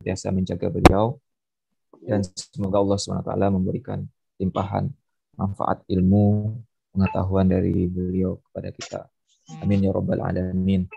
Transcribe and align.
senantiasa 0.00 0.32
menjaga 0.32 0.72
beliau 0.72 1.20
dan 2.08 2.24
semoga 2.24 2.80
Allah 2.80 2.96
SWT 2.96 3.36
memberikan 3.52 4.00
limpahan 4.40 4.88
manfaat 5.36 5.84
ilmu 5.92 6.56
pengetahuan 6.88 7.44
dari 7.44 7.84
beliau 7.84 8.40
kepada 8.48 8.72
kita. 8.72 9.00
Amin 9.60 9.84
ya 9.84 9.92
robbal 9.92 10.24
alamin. 10.24 10.88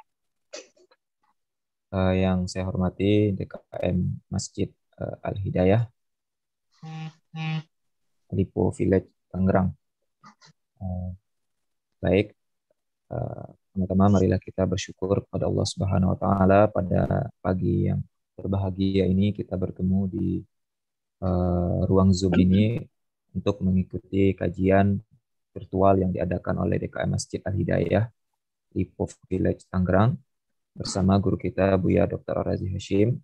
Uh, 1.92 2.16
yang 2.16 2.47
saya 2.47 2.63
hormati 2.63 3.36
DKM 3.36 4.24
Masjid 4.31 4.71
uh, 4.96 5.20
Al 5.20 5.36
Hidayah 5.36 5.84
Lipo 8.32 8.72
Village 8.72 9.12
Tangerang. 9.28 9.76
Uh, 10.80 11.12
baik, 12.00 12.32
teman-teman, 13.76 14.16
marilah 14.16 14.40
kita 14.40 14.64
bersyukur 14.64 15.28
kepada 15.28 15.52
Allah 15.52 15.68
Subhanahu 15.68 16.16
Wa 16.16 16.20
Taala 16.24 16.60
pada 16.72 17.28
pagi 17.44 17.92
yang 17.92 18.00
berbahagia 18.34 19.05
ini 19.05 19.31
kita 19.31 19.54
bertemu 19.54 20.00
di 20.09 20.27
uh, 21.21 21.86
ruang 21.86 22.11
Zoom 22.11 22.33
ini 22.37 22.82
untuk 23.33 23.61
mengikuti 23.61 24.33
kajian 24.33 25.01
virtual 25.54 26.01
yang 26.01 26.11
diadakan 26.14 26.65
oleh 26.65 26.82
DKM 26.82 27.10
Masjid 27.14 27.39
Al 27.46 27.54
Hidayah 27.54 28.05
di 28.74 28.89
Pov 28.89 29.14
Village 29.29 29.69
Tangerang 29.69 30.18
bersama 30.74 31.21
guru 31.21 31.38
kita 31.38 31.77
Buya 31.77 32.09
Dr. 32.09 32.41
Razi 32.41 32.66
Hashim 32.73 33.22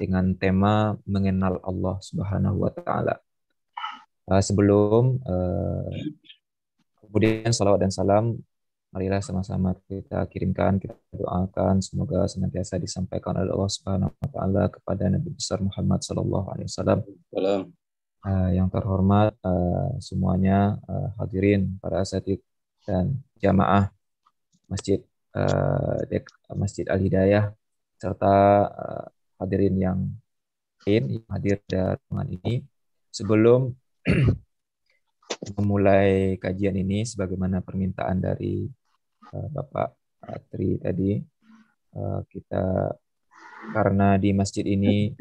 dengan 0.00 0.32
tema 0.32 0.96
mengenal 1.04 1.60
Allah 1.60 2.00
Subhanahu 2.00 2.64
wa 2.64 2.70
taala. 2.72 3.20
Uh, 4.24 4.40
sebelum 4.40 5.20
uh, 5.26 5.92
kemudian 7.04 7.52
salawat 7.52 7.84
dan 7.84 7.92
salam 7.92 8.38
marilah 8.92 9.24
sama-sama 9.24 9.72
kita 9.88 10.28
kirimkan, 10.28 10.76
kita 10.76 10.94
doakan. 11.16 11.80
Semoga 11.80 12.28
senantiasa 12.28 12.76
disampaikan 12.76 13.40
oleh 13.40 13.48
Allah 13.48 13.72
Subhanahu 13.72 14.12
wa 14.12 14.28
taala 14.28 14.62
kepada 14.68 15.08
Nabi 15.08 15.32
besar 15.32 15.64
Muhammad 15.64 16.04
sallallahu 16.04 16.46
alaihi 16.52 16.68
wasallam. 16.68 17.00
Uh, 18.22 18.54
yang 18.54 18.70
terhormat 18.70 19.34
uh, 19.42 19.98
semuanya 19.98 20.78
uh, 20.86 21.10
hadirin 21.18 21.74
para 21.82 22.06
asatid 22.06 22.38
dan 22.86 23.18
jamaah 23.42 23.90
Masjid 24.70 25.02
uh, 25.34 25.98
Masjid 26.54 26.86
Al 26.86 27.02
Hidayah 27.02 27.50
serta 27.98 28.36
uh, 28.70 29.06
hadirin 29.42 29.74
yang 29.74 29.98
lain 30.86 31.18
yang 31.18 31.26
hadir 31.32 31.56
di 31.64 31.74
ruangan 31.80 32.28
ini. 32.28 32.54
Sebelum 33.12 33.72
memulai 35.58 36.36
kajian 36.38 36.76
ini 36.76 37.02
sebagaimana 37.08 37.64
permintaan 37.64 38.22
dari 38.22 38.70
Bapak 39.32 39.96
Tri 40.52 40.76
tadi 40.78 41.16
uh, 41.96 42.20
kita 42.28 42.92
karena 43.72 44.20
di 44.20 44.30
masjid 44.36 44.62
ini 44.68 45.16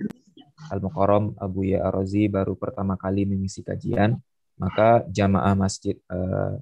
Al-Mukarram 0.69 1.33
Abu 1.39 1.65
Ya 1.71 1.87
Arozi 1.87 2.27
baru 2.29 2.53
pertama 2.53 2.99
kali 2.99 3.25
mengisi 3.25 3.65
kajian, 3.65 4.19
maka 4.61 5.01
jamaah 5.09 5.57
Masjid 5.57 5.97
uh, 6.11 6.59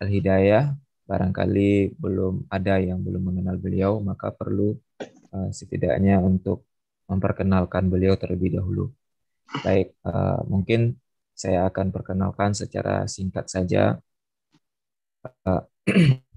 Al-Hidayah 0.00 0.72
barangkali 1.04 1.98
belum 1.98 2.48
ada 2.48 2.80
yang 2.80 3.02
belum 3.02 3.22
mengenal 3.28 3.58
beliau, 3.60 4.00
maka 4.00 4.32
perlu 4.32 4.78
setidaknya 5.32 6.20
untuk 6.20 6.68
memperkenalkan 7.08 7.88
beliau 7.88 8.16
terlebih 8.20 8.60
dahulu. 8.60 8.92
Baik, 9.64 9.96
mungkin 10.44 11.00
saya 11.32 11.68
akan 11.68 11.88
perkenalkan 11.88 12.52
secara 12.52 13.08
singkat 13.08 13.48
saja. 13.48 13.96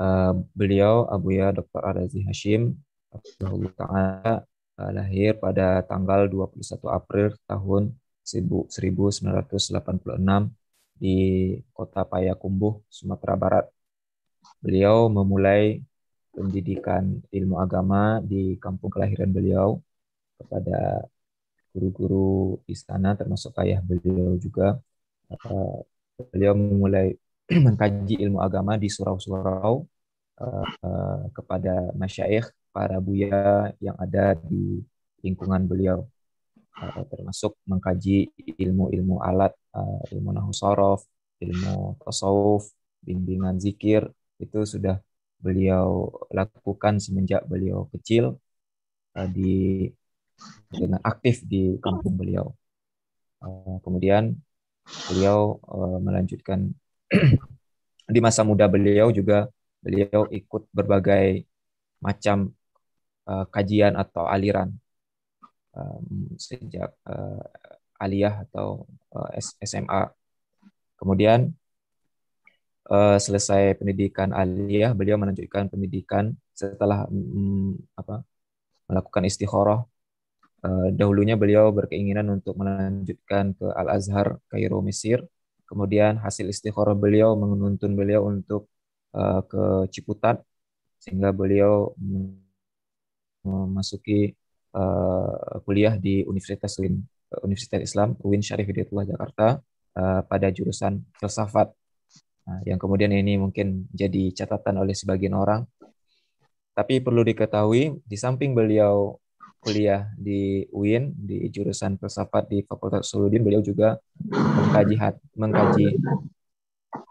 Uh, 0.00 0.32
beliau 0.56 1.04
Abu 1.12 1.36
Ya 1.36 1.52
Dr. 1.52 1.82
Arazi 1.84 2.24
Hashim, 2.24 2.72
Taala 3.76 4.48
uh, 4.80 4.90
lahir 4.96 5.36
pada 5.36 5.84
tanggal 5.84 6.24
21 6.24 6.88
April 6.88 7.36
tahun 7.44 7.92
1986 8.24 9.20
di 10.96 11.16
kota 11.76 12.00
Payakumbuh, 12.08 12.80
Sumatera 12.88 13.36
Barat. 13.36 13.66
Beliau 14.64 15.12
memulai 15.12 15.84
pendidikan 16.32 17.20
ilmu 17.28 17.60
agama 17.60 18.24
di 18.24 18.56
kampung 18.56 18.88
kelahiran 18.88 19.28
beliau 19.28 19.68
kepada 20.40 21.04
guru-guru 21.76 22.56
istana 22.64 23.12
termasuk 23.20 23.52
ayah 23.60 23.84
beliau 23.84 24.32
juga. 24.40 24.80
Uh, 25.28 25.84
beliau 26.32 26.56
memulai 26.56 27.20
mengkaji 27.66 28.14
ilmu 28.22 28.38
agama 28.38 28.78
di 28.78 28.86
surau-surau 28.86 29.82
uh, 30.38 30.66
uh, 30.86 31.22
kepada 31.34 31.90
masyayikh 31.98 32.46
para 32.70 33.02
buya 33.02 33.74
yang 33.82 33.98
ada 33.98 34.38
di 34.38 34.78
lingkungan 35.26 35.66
beliau. 35.66 36.06
Uh, 36.78 37.02
termasuk 37.10 37.58
mengkaji 37.66 38.30
ilmu-ilmu 38.38 39.18
alat 39.20 39.52
uh, 39.74 40.00
ilmu 40.14 40.30
nahu 40.30 40.54
sorof 40.54 41.04
ilmu 41.42 41.98
tasawuf 42.00 42.70
bimbingan 43.02 43.58
zikir 43.58 44.06
itu 44.38 44.62
sudah 44.64 45.02
beliau 45.42 46.08
lakukan 46.30 47.02
semenjak 47.02 47.42
beliau 47.50 47.90
kecil 47.90 48.38
uh, 49.18 49.28
di 49.28 49.90
dengan 50.70 51.02
aktif 51.04 51.42
di 51.44 51.76
kampung 51.82 52.14
beliau. 52.14 52.54
Uh, 53.42 53.76
kemudian 53.82 54.38
beliau 55.10 55.58
uh, 55.66 55.98
melanjutkan 56.00 56.72
di 58.14 58.20
masa 58.22 58.42
muda 58.42 58.66
beliau 58.66 59.10
juga 59.14 59.46
beliau 59.80 60.28
ikut 60.30 60.68
berbagai 60.70 61.44
macam 62.00 62.52
uh, 63.28 63.44
kajian 63.48 63.96
atau 63.96 64.24
aliran 64.28 64.72
um, 65.76 66.34
sejak 66.36 66.90
uh, 67.06 67.44
aliyah 68.00 68.48
atau 68.48 68.88
uh, 69.12 69.30
SMA. 69.40 70.08
Kemudian 70.96 71.52
uh, 72.88 73.16
selesai 73.20 73.76
pendidikan 73.76 74.32
aliyah, 74.32 74.92
beliau 74.96 75.16
melanjutkan 75.20 75.68
pendidikan 75.68 76.36
setelah 76.56 77.04
um, 77.08 77.76
apa 77.96 78.24
melakukan 78.88 79.24
istikharah. 79.28 79.80
Uh, 80.60 80.92
dahulunya 80.92 81.40
beliau 81.40 81.72
berkeinginan 81.72 82.28
untuk 82.36 82.52
melanjutkan 82.60 83.56
ke 83.56 83.64
Al 83.72 83.96
Azhar 83.96 84.36
Kairo 84.52 84.84
Mesir. 84.84 85.24
Kemudian 85.70 86.18
hasil 86.18 86.50
istikharah 86.50 86.98
beliau 86.98 87.38
menuntun 87.38 87.94
beliau 87.94 88.26
untuk 88.26 88.66
uh, 89.14 89.38
ke 89.46 89.86
Ciputat 89.94 90.42
sehingga 90.98 91.30
beliau 91.30 91.94
memasuki 93.46 94.34
uh, 94.74 95.62
kuliah 95.62 95.94
di 95.94 96.26
Universitas 96.26 96.74
UIN, 96.82 96.98
Universitas 97.46 97.86
Islam 97.86 98.18
UIN 98.18 98.42
Syarif 98.42 98.66
Hidayatullah 98.66 99.06
Jakarta 99.14 99.46
uh, 99.94 100.20
pada 100.26 100.50
jurusan 100.50 101.06
filsafat. 101.14 101.70
Nah, 102.50 102.60
yang 102.66 102.82
kemudian 102.82 103.14
ini 103.14 103.38
mungkin 103.38 103.86
jadi 103.94 104.34
catatan 104.34 104.82
oleh 104.82 104.98
sebagian 104.98 105.38
orang. 105.38 105.62
Tapi 106.74 106.98
perlu 106.98 107.22
diketahui 107.22 108.02
di 108.02 108.16
samping 108.18 108.58
beliau 108.58 109.14
kuliah 109.60 110.08
di 110.16 110.64
UIN 110.72 111.12
di 111.14 111.52
jurusan 111.52 112.00
filsafat 112.00 112.48
di 112.48 112.64
Fakultas 112.64 113.12
Suludin, 113.12 113.44
beliau 113.44 113.60
juga 113.60 114.00
mengkaji 114.32 114.96
mengkaji 115.36 115.86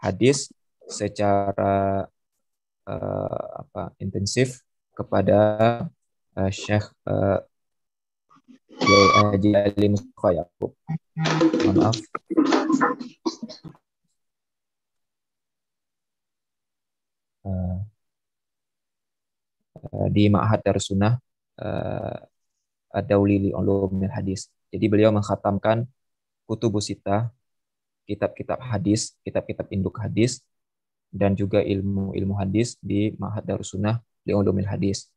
hadis 0.02 0.50
secara 0.90 2.04
uh, 2.90 3.46
apa 3.62 3.94
intensif 4.02 4.66
kepada 4.98 5.38
uh, 6.34 6.50
Syekh 6.50 6.90
uh, 7.06 7.38
Ali 9.22 9.86
Mustafa. 9.86 10.50
Mohon 11.62 11.76
maaf. 11.78 11.96
Uh, 17.40 17.80
di 20.12 20.28
Ma'had 20.28 20.60
Darussunnah 20.60 21.16
uh, 21.56 22.18
Ad-Dauli 22.90 23.54
Ulumil 23.54 24.12
Hadis. 24.12 24.50
Jadi 24.70 24.86
beliau 24.86 25.10
mengkhatamkan 25.14 25.86
Kutubus 26.46 26.90
Sita, 26.90 27.30
kitab-kitab 28.06 28.58
hadis, 28.58 29.14
kitab-kitab 29.22 29.70
induk 29.70 29.98
hadis, 30.02 30.42
dan 31.10 31.34
juga 31.34 31.62
ilmu-ilmu 31.62 32.34
hadis 32.38 32.78
di 32.82 33.14
Ma'had 33.18 33.46
Darussunnah 33.46 34.02
di 34.22 34.30
Ulumil 34.34 34.66
Hadis 34.66 35.10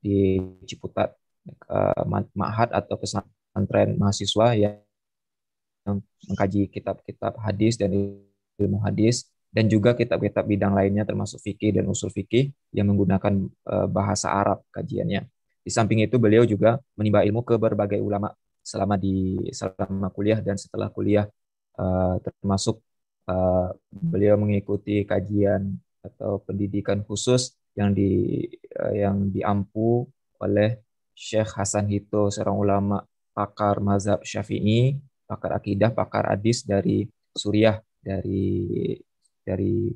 di 0.00 0.40
Ciputat 0.68 1.16
uh, 1.68 2.04
Ma'had 2.36 2.72
atau 2.72 2.96
pesantren 3.00 3.96
mahasiswa 3.96 4.56
yang 4.56 4.80
mengkaji 6.28 6.68
kitab-kitab 6.68 7.40
hadis 7.40 7.80
dan 7.80 7.92
ilmu 8.60 8.84
hadis 8.84 9.28
dan 9.50 9.66
juga 9.66 9.96
kitab-kitab 9.96 10.46
bidang 10.46 10.76
lainnya 10.76 11.02
termasuk 11.08 11.40
fikih 11.42 11.74
dan 11.74 11.88
usul 11.88 12.12
fikih 12.12 12.52
yang 12.70 12.92
menggunakan 12.92 13.48
uh, 13.66 13.88
bahasa 13.88 14.30
Arab 14.30 14.62
kajiannya. 14.70 15.26
Di 15.70 15.78
samping 15.78 16.02
itu 16.02 16.18
beliau 16.18 16.42
juga 16.42 16.82
menimba 16.98 17.22
ilmu 17.22 17.46
ke 17.46 17.54
berbagai 17.54 18.02
ulama 18.02 18.34
selama 18.58 18.98
di 18.98 19.38
selama 19.54 20.10
kuliah 20.10 20.42
dan 20.42 20.58
setelah 20.58 20.90
kuliah 20.90 21.30
uh, 21.78 22.18
termasuk 22.18 22.82
uh, 23.30 23.70
beliau 23.94 24.34
mengikuti 24.34 25.06
kajian 25.06 25.78
atau 26.02 26.42
pendidikan 26.42 27.06
khusus 27.06 27.54
yang 27.78 27.94
di 27.94 28.42
uh, 28.82 28.90
yang 28.90 29.30
diampu 29.30 30.10
oleh 30.42 30.82
Syekh 31.14 31.54
Hasan 31.54 31.86
Hito, 31.86 32.34
seorang 32.34 32.58
ulama 32.58 32.98
pakar 33.30 33.78
mazhab 33.78 34.26
Syafi'i, 34.26 34.98
pakar 35.30 35.54
akidah, 35.54 35.94
pakar 35.94 36.34
hadis 36.34 36.66
dari 36.66 37.06
Suriah, 37.30 37.78
dari 38.02 38.98
dari 39.46 39.94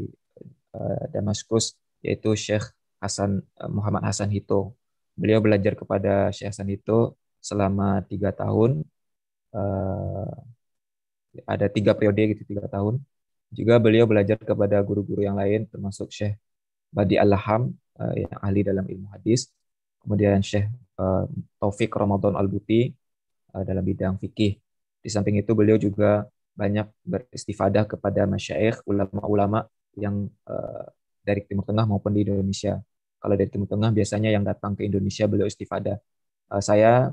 uh, 0.79 1.05
Damaskus, 1.11 1.75
yaitu 1.99 2.39
Syekh 2.39 2.71
Hasan 3.03 3.43
uh, 3.59 3.71
Muhammad 3.73 4.07
Hasan 4.07 4.31
Hito. 4.31 4.79
Beliau 5.15 5.39
belajar 5.39 5.79
kepada 5.79 6.35
Syekh 6.35 6.51
Hasan 6.51 6.69
Hito 6.71 7.15
selama 7.39 8.03
tiga 8.11 8.35
tahun. 8.35 8.83
Uh, 9.55 10.31
ada 11.47 11.67
tiga 11.71 11.95
periode 11.95 12.35
gitu, 12.35 12.43
tiga 12.47 12.67
tahun. 12.67 13.03
Juga 13.55 13.79
beliau 13.79 14.07
belajar 14.11 14.39
kepada 14.39 14.83
guru-guru 14.83 15.23
yang 15.23 15.39
lain, 15.39 15.67
termasuk 15.71 16.11
Syekh 16.11 16.35
Badi 16.91 17.15
Al-Laham, 17.19 17.75
uh, 17.99 18.15
yang 18.15 18.35
ahli 18.43 18.67
dalam 18.67 18.87
ilmu 18.87 19.11
hadis. 19.15 19.51
Kemudian 20.03 20.43
Syekh 20.43 20.67
uh, 20.99 21.27
Taufik 21.63 21.95
Ramadan 21.95 22.35
Al-Buti, 22.35 22.91
uh, 23.55 23.63
dalam 23.63 23.87
bidang 23.87 24.19
fikih. 24.19 24.59
Di 25.05 25.09
samping 25.13 25.39
itu 25.39 25.55
beliau 25.55 25.79
juga 25.79 26.27
banyak 26.55 26.87
beristifadah 27.07 27.87
kepada 27.87 28.27
masyaikh, 28.27 28.83
ulama-ulama 28.87 29.67
yang 29.95 30.27
uh, 30.47 30.87
dari 31.23 31.43
Timur 31.47 31.67
Tengah 31.67 31.87
maupun 31.87 32.15
di 32.15 32.27
Indonesia. 32.27 32.79
Kalau 33.25 33.41
dari 33.41 33.49
Timur 33.49 33.65
Tengah 33.73 33.89
biasanya 33.89 34.29
yang 34.37 34.45
datang 34.45 34.77
ke 34.77 34.85
Indonesia 34.85 35.25
beliau 35.25 35.49
istifadah. 35.49 35.97
Uh, 36.53 36.61
saya 36.61 37.09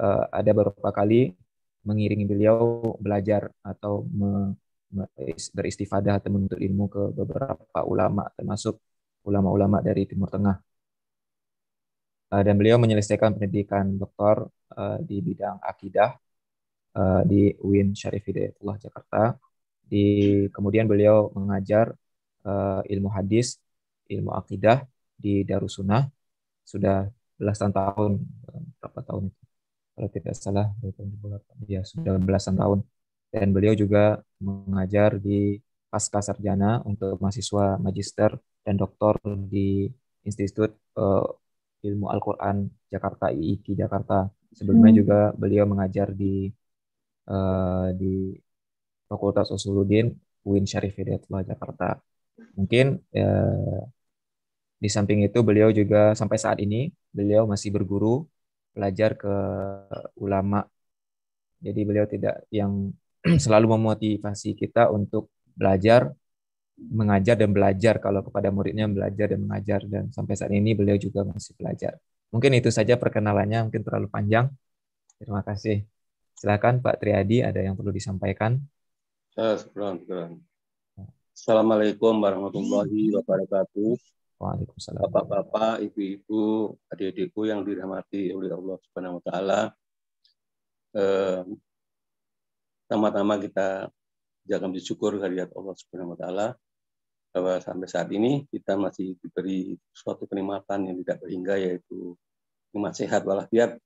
uh, 0.00 0.24
ada 0.32 0.50
beberapa 0.56 0.88
kali 0.88 1.36
mengiringi 1.84 2.24
beliau 2.24 2.56
belajar 2.96 3.52
atau 3.60 4.08
me, 4.08 4.56
me, 4.88 5.04
beristifadah 5.52 6.16
atau 6.16 6.32
menuntut 6.32 6.56
ilmu 6.56 6.84
ke 6.88 7.02
beberapa 7.12 7.80
ulama 7.84 8.24
termasuk 8.32 8.80
ulama-ulama 9.28 9.84
dari 9.84 10.08
Timur 10.08 10.32
Tengah. 10.32 10.56
Uh, 12.32 12.40
dan 12.40 12.56
beliau 12.56 12.80
menyelesaikan 12.80 13.36
pendidikan 13.36 14.00
doktor 14.00 14.48
di 15.06 15.22
bidang 15.22 15.62
akidah 15.62 16.18
di 17.30 17.54
UIN 17.62 17.94
Syarif 17.94 18.26
Hidayatullah 18.26 18.74
Jakarta. 18.82 19.38
Di 19.86 20.02
kemudian 20.50 20.90
beliau 20.90 21.30
mengajar 21.30 21.94
ilmu 22.90 23.06
hadis, 23.14 23.62
ilmu 24.10 24.34
akidah 24.34 24.82
di 25.16 25.46
Darussunnah 25.46 26.04
sudah 26.64 27.08
belasan 27.38 27.70
tahun 27.74 28.22
berapa 28.80 29.00
tahun 29.04 29.22
itu? 29.30 29.42
Kalau 29.94 30.10
tidak 30.10 30.34
salah 30.34 30.66
ya 31.70 31.80
sudah 31.86 32.18
belasan 32.18 32.58
tahun. 32.58 32.82
Dan 33.30 33.50
beliau 33.50 33.74
juga 33.74 34.22
mengajar 34.42 35.18
di 35.18 35.58
pasca 35.90 36.18
sarjana 36.22 36.82
untuk 36.82 37.18
mahasiswa 37.22 37.78
magister 37.78 38.34
dan 38.66 38.74
doktor 38.74 39.18
di 39.46 39.86
Institut 40.26 40.74
uh, 40.98 41.22
Ilmu 41.84 42.10
Al-Quran 42.10 42.66
Jakarta 42.90 43.30
IIKI 43.30 43.72
Jakarta. 43.78 44.26
Sebelumnya 44.54 44.90
hmm. 44.90 44.98
juga 44.98 45.18
beliau 45.34 45.66
mengajar 45.66 46.10
di 46.10 46.50
uh, 47.30 47.90
di 47.94 48.34
Fakultas 49.06 49.52
Usuluddin 49.52 50.10
UIN 50.42 50.64
Syarif 50.66 50.96
Hidayatullah 50.98 51.44
Jakarta. 51.46 51.98
Mungkin 52.58 52.98
uh, 53.14 53.82
di 54.82 54.88
samping 54.92 55.24
itu 55.26 55.38
beliau 55.40 55.70
juga 55.72 56.12
sampai 56.18 56.38
saat 56.40 56.58
ini 56.60 56.90
beliau 57.14 57.46
masih 57.48 57.70
berguru 57.74 58.26
belajar 58.74 59.14
ke 59.14 59.34
ulama. 60.18 60.66
Jadi 61.64 61.80
beliau 61.88 62.04
tidak 62.04 62.44
yang 62.52 62.92
selalu 63.44 63.66
memotivasi 63.78 64.52
kita 64.58 64.90
untuk 64.92 65.30
belajar, 65.56 66.12
mengajar 66.76 67.38
dan 67.38 67.50
belajar 67.54 67.94
kalau 68.02 68.20
kepada 68.26 68.50
muridnya 68.50 68.90
belajar 68.90 69.26
dan 69.32 69.40
mengajar 69.46 69.80
dan 69.86 70.10
sampai 70.10 70.34
saat 70.34 70.52
ini 70.52 70.74
beliau 70.74 70.98
juga 70.98 71.22
masih 71.24 71.54
belajar. 71.56 71.96
Mungkin 72.34 72.50
itu 72.58 72.68
saja 72.74 72.98
perkenalannya, 72.98 73.70
mungkin 73.70 73.82
terlalu 73.86 74.10
panjang. 74.10 74.50
Terima 75.22 75.40
kasih. 75.46 75.86
Silakan 76.34 76.82
Pak 76.82 76.98
Triadi, 76.98 77.46
ada 77.46 77.62
yang 77.62 77.78
perlu 77.78 77.94
disampaikan? 77.94 78.58
Ya, 79.38 79.54
Assalamualaikum 81.34 82.18
warahmatullahi 82.18 83.14
wabarakatuh. 83.14 83.94
Waalaikumsalam. 84.44 85.00
Bapak-bapak, 85.08 85.80
ibu-ibu, 85.88 86.76
adik-adikku 86.92 87.48
yang 87.48 87.64
dirahmati 87.64 88.28
oleh 88.36 88.52
Allah 88.52 88.76
Subhanahu 88.84 89.16
wa 89.16 89.22
taala. 89.24 89.60
Eh, 90.92 91.40
pertama-tama 92.84 93.40
kita 93.40 93.88
jangan 94.44 94.68
bersyukur 94.68 95.16
kehadirat 95.16 95.48
Allah 95.56 95.74
Subhanahu 95.80 96.12
wa 96.12 96.18
taala 96.20 96.46
bahwa 97.32 97.56
sampai 97.64 97.88
saat 97.88 98.12
ini 98.12 98.44
kita 98.52 98.76
masih 98.76 99.16
diberi 99.18 99.80
suatu 99.90 100.28
kenikmatan 100.28 100.92
yang 100.92 100.96
tidak 101.02 101.24
berhingga 101.24 101.54
yaitu 101.58 102.14
nikmat 102.70 102.94
sehat 102.94 103.26
walafiat 103.26 103.80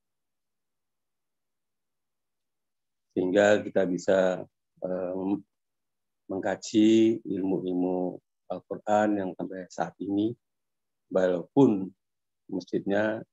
sehingga 3.15 3.63
kita 3.63 3.87
bisa 3.87 4.43
eh, 4.83 5.15
mengkaji 6.29 7.23
ilmu-ilmu 7.25 8.19
Al-Quran 8.49 9.09
yang 9.21 9.31
sampai 9.37 9.69
saat 9.69 9.93
ini, 10.01 10.33
walaupun 11.13 11.89
masjidnya 12.49 13.25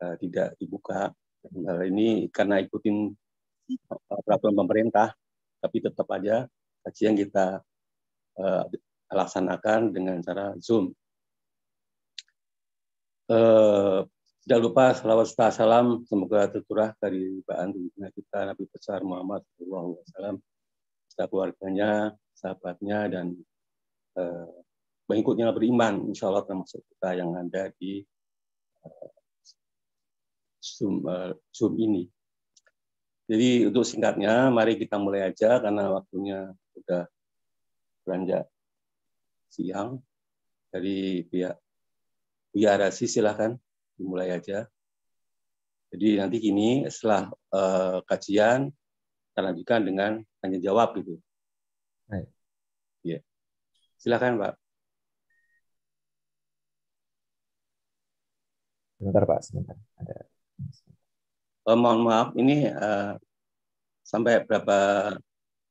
uh, 0.00 0.14
tidak 0.20 0.56
dibuka. 0.56 1.12
Hal 1.48 1.80
ini 1.86 2.28
karena 2.28 2.60
ikutin 2.60 3.12
uh, 3.88 4.20
peraturan 4.24 4.56
pemerintah, 4.56 5.14
tapi 5.60 5.84
tetap 5.84 6.08
aja 6.12 6.48
kajian 6.84 7.14
kita 7.16 7.60
uh, 8.40 8.64
laksanakan 9.12 9.92
dengan 9.92 10.20
cara 10.24 10.56
Zoom. 10.60 10.92
Uh, 13.28 14.08
tidak 14.48 14.64
lupa 14.64 14.96
salawat 14.96 15.28
salam 15.52 16.08
semoga 16.08 16.48
tercurah 16.48 16.96
dari 16.96 17.36
bahan 17.44 17.68
kita 18.16 18.48
Nabi 18.48 18.64
besar 18.72 19.04
Muhammad 19.04 19.44
SAW, 19.60 20.40
keluarganya, 21.28 22.16
sahabatnya, 22.32 23.12
dan 23.12 23.36
eh, 24.16 24.48
mengikutnya 25.08 25.50
beriman, 25.56 26.12
insya 26.12 26.28
Allah 26.28 26.44
termasuk 26.44 26.84
kita 26.84 27.16
yang 27.16 27.32
ada 27.32 27.72
di 27.80 28.04
eh, 28.84 29.10
Zoom, 30.60 31.02
eh, 31.08 31.32
Zoom 31.50 31.74
ini. 31.80 32.04
Jadi 33.28 33.68
untuk 33.68 33.84
singkatnya, 33.84 34.48
mari 34.48 34.80
kita 34.80 34.96
mulai 34.96 35.28
aja 35.28 35.60
karena 35.60 35.92
waktunya 35.92 36.48
sudah 36.72 37.04
beranjak 38.04 38.48
siang. 39.52 40.00
Dari 40.68 41.24
pihak 41.24 41.56
Buya 42.52 42.76
Arasi 42.76 43.08
silahkan 43.08 43.56
dimulai 43.96 44.36
aja. 44.36 44.68
Jadi 45.88 46.20
nanti 46.20 46.36
gini 46.36 46.84
setelah 46.92 47.32
uh, 47.56 48.04
kajian 48.04 48.68
kita 49.32 49.40
lanjutkan 49.40 49.80
dengan 49.80 50.12
tanya 50.44 50.60
jawab 50.60 50.92
gitu. 51.00 51.16
Baik. 52.04 52.28
Ya. 53.00 53.24
Silakan, 53.96 54.36
Pak. 54.36 54.67
Sebentar, 58.98 59.22
Pak. 59.22 59.40
Sebentar. 59.46 59.76
Ada. 60.02 60.26
Oh, 61.70 61.78
mohon 61.78 62.02
maaf, 62.02 62.34
ini 62.34 62.66
uh, 62.66 63.14
sampai 64.02 64.42
berapa 64.42 64.78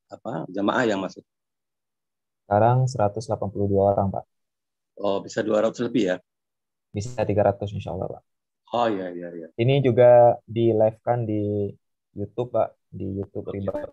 apa 0.07 0.31
jamaah 0.47 0.83
yang 0.87 1.03
masuk? 1.03 1.25
Sekarang 2.47 2.87
182 2.87 3.51
orang, 3.75 4.07
Pak. 4.07 4.25
Oh, 5.03 5.19
bisa 5.19 5.43
200 5.43 5.91
lebih 5.91 6.15
ya? 6.15 6.17
Bisa 6.95 7.19
300 7.19 7.67
insya 7.75 7.91
Allah, 7.91 8.15
Pak. 8.15 8.23
Oh, 8.71 8.87
iya, 8.87 9.11
iya, 9.11 9.29
iya. 9.35 9.47
Ini 9.59 9.83
juga 9.83 10.39
di 10.47 10.71
live 10.71 10.99
kan 11.03 11.27
di 11.27 11.67
YouTube, 12.15 12.55
Pak. 12.55 12.79
Di 12.87 13.03
YouTube 13.19 13.51
Riba 13.51 13.83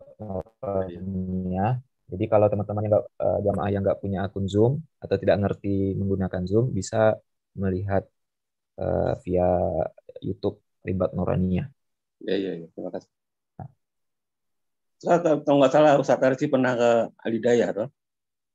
jadi 2.05 2.25
kalau 2.29 2.47
teman-teman 2.53 2.85
yang 2.85 2.93
nggak 2.95 3.07
uh, 3.17 3.39
jamaah 3.41 3.71
yang 3.73 3.83
nggak 3.83 4.01
punya 4.05 4.19
akun 4.29 4.47
Zoom 4.47 4.73
atau 5.01 5.17
tidak 5.17 5.41
ngerti 5.41 5.97
menggunakan 5.97 6.45
Zoom 6.45 6.71
bisa 6.71 7.17
melihat 7.57 8.05
uh, 8.79 9.13
via 9.23 9.49
YouTube 10.23 10.61
Ribat 10.85 11.13
Norania. 11.17 11.69
Ya, 12.25 12.37
ya, 12.37 12.53
ya. 12.61 12.67
Terima 12.73 12.91
kasih. 12.93 13.11
Nah. 13.59 13.69
Kalau 15.45 15.57
nggak 15.61 15.73
salah 15.73 15.93
Ustaz 16.01 16.21
Arsi 16.21 16.47
pernah 16.49 16.73
ke 16.77 16.91
Alidaya, 17.25 17.73
toh? 17.73 17.89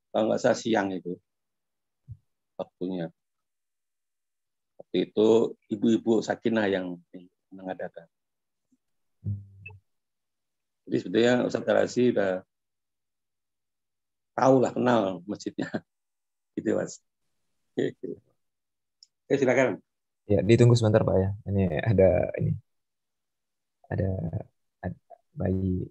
Kalau 0.09 0.33
nggak 0.33 0.41
salah 0.41 0.57
siang 0.57 0.89
itu 0.93 1.13
waktunya. 2.57 3.07
Waktu 4.81 4.97
itu 5.09 5.27
ibu-ibu 5.69 6.25
Sakinah 6.25 6.65
yang 6.65 6.97
mengadakan. 7.53 8.09
Hmm. 9.21 9.41
Jadi 10.89 10.95
sebetulnya 10.97 11.33
Ustaz 11.45 11.65
Arsi 11.65 12.09
sudah 12.09 12.41
tahu 14.39 14.55
lah 14.63 14.71
kenal 14.71 15.19
masjidnya 15.27 15.67
gitu 16.55 16.79
mas 16.79 17.03
Oke, 17.79 19.35
silakan 19.35 19.79
ya 20.33 20.39
ditunggu 20.49 20.75
sebentar 20.77 21.01
pak 21.07 21.15
ya. 21.23 21.29
Ini 21.49 21.61
ada 21.91 22.05
ini. 22.39 22.51
Ada, 23.89 24.05
ada 24.85 24.97
bayi 25.39 25.89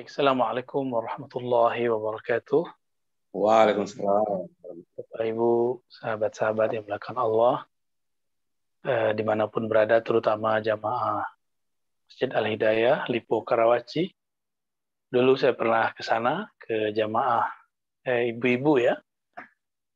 Baik, 0.00 0.16
Assalamualaikum 0.16 0.96
warahmatullahi 0.96 1.84
wabarakatuh. 1.92 2.64
Waalaikumsalam. 3.36 4.48
Bapak 4.96 5.22
Ibu, 5.28 5.84
sahabat-sahabat 5.92 6.72
yang 6.72 6.88
belakang 6.88 7.20
Allah, 7.20 7.68
eh, 8.80 9.12
di 9.12 9.20
mana 9.20 9.52
pun 9.52 9.68
berada, 9.68 10.00
terutama 10.00 10.56
jamaah 10.64 11.20
Masjid 12.08 12.32
Al-Hidayah, 12.32 13.12
Lipo, 13.12 13.44
Karawaci. 13.44 14.08
Dulu 15.12 15.36
saya 15.36 15.52
pernah 15.52 15.92
ke 15.92 16.00
sana, 16.00 16.48
ke 16.56 16.96
jamaah 16.96 17.44
eh, 18.08 18.32
ibu-ibu 18.32 18.80
ya. 18.80 18.96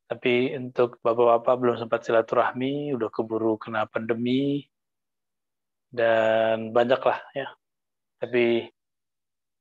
Tapi 0.05 0.53
untuk 0.53 1.01
bapak-bapak 1.01 1.55
belum 1.57 1.75
sempat 1.81 2.05
silaturahmi, 2.05 2.93
udah 2.93 3.09
keburu 3.09 3.57
kena 3.57 3.89
pandemi, 3.89 4.69
dan 5.89 6.69
banyaklah 6.69 7.25
ya. 7.33 7.49
Tapi 8.21 8.69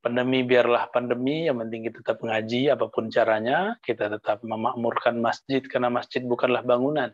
pandemi 0.04 0.44
biarlah 0.44 0.92
pandemi, 0.92 1.49
yang 1.49 1.64
penting 1.64 1.88
kita 1.88 2.04
tetap 2.04 2.20
mengaji 2.20 2.68
apa 2.68 2.92
pun 2.92 3.08
caranya, 3.08 3.80
kita 3.80 4.12
tetap 4.12 4.44
memakmurkan 4.44 5.16
masjid 5.16 5.64
karena 5.64 5.88
masjid 5.88 6.20
bukanlah 6.20 6.61
bangunan. 6.61 7.08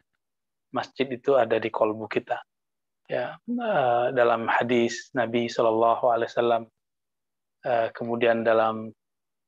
Masjid 0.74 1.06
itu 1.06 1.38
ada 1.38 1.54
di 1.62 1.70
kolbu 1.70 2.10
kita. 2.10 2.42
Ya, 3.06 3.38
eh, 3.46 4.06
dalam 4.10 4.50
hadis 4.50 5.14
Nabi 5.14 5.46
Shallallahu 5.46 6.04
Alaihi 6.10 6.30
Wasallam, 6.34 6.62
eh, 7.62 7.88
kemudian 7.94 8.42
dalam 8.42 8.90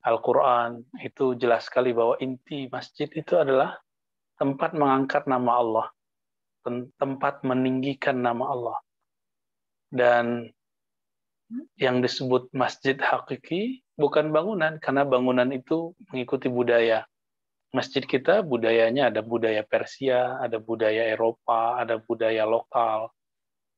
Al-Quran 0.06 0.87
itu 1.02 1.34
jelas 1.34 1.66
sekali 1.66 1.90
bahwa 1.90 2.14
inti 2.22 2.70
masjid 2.70 3.11
itu 3.11 3.38
adalah 3.38 3.75
tempat 4.38 4.75
mengangkat 4.75 5.26
nama 5.26 5.50
Allah, 5.58 5.87
tempat 6.99 7.42
meninggikan 7.42 8.18
nama 8.22 8.50
Allah. 8.50 8.78
Dan 9.90 10.50
yang 11.76 12.00
disebut 12.00 12.52
masjid 12.54 12.97
hakiki 12.97 13.82
bukan 13.97 14.30
bangunan 14.32 14.76
karena 14.78 15.02
bangunan 15.06 15.49
itu 15.52 15.97
mengikuti 16.12 16.49
budaya. 16.49 17.04
Masjid 17.73 18.04
kita 18.04 18.44
budayanya 18.44 19.09
ada 19.09 19.25
budaya 19.25 19.64
Persia, 19.64 20.37
ada 20.40 20.61
budaya 20.61 21.09
Eropa, 21.09 21.80
ada 21.80 21.97
budaya 21.97 22.44
lokal. 22.44 23.09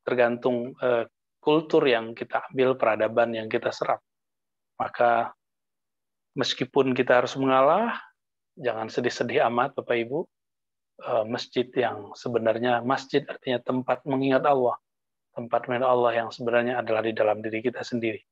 Tergantung 0.02 0.74
eh, 0.82 1.06
kultur 1.38 1.86
yang 1.86 2.12
kita 2.12 2.50
ambil, 2.50 2.74
peradaban 2.74 3.32
yang 3.38 3.46
kita 3.46 3.70
serap. 3.70 4.02
Maka 4.76 5.30
meskipun 6.34 6.90
kita 6.90 7.22
harus 7.22 7.38
mengalah, 7.38 7.94
jangan 8.58 8.90
sedih-sedih 8.90 9.46
amat 9.46 9.78
Bapak 9.78 9.94
Ibu. 9.94 10.26
Eh, 10.98 11.24
masjid 11.30 11.66
yang 11.78 12.12
sebenarnya 12.18 12.82
masjid 12.82 13.22
artinya 13.26 13.62
tempat 13.62 14.02
mengingat 14.06 14.42
Allah 14.46 14.74
tempat 15.34 15.66
milik 15.66 15.84
Allah 15.84 16.24
yang 16.24 16.28
sebenarnya 16.30 16.80
adalah 16.80 17.02
di 17.02 17.12
dalam 17.12 17.42
diri 17.42 17.60
kita 17.60 17.82
sendiri. 17.82 18.22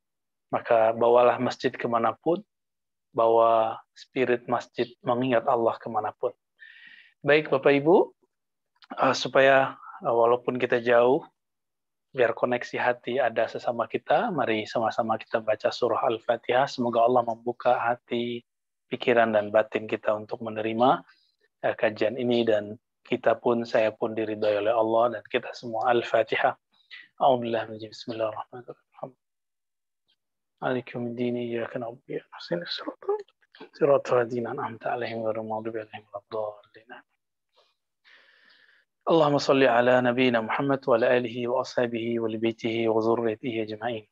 Maka 0.54 0.94
bawalah 0.94 1.36
masjid 1.42 1.74
ke 1.74 1.84
mana 1.90 2.14
pun, 2.14 2.40
bawa 3.12 3.76
spirit 3.92 4.48
masjid 4.48 4.88
mengingat 5.04 5.44
Allah 5.44 5.76
ke 5.76 5.90
mana 5.90 6.14
pun. 6.16 6.32
Baik 7.20 7.52
Bapak 7.52 7.72
Ibu, 7.76 8.10
uh, 8.98 9.14
supaya 9.14 9.76
uh, 10.02 10.14
walaupun 10.14 10.56
kita 10.56 10.80
jauh, 10.80 11.22
biar 12.12 12.36
koneksi 12.36 12.76
hati 12.76 13.16
ada 13.16 13.48
sesama 13.48 13.88
kita, 13.88 14.28
mari 14.28 14.68
sama-sama 14.68 15.16
kita 15.16 15.40
baca 15.40 15.72
surah 15.72 16.04
Al-Fatihah. 16.08 16.68
Semoga 16.68 17.04
Allah 17.04 17.24
membuka 17.24 17.78
hati, 17.78 18.44
pikiran, 18.92 19.32
dan 19.32 19.48
batin 19.48 19.88
kita 19.88 20.12
untuk 20.12 20.44
menerima 20.44 21.00
uh, 21.64 21.74
kajian 21.76 22.16
ini 22.20 22.44
dan 22.44 22.76
kita 23.02 23.34
pun, 23.40 23.64
saya 23.64 23.90
pun 23.92 24.14
diridhoi 24.14 24.62
oleh 24.62 24.74
Allah 24.74 25.18
dan 25.18 25.22
kita 25.28 25.52
semua 25.56 25.90
Al-Fatihah. 25.92 26.54
أعوذ 27.20 27.40
بالله 27.40 27.64
من 27.64 27.76
بسم 27.76 28.12
الله 28.12 28.28
الرحمن 28.28 28.64
الرحيم. 28.72 29.12
مالك 30.62 30.94
يوم 30.94 31.06
الدين؟ 31.06 31.36
إياك 31.36 31.76
نعبد 31.76 32.00
وإياك 32.08 32.24
نستعين. 32.52 32.64
صراط 33.72 34.12
الذين 34.12 34.46
أنعمت 34.46 34.86
عليهم 34.86 35.26
غير 35.26 35.40
المغضوب 35.40 35.76
عليهم 35.76 36.04
ولا 36.08 36.22
الضالين. 36.24 37.02
اللهم 39.10 39.38
صل 39.38 39.62
على 39.62 40.00
نبينا 40.00 40.40
محمد 40.40 40.88
وعلى 40.88 41.16
آله 41.16 41.48
وأصحابه 41.48 42.20
ولبيته 42.20 42.88
وذريته 42.88 43.62
أجمعين. 43.62 44.08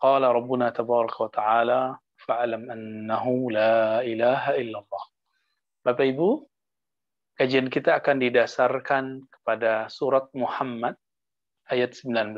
قال 0.00 0.22
ربنا 0.22 0.70
تبارك 0.70 1.20
وتعالى 1.20 1.98
فاعلم 2.16 2.70
أنه 2.70 3.50
لا 3.50 4.02
إله 4.02 4.42
إلا 4.50 4.78
الله. 4.82 5.04
Bapak 5.86 6.02
Ibu, 6.02 6.42
kajian 7.38 7.70
kita 7.70 8.02
akan 8.02 8.18
didasarkan 8.18 9.04
kepada 9.30 9.86
surat 9.86 10.26
Muhammad 10.34 10.98
ayat 11.70 11.94
19. 11.94 12.34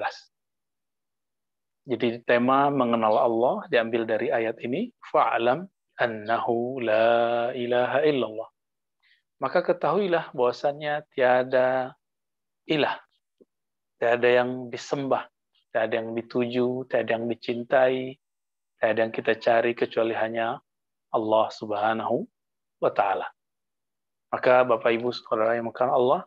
Jadi 1.88 2.20
tema 2.28 2.68
mengenal 2.68 3.16
Allah 3.16 3.64
diambil 3.72 4.04
dari 4.04 4.28
ayat 4.28 4.60
ini, 4.60 4.92
fa'alam 5.08 5.64
annahu 5.96 6.84
la 6.84 7.50
ilaha 7.56 8.04
illallah. 8.04 8.48
Maka 9.40 9.64
ketahuilah 9.64 10.34
bahwasannya 10.36 11.06
tiada 11.14 11.96
ilah, 12.68 13.00
tiada 13.96 14.28
yang 14.28 14.68
disembah, 14.68 15.24
tiada 15.72 15.96
yang 15.96 16.12
dituju, 16.12 16.84
tiada 16.92 17.16
yang 17.16 17.24
dicintai, 17.24 18.20
tiada 18.76 18.98
yang 19.08 19.12
kita 19.14 19.32
cari 19.40 19.72
kecuali 19.72 20.12
hanya 20.12 20.60
Allah 21.08 21.46
Subhanahu 21.54 22.28
wa 22.84 22.90
taala. 22.92 23.26
Maka 24.28 24.68
Bapak 24.68 24.92
Ibu 24.92 25.08
Saudara 25.08 25.56
yang 25.56 25.72
makan 25.72 25.88
Allah, 25.88 26.20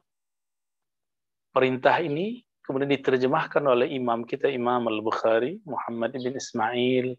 perintah 1.54 2.02
ini 2.02 2.42
kemudian 2.72 2.96
diterjemahkan 2.96 3.68
oleh 3.68 3.92
imam 3.92 4.24
kita 4.24 4.48
Imam 4.48 4.88
Al-Bukhari, 4.88 5.60
Muhammad 5.68 6.16
bin 6.16 6.40
Ismail 6.40 7.12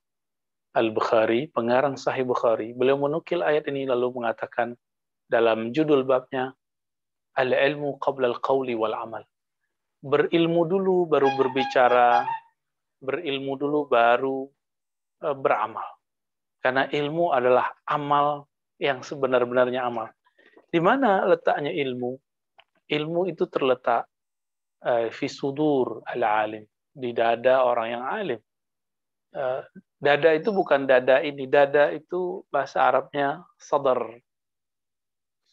Al-Bukhari, 0.73 1.53
pengarang 1.53 2.01
Sahih 2.01 2.25
Bukhari. 2.25 2.73
Beliau 2.73 2.97
menukil 2.97 3.45
ayat 3.45 3.69
ini 3.69 3.85
lalu 3.85 4.17
mengatakan 4.17 4.73
dalam 5.29 5.69
judul 5.77 6.09
babnya 6.09 6.57
Al-ilmu 7.37 8.01
qabla 8.01 8.33
al-qawli 8.33 8.73
wal 8.73 8.97
amal. 8.97 9.25
Berilmu 10.01 10.69
dulu 10.69 11.09
baru 11.09 11.29
berbicara, 11.37 12.25
berilmu 13.01 13.57
dulu 13.57 13.89
baru 13.89 14.49
e, 15.21 15.29
beramal. 15.33 15.89
Karena 16.61 16.89
ilmu 16.93 17.33
adalah 17.33 17.73
amal 17.89 18.49
yang 18.77 19.01
sebenar-benarnya 19.01 19.81
amal. 19.81 20.13
Di 20.69 20.77
mana 20.77 21.25
letaknya 21.25 21.73
ilmu? 21.73 22.21
Ilmu 22.89 23.33
itu 23.33 23.49
terletak 23.49 24.12
fi 25.15 25.27
sudur 25.31 26.03
al-alim 26.11 26.67
di 26.93 27.11
dada 27.17 27.65
orang 27.65 27.89
yang 27.89 28.05
alim. 28.05 28.41
Eh, 29.33 29.61
dada 29.97 30.31
itu 30.37 30.53
bukan 30.53 30.85
dada 30.85 31.25
ini, 31.25 31.49
dada 31.49 31.89
itu 31.89 32.45
bahasa 32.53 32.85
Arabnya 32.85 33.41
sadar. 33.57 34.21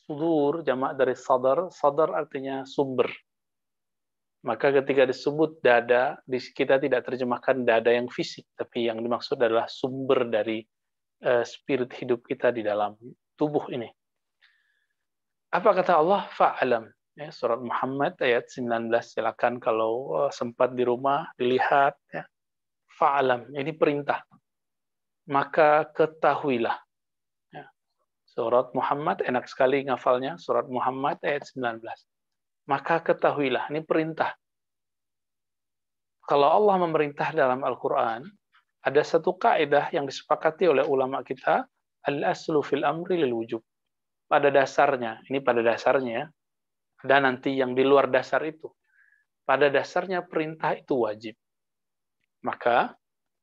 Sudur 0.03 0.65
jamak 0.67 0.99
dari 0.99 1.15
sadar, 1.15 1.71
sadar 1.71 2.11
artinya 2.11 2.67
sumber. 2.67 3.07
Maka 4.39 4.71
ketika 4.71 5.03
disebut 5.03 5.59
dada, 5.59 6.19
kita 6.55 6.79
tidak 6.79 7.03
terjemahkan 7.03 7.67
dada 7.67 7.91
yang 7.91 8.07
fisik, 8.07 8.47
tapi 8.55 8.87
yang 8.87 9.03
dimaksud 9.03 9.35
adalah 9.35 9.67
sumber 9.67 10.31
dari 10.31 10.63
uh, 11.27 11.43
spirit 11.43 11.91
hidup 11.99 12.23
kita 12.23 12.47
di 12.55 12.63
dalam 12.63 12.95
tubuh 13.35 13.67
ini. 13.67 13.91
Apa 15.51 15.75
kata 15.75 15.99
Allah? 15.99 16.23
Fa'alam 16.31 16.87
ya, 17.19 17.29
surat 17.35 17.59
Muhammad 17.59 18.15
ayat 18.23 18.47
19 18.47 18.87
silakan 19.03 19.59
kalau 19.59 20.15
uh, 20.15 20.31
sempat 20.31 20.71
di 20.71 20.87
rumah 20.87 21.27
dilihat 21.35 21.99
ya. 22.15 22.23
Fa'alam 22.95 23.51
ini 23.55 23.75
perintah. 23.75 24.23
Maka 25.27 25.87
ketahuilah. 25.91 26.79
Ya. 27.51 27.67
Surat 28.23 28.71
Muhammad 28.75 29.23
enak 29.23 29.47
sekali 29.47 29.83
ngafalnya 29.87 30.39
surat 30.39 30.67
Muhammad 30.67 31.19
ayat 31.23 31.47
19. 31.51 31.83
Maka 32.67 33.03
ketahuilah 33.03 33.67
ini 33.71 33.83
perintah. 33.83 34.35
Kalau 36.27 36.45
Allah 36.45 36.75
memerintah 36.85 37.31
dalam 37.33 37.63
Al-Qur'an 37.65 38.21
ada 38.83 39.01
satu 39.03 39.35
kaidah 39.35 39.91
yang 39.91 40.07
disepakati 40.07 40.69
oleh 40.69 40.85
ulama 40.87 41.23
kita 41.23 41.67
al-aslu 42.07 42.63
fil 42.63 42.83
amri 42.87 43.19
lil 43.19 43.35
wujub. 43.35 43.63
Pada 44.29 44.53
dasarnya, 44.53 45.25
ini 45.25 45.41
pada 45.41 45.65
dasarnya 45.65 46.29
dan 47.03 47.23
nanti 47.23 47.55
yang 47.55 47.71
di 47.75 47.83
luar 47.87 48.11
dasar 48.11 48.43
itu. 48.43 48.67
Pada 49.47 49.71
dasarnya 49.71 50.21
perintah 50.27 50.75
itu 50.77 51.07
wajib. 51.07 51.35
Maka 52.45 52.93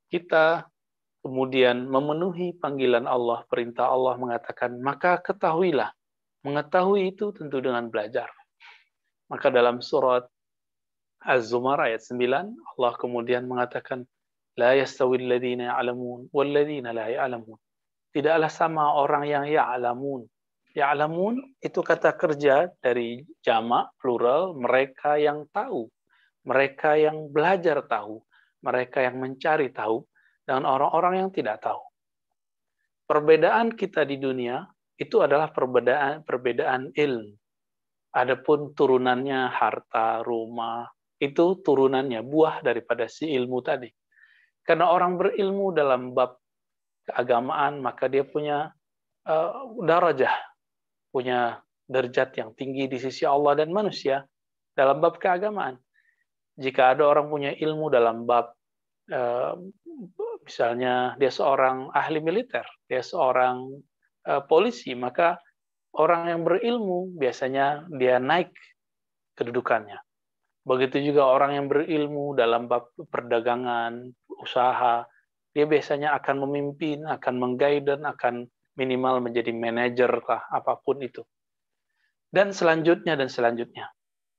kita 0.07 0.71
kemudian 1.25 1.91
memenuhi 1.91 2.55
panggilan 2.55 3.11
Allah, 3.11 3.43
perintah 3.51 3.91
Allah 3.91 4.15
mengatakan, 4.15 4.79
maka 4.79 5.19
ketahuilah. 5.19 5.91
Mengetahui 6.47 7.11
itu 7.11 7.35
tentu 7.35 7.59
dengan 7.59 7.91
belajar. 7.91 8.31
Maka 9.27 9.51
dalam 9.51 9.83
surat 9.83 10.23
Az-Zumar 11.19 11.91
ayat 11.91 12.07
9, 12.07 12.55
Allah 12.55 12.93
kemudian 12.95 13.51
mengatakan, 13.51 14.07
La 14.55 14.79
yastawil 14.79 15.27
ladina 15.27 15.75
ya'lamun 15.75 16.31
wal 16.31 16.49
ladina 16.55 16.95
la 16.95 17.11
ya'lamun. 17.11 17.59
Tidaklah 18.15 18.49
sama 18.49 18.95
orang 18.95 19.27
yang 19.27 19.45
ya'lamun 19.45 20.25
Ya'lamun 20.77 21.41
itu 21.65 21.81
kata 21.81 22.13
kerja 22.21 22.69
dari 22.85 23.25
jamak 23.41 23.97
plural 23.97 24.53
mereka 24.53 25.17
yang 25.17 25.49
tahu. 25.49 25.89
Mereka 26.45 27.01
yang 27.01 27.33
belajar 27.33 27.81
tahu. 27.89 28.21
mereka 28.67 28.99
yang 29.05 29.23
mencari 29.23 29.71
tahu, 29.71 30.03
dengan 30.43 30.67
orang-orang 30.67 31.23
yang 31.23 31.31
tidak 31.31 31.63
tahu. 31.63 31.79
Perbedaan 33.07 33.71
kita 33.79 34.03
di 34.03 34.19
dunia 34.19 34.67
itu 34.99 35.23
adalah 35.23 35.55
perbedaan 35.55 36.27
perbedaan 36.27 36.91
ilmu. 36.91 37.31
Adapun 38.17 38.73
turunannya 38.73 39.53
harta, 39.53 40.25
rumah, 40.25 40.89
itu 41.21 41.61
turunannya 41.63 42.25
buah 42.25 42.65
daripada 42.65 43.07
si 43.07 43.29
ilmu 43.31 43.61
tadi. 43.61 43.93
Karena 44.67 44.91
orang 44.91 45.21
berilmu 45.21 45.71
dalam 45.71 46.17
bab 46.17 46.41
keagamaan, 47.07 47.79
maka 47.79 48.11
dia 48.11 48.27
punya 48.27 48.73
uh, 49.29 49.53
darajah, 49.85 50.33
punya 51.17 51.65
derajat 51.89 52.37
yang 52.37 52.53
tinggi 52.53 52.85
di 52.93 53.01
sisi 53.01 53.25
Allah 53.25 53.57
dan 53.57 53.73
manusia 53.73 54.21
dalam 54.77 55.01
bab 55.01 55.17
keagamaan. 55.17 55.81
Jika 56.61 56.93
ada 56.93 57.09
orang 57.09 57.33
punya 57.33 57.57
ilmu 57.57 57.89
dalam 57.89 58.29
bab 58.29 58.53
uh, 59.09 59.57
misalnya 60.45 61.17
dia 61.17 61.33
seorang 61.33 61.89
ahli 61.97 62.21
militer, 62.21 62.69
dia 62.85 63.01
seorang 63.01 63.81
uh, 64.29 64.43
polisi, 64.45 64.93
maka 64.93 65.41
orang 65.97 66.29
yang 66.29 66.45
berilmu 66.45 67.17
biasanya 67.17 67.89
dia 67.97 68.21
naik 68.21 68.53
kedudukannya. 69.41 69.97
Begitu 70.69 71.01
juga 71.13 71.33
orang 71.33 71.57
yang 71.57 71.67
berilmu 71.73 72.37
dalam 72.37 72.69
bab 72.69 72.93
perdagangan, 73.09 74.13
usaha, 74.37 75.09
dia 75.57 75.65
biasanya 75.65 76.13
akan 76.21 76.45
memimpin, 76.45 77.09
akan 77.09 77.35
mengguide, 77.41 77.97
akan 78.05 78.45
minimal 78.77 79.25
menjadi 79.25 79.51
manajer 79.53 80.09
lah, 80.23 80.47
apa 80.53 80.77
pun 80.81 81.01
itu. 81.01 81.25
Dan 82.29 82.53
selanjutnya 82.53 83.17
dan 83.17 83.29
selanjutnya. 83.33 83.89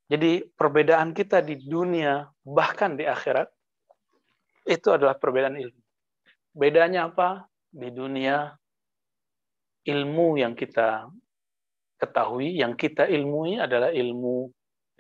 Jadi 0.08 0.46
perbedaan 0.56 1.12
kita 1.12 1.44
di 1.44 1.60
dunia, 1.60 2.24
bahkan 2.46 2.96
di 2.96 3.04
akhirat, 3.04 3.50
itu 4.70 4.88
adalah 4.94 5.20
perbedaan 5.20 5.60
ilmu. 5.60 5.82
Bedanya 6.56 7.12
apa? 7.12 7.50
Di 7.68 7.92
dunia, 7.92 8.56
ilmu 9.84 10.40
yang 10.40 10.56
kita 10.56 11.12
ketahui, 11.98 12.56
yang 12.56 12.78
kita 12.78 13.10
ilmui 13.10 13.60
adalah 13.60 13.92
ilmu 13.92 14.48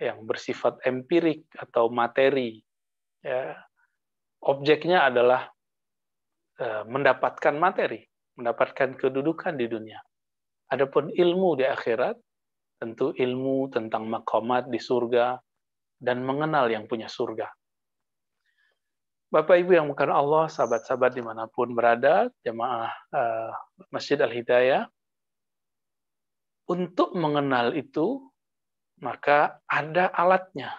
yang 0.02 0.26
bersifat 0.28 0.82
empirik 0.84 1.48
atau 1.56 1.88
materi. 1.88 2.60
Ya. 3.24 3.56
Objeknya 4.38 5.08
adalah 5.10 5.50
Eh, 6.58 6.84
mendapatkan 6.90 7.54
materi, 7.54 8.02
mendapatkan 8.38 8.96
kedudukan 8.96 9.58
di 9.58 9.66
dunia. 9.66 10.00
Adapun 10.70 11.10
ilmu 11.10 11.58
di 11.58 11.66
akhirat, 11.66 12.16
tentu 12.78 13.12
ilmu 13.12 13.74
tentang 13.74 14.06
makomat 14.06 14.70
di 14.70 14.78
surga 14.78 15.42
dan 15.98 16.22
mengenal 16.22 16.70
yang 16.70 16.86
punya 16.86 17.10
surga. 17.10 17.50
Bapak 19.28 19.60
Ibu 19.60 19.76
yang 19.76 19.92
bukan 19.92 20.08
Allah, 20.08 20.48
sahabat-sahabat 20.48 21.12
di 21.12 21.20
mana 21.20 21.52
pun 21.52 21.76
berada, 21.76 22.32
jemaah 22.48 22.88
uh, 23.12 23.52
Masjid 23.92 24.16
Al-Hidayah, 24.16 24.88
untuk 26.72 27.12
mengenal 27.12 27.76
itu, 27.76 28.24
maka 29.04 29.60
ada 29.68 30.08
alatnya, 30.16 30.72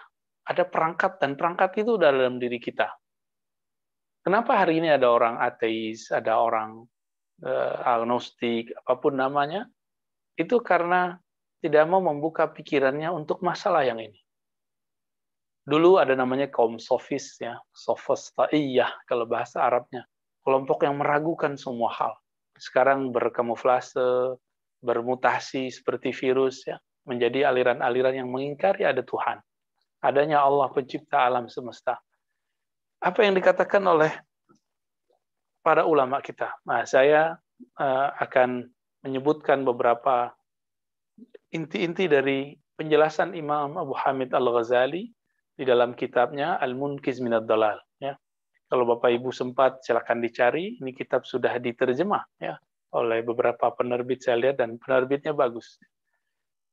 ada 0.49 0.65
perangkat, 0.65 1.21
dan 1.21 1.37
perangkat 1.37 1.85
itu 1.85 2.01
dalam 2.01 2.41
diri 2.41 2.57
kita. 2.57 2.89
Kenapa 4.25 4.65
hari 4.65 4.81
ini 4.81 4.89
ada 4.89 5.13
orang 5.13 5.37
ateis, 5.37 6.09
ada 6.09 6.41
orang 6.41 6.89
agnostik, 7.83 8.73
apa 8.75 8.99
pun 8.99 9.15
namanya? 9.15 9.67
Itu 10.35 10.59
karena 10.63 11.19
tidak 11.59 11.83
mau 11.91 11.99
membuka 11.99 12.47
pikirannya 12.47 13.11
untuk 13.11 13.43
masalah 13.43 13.83
yang 13.83 13.99
ini. 13.99 14.19
Dulu 15.67 15.99
ada 16.01 16.15
namanya 16.15 16.49
kaum 16.49 16.79
sofis, 16.81 17.37
ya, 17.37 17.59
sofostaiyah 17.75 19.05
kalau 19.05 19.27
bahasa 19.29 19.61
Arabnya. 19.61 20.07
Kelompok 20.41 20.87
yang 20.87 20.97
meragukan 20.97 21.59
semua 21.59 21.91
hal. 21.93 22.13
Sekarang 22.55 23.11
berkamuflase, 23.11 24.39
bermutasi 24.81 25.69
seperti 25.69 26.15
virus, 26.15 26.65
ya, 26.65 26.79
menjadi 27.05 27.51
aliran-aliran 27.51 28.23
yang 28.23 28.29
mengingkari 28.31 28.87
ada 28.87 29.03
Tuhan. 29.03 29.43
Adanya 29.99 30.39
Allah 30.41 30.71
pencipta 30.71 31.27
alam 31.27 31.51
semesta 31.51 31.99
apa 32.99 33.23
yang 33.23 33.31
dikatakan 33.31 33.79
oleh 33.87 34.11
para 35.63 35.83
ulama 35.83 36.23
kita. 36.23 36.55
Nah, 36.65 36.83
saya 36.87 37.37
uh, 37.79 38.07
akan 38.19 38.67
menyebutkan 39.03 39.63
beberapa 39.63 40.31
inti-inti 41.51 42.07
dari 42.07 42.55
penjelasan 42.79 43.35
Imam 43.35 43.75
Abu 43.75 43.95
Hamid 43.95 44.31
Al-Ghazali 44.31 45.11
di 45.59 45.63
dalam 45.67 45.91
kitabnya 45.95 46.55
Al-Munkiz 46.63 47.19
Minad 47.19 47.43
Dalal. 47.43 47.79
Ya. 47.99 48.15
Kalau 48.71 48.87
Bapak 48.87 49.11
Ibu 49.11 49.35
sempat, 49.35 49.83
silakan 49.83 50.23
dicari. 50.23 50.79
Ini 50.79 50.91
kitab 50.95 51.27
sudah 51.27 51.59
diterjemah 51.59 52.23
ya 52.39 52.55
oleh 52.95 53.21
beberapa 53.21 53.69
penerbit 53.73 54.25
saya 54.25 54.37
lihat 54.39 54.57
dan 54.61 54.81
penerbitnya 54.81 55.33
bagus. 55.33 55.77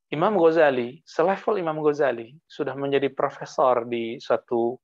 Imam 0.09 0.38
Ghazali, 0.38 1.03
selevel 1.03 1.59
Imam 1.59 1.83
Ghazali, 1.83 2.38
sudah 2.46 2.79
menjadi 2.79 3.11
profesor 3.11 3.85
di 3.90 4.22
suatu 4.22 4.79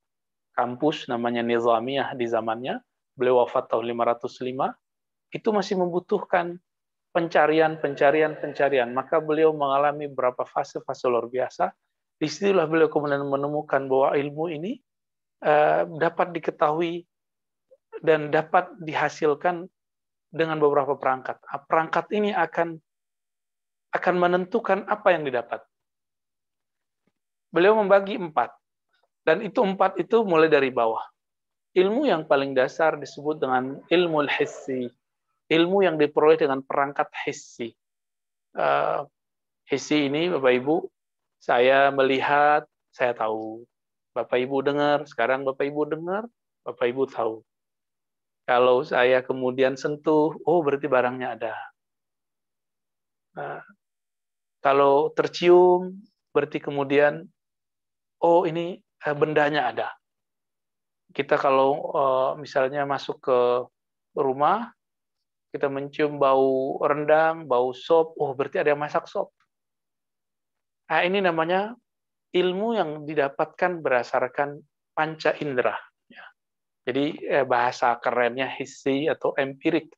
kampus 0.52 1.06
namanya 1.06 1.46
Nizamiyah 1.46 2.18
di 2.18 2.26
zamannya, 2.26 2.76
beliau 3.16 3.44
wafat 3.44 3.68
tahun 3.68 3.92
505, 3.92 4.72
itu 5.32 5.48
masih 5.52 5.74
membutuhkan 5.80 6.60
pencarian, 7.12 7.76
pencarian, 7.80 8.36
pencarian. 8.40 8.88
Maka 8.92 9.20
beliau 9.20 9.52
mengalami 9.52 10.08
beberapa 10.08 10.44
fase-fase 10.48 11.08
luar 11.08 11.28
biasa. 11.28 11.72
Di 12.16 12.28
situlah 12.28 12.68
beliau 12.68 12.88
kemudian 12.88 13.24
menemukan 13.24 13.84
bahwa 13.90 14.14
ilmu 14.14 14.48
ini 14.52 14.78
uh, 15.44 15.84
dapat 15.98 16.32
diketahui 16.36 17.04
dan 18.00 18.32
dapat 18.32 18.72
dihasilkan 18.80 19.68
dengan 20.32 20.56
beberapa 20.56 20.96
perangkat. 20.96 21.36
Ah, 21.44 21.60
perangkat 21.60 22.08
ini 22.16 22.32
akan 22.32 22.80
akan 23.92 24.14
menentukan 24.16 24.88
apa 24.88 25.12
yang 25.12 25.28
didapat. 25.28 25.60
Beliau 27.52 27.76
membagi 27.76 28.16
empat. 28.16 28.48
Dan 29.22 29.44
itu 29.44 29.60
empat 29.60 30.00
itu 30.00 30.24
mulai 30.24 30.48
dari 30.48 30.72
bawah. 30.72 31.04
Ilmu 31.72 32.04
yang 32.04 32.28
paling 32.28 32.52
dasar 32.52 33.00
disebut 33.00 33.40
dengan 33.40 33.80
ilmu 33.88 34.28
hissi. 34.28 34.92
Ilmu 35.48 35.84
yang 35.84 35.96
diperoleh 35.96 36.36
dengan 36.36 36.60
perangkat 36.60 37.08
hissi. 37.24 37.72
Uh, 38.52 39.08
hissi 39.64 40.08
ini 40.08 40.28
Bapak 40.28 40.52
Ibu, 40.52 40.76
saya 41.40 41.88
melihat, 41.88 42.68
saya 42.92 43.16
tahu. 43.16 43.64
Bapak 44.12 44.36
Ibu 44.36 44.56
dengar, 44.60 45.08
sekarang 45.08 45.48
Bapak 45.48 45.64
Ibu 45.64 45.88
dengar, 45.88 46.28
Bapak 46.64 46.86
Ibu 46.92 47.08
tahu. 47.08 47.40
Kalau 48.44 48.84
saya 48.84 49.24
kemudian 49.24 49.80
sentuh, 49.80 50.36
oh 50.44 50.60
berarti 50.60 50.84
barangnya 50.84 51.40
ada. 51.40 51.56
Nah, 53.32 53.64
kalau 54.60 55.08
tercium, 55.16 56.04
berarti 56.36 56.60
kemudian, 56.60 57.24
oh 58.20 58.44
ini 58.44 58.76
Eh, 59.02 59.16
bendanya 59.18 59.74
ada. 59.74 59.88
Kita 61.12 61.36
kalau 61.36 61.92
eh, 61.92 62.30
misalnya 62.40 62.88
masuk 62.88 63.20
ke 63.20 63.38
rumah, 64.16 64.72
kita 65.52 65.68
mencium 65.68 66.16
bau 66.16 66.80
rendang, 66.80 67.44
bau 67.44 67.76
sop, 67.76 68.16
oh 68.16 68.32
berarti 68.32 68.64
ada 68.64 68.72
yang 68.72 68.80
masak 68.80 69.04
sop. 69.04 69.36
Nah, 70.88 71.00
ini 71.04 71.20
namanya 71.20 71.76
ilmu 72.32 72.76
yang 72.76 73.04
didapatkan 73.04 73.84
berdasarkan 73.84 74.60
panca 74.96 75.36
indera. 75.40 75.76
Ya. 76.08 76.24
Jadi 76.88 77.20
eh, 77.28 77.44
bahasa 77.44 77.96
kerennya 78.00 78.48
hissi 78.48 79.08
atau 79.08 79.36
empirik. 79.36 79.92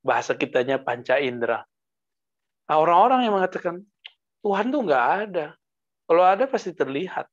Bahasa 0.00 0.38
kitanya 0.38 0.80
panca 0.80 1.18
indera. 1.18 1.66
Nah, 2.70 2.76
orang-orang 2.78 3.26
yang 3.26 3.34
mengatakan 3.34 3.82
Tuhan 4.46 4.70
tuh 4.70 4.86
nggak 4.86 5.06
ada. 5.26 5.46
Kalau 6.06 6.22
ada 6.26 6.46
pasti 6.46 6.70
terlihat. 6.74 7.26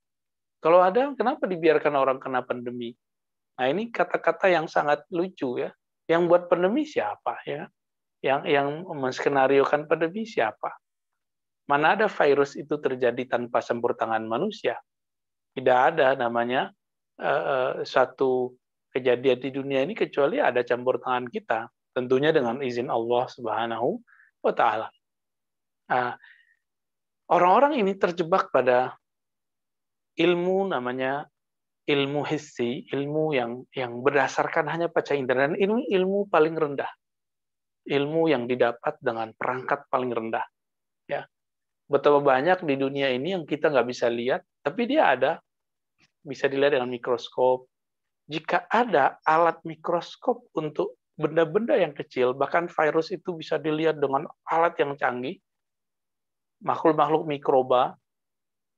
Kalau 0.57 0.81
ada, 0.81 1.13
kenapa 1.13 1.45
dibiarkan 1.45 1.93
orang 1.93 2.17
kena 2.17 2.41
pandemi? 2.41 2.93
Nah 3.57 3.65
ini 3.69 3.89
kata-kata 3.89 4.49
yang 4.49 4.65
sangat 4.69 5.05
lucu 5.13 5.61
ya. 5.61 5.73
Yang 6.07 6.21
buat 6.29 6.43
pandemi 6.47 6.87
siapa 6.87 7.41
ya? 7.43 7.67
Yang 8.21 8.41
yang 8.49 8.67
menskenariokan 8.89 9.85
pandemi 9.85 10.25
siapa? 10.25 10.73
Mana 11.67 11.99
ada 11.99 12.07
virus 12.07 12.55
itu 12.55 12.79
terjadi 12.79 13.27
tanpa 13.27 13.59
campur 13.59 13.93
tangan 13.93 14.23
manusia? 14.23 14.79
Tidak 15.51 15.77
ada 15.93 16.15
namanya 16.15 16.71
uh, 17.19 17.83
satu 17.83 18.55
kejadian 18.93 19.37
di 19.41 19.49
dunia 19.51 19.83
ini 19.83 19.93
kecuali 19.93 20.39
ada 20.39 20.63
campur 20.63 20.97
tangan 21.01 21.27
kita. 21.27 21.67
Tentunya 21.91 22.29
dengan 22.29 22.61
izin 22.61 22.87
Allah 22.93 23.25
Subhanahu 23.25 23.99
wa 24.45 24.53
taala. 24.53 24.87
Nah, 25.91 26.13
orang-orang 27.27 27.81
ini 27.81 27.97
terjebak 27.97 28.53
pada 28.53 28.95
ilmu 30.17 30.73
namanya 30.73 31.29
ilmu 31.87 32.25
hissi, 32.27 32.83
ilmu 32.91 33.31
yang 33.31 33.63
yang 33.71 34.03
berdasarkan 34.03 34.67
hanya 34.67 34.91
panca 34.91 35.15
indera 35.15 35.47
dan 35.47 35.55
ini 35.55 35.87
ilmu 35.93 36.27
paling 36.27 36.57
rendah. 36.57 36.89
Ilmu 37.87 38.27
yang 38.27 38.51
didapat 38.51 38.99
dengan 38.99 39.31
perangkat 39.31 39.87
paling 39.87 40.11
rendah. 40.11 40.43
Ya. 41.07 41.23
Betapa 41.87 42.19
banyak 42.19 42.67
di 42.67 42.75
dunia 42.75 43.07
ini 43.15 43.31
yang 43.31 43.47
kita 43.47 43.71
nggak 43.71 43.87
bisa 43.87 44.11
lihat, 44.11 44.43
tapi 44.59 44.83
dia 44.91 45.15
ada. 45.15 45.39
Bisa 46.27 46.51
dilihat 46.51 46.75
dengan 46.75 46.91
mikroskop, 46.91 47.71
jika 48.27 48.67
ada 48.67 49.15
alat 49.23 49.63
mikroskop 49.63 50.51
untuk 50.51 50.99
benda-benda 51.15 51.79
yang 51.79 51.95
kecil, 51.95 52.35
bahkan 52.35 52.67
virus 52.67 53.15
itu 53.15 53.31
bisa 53.39 53.55
dilihat 53.55 54.03
dengan 54.03 54.27
alat 54.43 54.75
yang 54.75 54.99
canggih, 54.99 55.39
makhluk-makhluk 56.59 57.23
mikroba, 57.23 57.95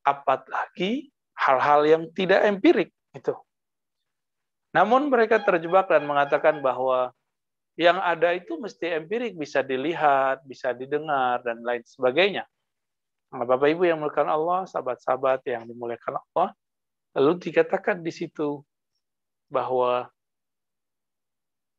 apalagi 0.06 1.10
hal-hal 1.40 1.82
yang 1.88 2.04
tidak 2.12 2.44
empirik 2.44 2.92
itu. 3.16 3.32
Namun 4.76 5.10
mereka 5.10 5.42
terjebak 5.42 5.90
dan 5.90 6.06
mengatakan 6.06 6.60
bahwa 6.62 7.16
yang 7.80 7.96
ada 8.04 8.36
itu 8.36 8.60
mesti 8.60 9.00
empirik, 9.00 9.40
bisa 9.40 9.64
dilihat, 9.64 10.44
bisa 10.44 10.76
didengar, 10.76 11.40
dan 11.48 11.64
lain 11.64 11.80
sebagainya. 11.88 12.44
Nah, 13.32 13.48
Bapak 13.48 13.72
Ibu 13.72 13.88
yang 13.88 14.04
dimuliakan 14.04 14.28
Allah, 14.28 14.60
sahabat-sahabat 14.68 15.48
yang 15.48 15.64
dimuliakan 15.64 16.20
Allah, 16.20 16.52
lalu 17.16 17.40
dikatakan 17.40 18.04
di 18.04 18.12
situ 18.12 18.60
bahwa 19.48 20.12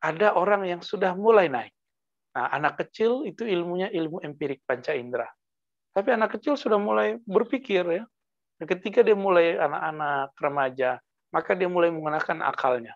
ada 0.01 0.33
orang 0.33 0.65
yang 0.65 0.81
sudah 0.81 1.13
mulai 1.13 1.53
naik. 1.53 1.75
Nah, 2.33 2.49
anak 2.49 2.81
kecil 2.81 3.29
itu 3.29 3.45
ilmunya 3.45 3.93
ilmu 3.93 4.25
empirik 4.25 4.65
panca 4.65 4.97
indera. 4.97 5.29
Tapi 5.93 6.17
anak 6.17 6.39
kecil 6.39 6.57
sudah 6.57 6.79
mulai 6.81 7.21
berpikir 7.29 7.85
ya. 7.85 8.05
Ketika 8.61 9.01
dia 9.01 9.17
mulai 9.17 9.57
anak-anak 9.57 10.37
remaja, 10.37 11.01
maka 11.33 11.57
dia 11.57 11.71
mulai 11.71 11.89
menggunakan 11.89 12.45
akalnya. 12.45 12.93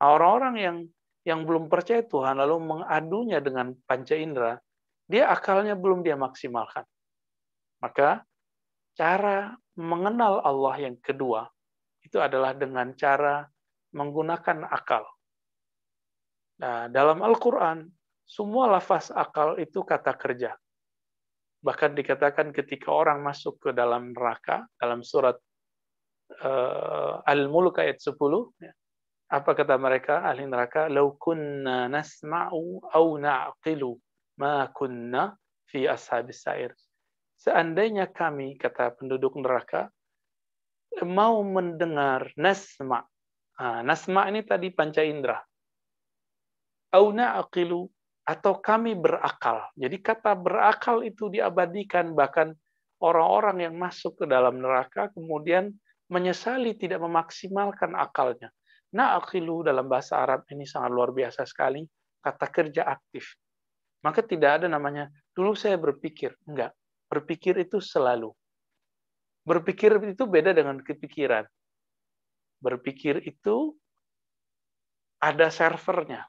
Nah, 0.00 0.08
orang-orang 0.16 0.54
yang 0.58 0.76
yang 1.22 1.46
belum 1.46 1.70
percaya 1.70 2.02
Tuhan 2.02 2.40
lalu 2.40 2.56
mengadunya 2.58 3.38
dengan 3.38 3.76
panca 3.86 4.18
indera, 4.18 4.58
dia 5.06 5.30
akalnya 5.30 5.78
belum 5.78 6.02
dia 6.02 6.18
maksimalkan. 6.18 6.82
Maka 7.78 8.26
cara 8.98 9.54
mengenal 9.78 10.42
Allah 10.42 10.90
yang 10.90 10.96
kedua 10.98 11.46
itu 12.02 12.18
adalah 12.18 12.56
dengan 12.56 12.90
cara 12.98 13.46
menggunakan 13.94 14.66
akal. 14.66 15.06
Nah, 16.58 16.90
dalam 16.90 17.22
Al-Quran, 17.22 17.86
semua 18.26 18.70
lafaz 18.70 19.12
akal 19.14 19.58
itu 19.60 19.82
kata 19.82 20.14
kerja. 20.16 20.56
Bahkan 21.62 21.94
dikatakan 21.94 22.50
ketika 22.50 22.90
orang 22.90 23.22
masuk 23.22 23.58
ke 23.62 23.70
dalam 23.70 24.10
neraka, 24.10 24.66
dalam 24.76 25.06
surat 25.06 25.38
uh, 26.42 27.22
Al-Mulk 27.22 27.78
ayat 27.78 28.02
10, 28.02 28.18
ya, 28.58 28.72
apa 29.32 29.50
kata 29.54 29.78
mereka, 29.78 30.26
ahli 30.26 30.44
neraka, 30.44 30.90
Lau 30.90 31.14
kunna 31.16 31.86
nasma'u 31.86 32.82
au 32.82 33.06
na'qilu 33.16 33.94
ma 34.42 34.66
kunna 34.74 35.32
fi 35.70 35.86
ashabis 35.86 36.42
sa'ir. 36.42 36.74
Seandainya 37.38 38.10
kami, 38.10 38.58
kata 38.58 38.98
penduduk 38.98 39.38
neraka, 39.38 39.86
mau 41.06 41.40
mendengar 41.46 42.34
nasma. 42.34 43.06
Nah, 43.62 43.86
nasma 43.86 44.26
ini 44.26 44.42
tadi 44.42 44.74
panca 44.74 45.06
indera 45.06 45.38
auna 46.92 47.40
aqilu 47.40 47.88
atau 48.22 48.62
kami 48.62 48.94
berakal. 48.94 49.66
Jadi 49.74 49.98
kata 49.98 50.38
berakal 50.38 51.02
itu 51.02 51.26
diabadikan 51.26 52.14
bahkan 52.14 52.54
orang-orang 53.02 53.66
yang 53.66 53.74
masuk 53.74 54.14
ke 54.22 54.24
dalam 54.30 54.62
neraka 54.62 55.10
kemudian 55.10 55.74
menyesali 56.06 56.78
tidak 56.78 57.02
memaksimalkan 57.02 57.98
akalnya. 57.98 58.52
Nah, 58.92 59.16
aqilu 59.18 59.64
dalam 59.64 59.88
bahasa 59.88 60.20
Arab 60.20 60.44
ini 60.52 60.68
sangat 60.68 60.92
luar 60.92 61.10
biasa 61.10 61.48
sekali, 61.48 61.80
kata 62.20 62.46
kerja 62.52 62.84
aktif. 62.84 63.34
Maka 64.04 64.20
tidak 64.20 64.60
ada 64.60 64.66
namanya, 64.68 65.08
dulu 65.32 65.56
saya 65.56 65.80
berpikir. 65.80 66.36
Enggak, 66.44 66.76
berpikir 67.08 67.56
itu 67.56 67.80
selalu. 67.80 68.30
Berpikir 69.42 69.96
itu 70.04 70.28
beda 70.28 70.52
dengan 70.52 70.78
kepikiran. 70.78 71.48
Berpikir 72.60 73.24
itu 73.24 73.74
ada 75.18 75.48
servernya. 75.48 76.28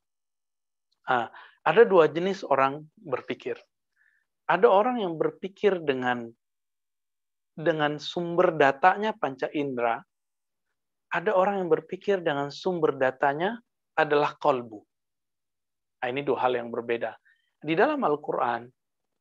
Nah, 1.04 1.28
ada 1.64 1.84
dua 1.88 2.12
jenis 2.12 2.44
orang 2.48 2.84
berpikir. 3.00 3.56
Ada 4.48 4.68
orang 4.68 5.00
yang 5.00 5.16
berpikir 5.16 5.80
dengan 5.80 6.28
dengan 7.56 7.96
sumber 8.02 8.56
datanya 8.60 9.16
panca 9.16 9.48
indera. 9.56 10.04
Ada 11.14 11.32
orang 11.32 11.64
yang 11.64 11.70
berpikir 11.70 12.26
dengan 12.26 12.50
sumber 12.50 12.98
datanya 12.98 13.62
adalah 13.96 14.34
kolbu. 14.36 14.82
Nah, 16.02 16.08
ini 16.10 16.26
dua 16.26 16.50
hal 16.50 16.58
yang 16.58 16.74
berbeda. 16.74 17.16
Di 17.64 17.78
dalam 17.78 18.02
Al-Quran, 18.04 18.68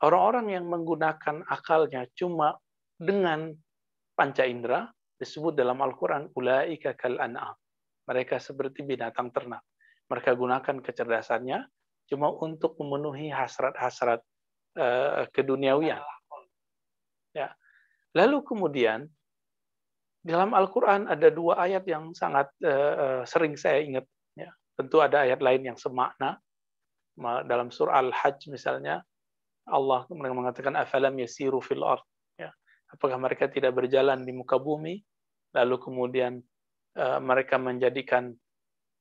orang-orang 0.03 0.57
yang 0.57 0.67
menggunakan 0.67 1.47
akalnya 1.47 2.09
cuma 2.17 2.57
dengan 2.97 3.53
panca 4.17 4.43
indera 4.49 4.89
disebut 5.21 5.55
dalam 5.55 5.79
Al-Quran 5.79 6.33
ulaika 6.35 6.97
kal 6.99 7.21
an'am. 7.23 7.55
Mereka 8.09 8.43
seperti 8.43 8.83
binatang 8.83 9.31
ternak 9.31 9.63
mereka 10.13 10.37
gunakan 10.37 10.77
kecerdasannya 10.85 11.65
cuma 12.11 12.31
untuk 12.31 12.77
memenuhi 12.81 13.29
hasrat-hasrat 13.33 14.21
uh, 14.79 15.27
keduniawian. 15.31 16.03
Ya. 17.33 17.55
Lalu 18.13 18.45
kemudian 18.45 19.09
dalam 20.23 20.55
Al-Quran 20.55 21.11
ada 21.11 21.29
dua 21.33 21.67
ayat 21.67 21.83
yang 21.89 22.15
sangat 22.15 22.53
uh, 22.63 23.27
sering 23.27 23.57
saya 23.57 23.83
ingat. 23.83 24.07
Ya. 24.37 24.53
Tentu 24.79 25.01
ada 25.01 25.25
ayat 25.25 25.41
lain 25.41 25.73
yang 25.73 25.79
semakna. 25.79 26.39
Dalam 27.13 27.69
surah 27.69 28.01
Al-Hajj 28.01 28.49
misalnya, 28.49 29.05
Allah 29.69 30.09
mengatakan, 30.09 30.73
afalam 30.81 31.13
yasiru 31.21 31.61
fil 31.61 31.85
ard. 31.85 32.01
Ya. 32.41 32.49
Apakah 32.89 33.21
mereka 33.21 33.53
tidak 33.53 33.77
berjalan 33.77 34.25
di 34.25 34.33
muka 34.33 34.57
bumi, 34.57 34.97
lalu 35.53 35.77
kemudian 35.77 36.41
uh, 36.97 37.21
mereka 37.21 37.61
menjadikan 37.61 38.33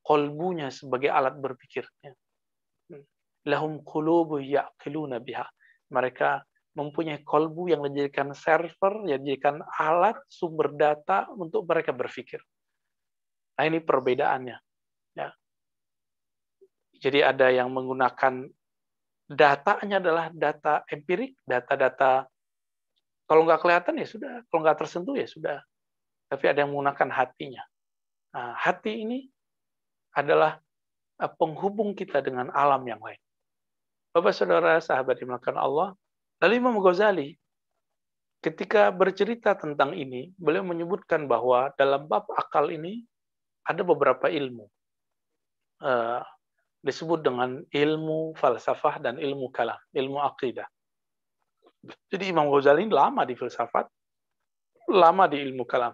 kolbunya 0.03 0.67
sebagai 0.67 1.07
alat 1.07 1.39
berpikirnya. 1.39 2.11
Lahum 3.49 3.81
qulubu 3.81 4.37
ya'qiluna 4.37 5.17
biha. 5.21 5.45
Mereka 5.91 6.41
mempunyai 6.77 7.19
kolbu 7.25 7.67
yang 7.67 7.83
menjadikan 7.83 8.31
server, 8.31 9.03
yang 9.09 9.19
menjadikan 9.23 9.59
alat 9.75 10.15
sumber 10.31 10.71
data 10.71 11.27
untuk 11.35 11.67
mereka 11.67 11.91
berpikir. 11.91 12.39
Nah 13.59 13.63
ini 13.67 13.83
perbedaannya. 13.83 14.57
Ya. 15.17 15.29
Jadi 17.01 17.19
ada 17.19 17.51
yang 17.51 17.73
menggunakan 17.75 18.47
datanya 19.27 19.99
adalah 19.99 20.25
data 20.31 20.87
empirik, 20.87 21.35
data-data 21.43 22.31
kalau 23.31 23.47
nggak 23.47 23.63
kelihatan 23.63 23.95
ya 23.95 24.07
sudah, 24.11 24.33
kalau 24.51 24.59
nggak 24.67 24.77
tersentuh 24.83 25.15
ya 25.15 25.23
sudah. 25.23 25.63
Tapi 26.27 26.51
ada 26.51 26.67
yang 26.67 26.75
menggunakan 26.75 27.15
hatinya. 27.15 27.63
Nah, 28.35 28.59
hati 28.59 29.07
ini 29.07 29.23
adalah 30.11 30.59
eh, 31.15 31.31
penghubung 31.39 31.95
kita 31.95 32.19
dengan 32.19 32.51
alam 32.51 32.83
yang 32.83 32.99
lain. 32.99 33.19
Bapak 34.11 34.35
saudara 34.35 34.79
sahabat 34.83 35.23
dimakan 35.23 35.55
Allah, 35.55 35.89
lalu 36.43 36.53
Imam 36.59 36.75
Ghazali 36.83 37.39
ketika 38.43 38.91
bercerita 38.91 39.55
tentang 39.55 39.95
ini, 39.95 40.35
beliau 40.35 40.67
menyebutkan 40.67 41.29
bahwa 41.31 41.71
dalam 41.79 42.09
bab 42.11 42.27
akal 42.35 42.67
ini 42.67 43.07
ada 43.63 43.85
beberapa 43.87 44.27
ilmu. 44.27 44.67
Uh, 45.81 46.21
disebut 46.81 47.21
dengan 47.21 47.61
ilmu 47.69 48.33
falsafah 48.37 49.01
dan 49.01 49.21
ilmu 49.21 49.53
kalam, 49.53 49.77
ilmu 49.93 50.17
akidah. 50.21 50.65
Jadi 52.09 52.29
Imam 52.29 52.49
Ghazali 52.49 52.89
lama 52.89 53.25
di 53.25 53.33
filsafat, 53.37 53.85
lama 54.89 55.29
di 55.29 55.39
ilmu 55.39 55.63
kalam. 55.63 55.93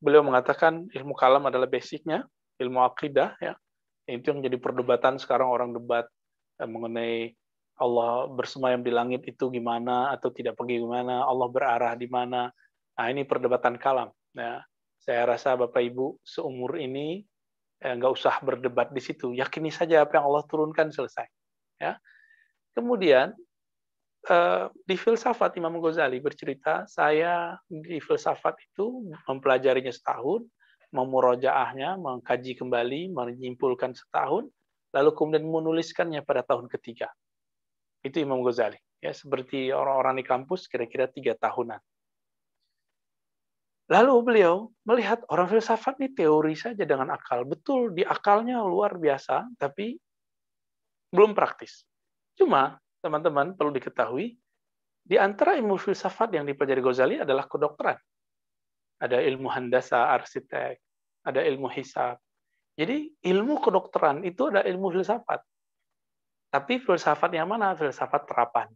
Beliau 0.00 0.24
mengatakan 0.24 0.90
ilmu 0.90 1.14
kalam 1.16 1.44
adalah 1.48 1.68
basicnya, 1.68 2.24
ilmu 2.58 2.82
akidah 2.82 3.36
ya 3.40 3.54
itu 4.04 4.28
yang 4.28 4.44
jadi 4.44 4.60
perdebatan 4.60 5.16
sekarang 5.16 5.48
orang 5.48 5.72
debat 5.72 6.04
eh, 6.60 6.68
mengenai 6.68 7.32
Allah 7.74 8.30
bersemayam 8.30 8.86
di 8.86 8.94
langit 8.94 9.26
itu 9.26 9.50
gimana 9.50 10.14
atau 10.14 10.30
tidak 10.30 10.54
pergi 10.54 10.78
gimana 10.78 11.26
Allah 11.26 11.48
berarah 11.50 11.94
di 11.98 12.06
mana. 12.06 12.46
Nah 12.94 13.06
ini 13.10 13.26
perdebatan 13.26 13.78
kalam. 13.78 14.10
Ya 14.34 14.62
saya 15.04 15.28
rasa 15.28 15.52
bapak 15.58 15.84
ibu 15.84 16.16
seumur 16.24 16.80
ini 16.80 17.20
eh, 17.82 17.92
nggak 17.92 18.12
usah 18.14 18.40
berdebat 18.40 18.94
di 18.94 19.02
situ. 19.02 19.34
Yakini 19.34 19.68
saja 19.68 20.06
apa 20.06 20.16
yang 20.16 20.30
Allah 20.30 20.44
turunkan 20.48 20.94
selesai. 20.94 21.26
Ya. 21.82 21.98
Kemudian 22.72 23.34
eh, 24.30 24.64
di 24.86 24.96
filsafat 24.96 25.58
Imam 25.58 25.76
Ghazali 25.82 26.22
bercerita 26.22 26.86
saya 26.86 27.58
di 27.66 27.98
filsafat 27.98 28.54
itu 28.70 29.12
mempelajarinya 29.28 29.92
setahun 29.92 30.46
memurojaahnya, 30.94 31.98
mengkaji 31.98 32.54
kembali, 32.54 33.10
menyimpulkan 33.10 33.98
setahun, 33.98 34.46
lalu 34.94 35.10
kemudian 35.10 35.42
menuliskannya 35.42 36.22
pada 36.22 36.46
tahun 36.46 36.70
ketiga. 36.70 37.10
Itu 38.04 38.20
Imam 38.20 38.44
Ghazali. 38.44 38.76
Ya, 39.00 39.12
seperti 39.16 39.72
orang-orang 39.72 40.20
di 40.20 40.24
kampus 40.24 40.68
kira-kira 40.68 41.08
tiga 41.08 41.32
tahunan. 41.36 41.80
Lalu 43.92 44.14
beliau 44.24 44.72
melihat 44.88 45.20
orang 45.28 45.48
filsafat 45.48 46.00
ini 46.00 46.16
teori 46.16 46.56
saja 46.56 46.84
dengan 46.88 47.12
akal. 47.12 47.44
Betul, 47.44 47.92
di 47.92 48.00
akalnya 48.00 48.64
luar 48.64 48.96
biasa, 48.96 49.44
tapi 49.60 49.96
belum 51.12 51.36
praktis. 51.36 51.84
Cuma, 52.32 52.80
teman-teman 53.04 53.52
perlu 53.52 53.76
diketahui, 53.76 54.36
di 55.04 55.16
antara 55.20 55.52
ilmu 55.60 55.76
filsafat 55.76 56.32
yang 56.32 56.48
dipelajari 56.48 56.80
Ghazali 56.80 57.16
adalah 57.20 57.44
kedokteran 57.44 58.00
ada 59.04 59.18
ilmu 59.20 59.52
handasa 59.52 60.08
arsitek, 60.16 60.80
ada 61.28 61.40
ilmu 61.44 61.68
hisab. 61.68 62.16
Jadi 62.74 63.12
ilmu 63.22 63.62
kedokteran 63.62 64.24
itu 64.26 64.50
ada 64.50 64.64
ilmu 64.66 64.90
filsafat. 64.90 65.44
Tapi 66.54 66.78
filsafat 66.78 67.34
yang 67.34 67.50
mana? 67.50 67.74
Filsafat 67.74 68.30
terapan. 68.30 68.70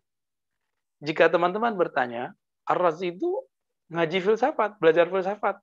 Jika 0.99 1.31
teman-teman 1.31 1.79
bertanya, 1.79 2.35
Ar-Razi 2.67 3.15
itu 3.15 3.47
ngaji 3.95 4.19
filsafat, 4.19 4.83
belajar 4.83 5.07
filsafat, 5.07 5.63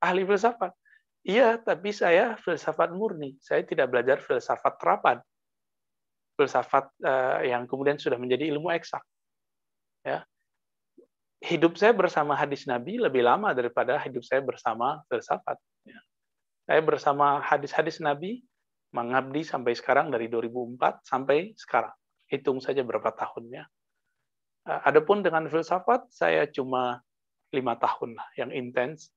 ahli 0.00 0.24
filsafat. 0.24 0.72
Iya, 1.28 1.60
tapi 1.60 1.92
saya 1.92 2.40
filsafat 2.40 2.96
murni. 2.96 3.36
Saya 3.44 3.68
tidak 3.68 3.92
belajar 3.92 4.24
filsafat 4.24 4.80
terapan. 4.80 5.20
Filsafat 6.40 6.88
uh, 7.04 7.44
yang 7.44 7.68
kemudian 7.68 8.00
sudah 8.00 8.16
menjadi 8.16 8.48
ilmu 8.48 8.72
eksak. 8.72 9.04
Ya. 10.08 10.24
Hidup 11.44 11.76
saya 11.76 11.92
bersama 11.92 12.32
hadis 12.32 12.64
Nabi 12.64 12.96
lebih 12.96 13.22
lama 13.22 13.52
daripada 13.52 14.00
hidup 14.00 14.24
saya 14.24 14.40
bersama 14.40 15.04
filsafat. 15.12 15.60
Ya. 15.84 16.00
Saya 16.64 16.80
bersama 16.80 17.44
hadis-hadis 17.44 18.00
Nabi 18.00 18.40
mengabdi 18.92 19.42
sampai 19.42 19.72
sekarang 19.72 20.12
dari 20.12 20.28
2004 20.28 21.02
sampai 21.04 21.56
sekarang. 21.56 21.92
Hitung 22.28 22.60
saja 22.64 22.80
berapa 22.80 23.12
tahunnya. 23.12 23.64
Eh, 24.68 24.80
adapun 24.88 25.20
dengan 25.20 25.48
filsafat, 25.48 26.08
saya 26.12 26.48
cuma 26.48 27.00
lima 27.52 27.76
tahun 27.76 28.16
lah 28.16 28.28
yang 28.38 28.52
intens. 28.52 29.12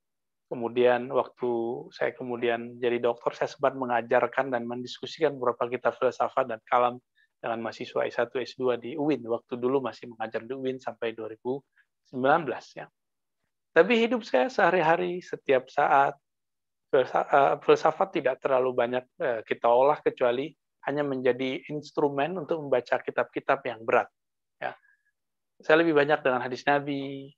Kemudian 0.45 1.09
waktu 1.09 1.51
saya 1.89 2.11
kemudian 2.13 2.77
jadi 2.77 3.01
dokter, 3.01 3.33
saya 3.33 3.49
sempat 3.49 3.73
mengajarkan 3.77 4.53
dan 4.53 4.67
mendiskusikan 4.67 5.35
beberapa 5.39 5.69
kitab 5.71 5.97
filsafat 5.97 6.49
dan 6.49 6.59
kalam 6.67 7.01
dengan 7.41 7.61
mahasiswa 7.61 8.05
S1, 8.05 8.31
S2 8.33 8.63
di 8.81 8.91
UIN. 8.97 9.25
Waktu 9.25 9.57
dulu 9.57 9.81
masih 9.81 10.09
mengajar 10.13 10.45
di 10.45 10.53
UIN 10.53 10.77
sampai 10.77 11.13
2019 11.13 11.61
ya. 12.77 12.85
Tapi 13.75 13.93
hidup 13.99 14.23
saya 14.23 14.47
sehari-hari, 14.47 15.19
setiap 15.19 15.67
saat, 15.67 16.15
filsafat 17.63 18.09
tidak 18.21 18.39
terlalu 18.39 18.71
banyak 18.71 19.05
eh, 19.19 19.41
kita 19.43 19.67
olah 19.67 19.99
kecuali 19.99 20.53
hanya 20.85 21.01
menjadi 21.01 21.65
instrumen 21.73 22.37
untuk 22.37 22.61
membaca 22.61 23.01
kitab-kitab 23.01 23.65
yang 23.65 23.81
berat. 23.81 24.05
Ya. 24.61 24.77
Saya 25.59 25.81
lebih 25.81 25.97
banyak 25.97 26.21
dengan 26.21 26.45
hadis 26.45 26.61
Nabi, 26.63 27.33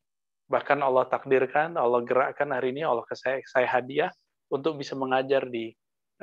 bahkan 0.52 0.84
Allah 0.84 1.08
takdirkan, 1.08 1.80
Allah 1.80 2.04
gerakkan 2.04 2.52
hari 2.52 2.76
ini, 2.76 2.84
Allah 2.84 3.08
ke 3.08 3.16
saya, 3.16 3.40
saya 3.48 3.68
hadiah 3.72 4.12
untuk 4.52 4.76
bisa 4.76 5.00
mengajar 5.00 5.48
di 5.48 5.72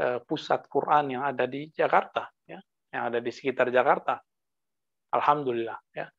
uh, 0.01 0.21
pusat 0.25 0.69
Quran 0.69 1.17
yang 1.17 1.25
ada 1.25 1.49
di 1.49 1.73
Jakarta, 1.73 2.29
ya, 2.45 2.61
yang 2.93 3.03
ada 3.09 3.25
di 3.25 3.33
sekitar 3.33 3.73
Jakarta. 3.73 4.21
Alhamdulillah. 5.17 5.81
Ya. 5.97 6.13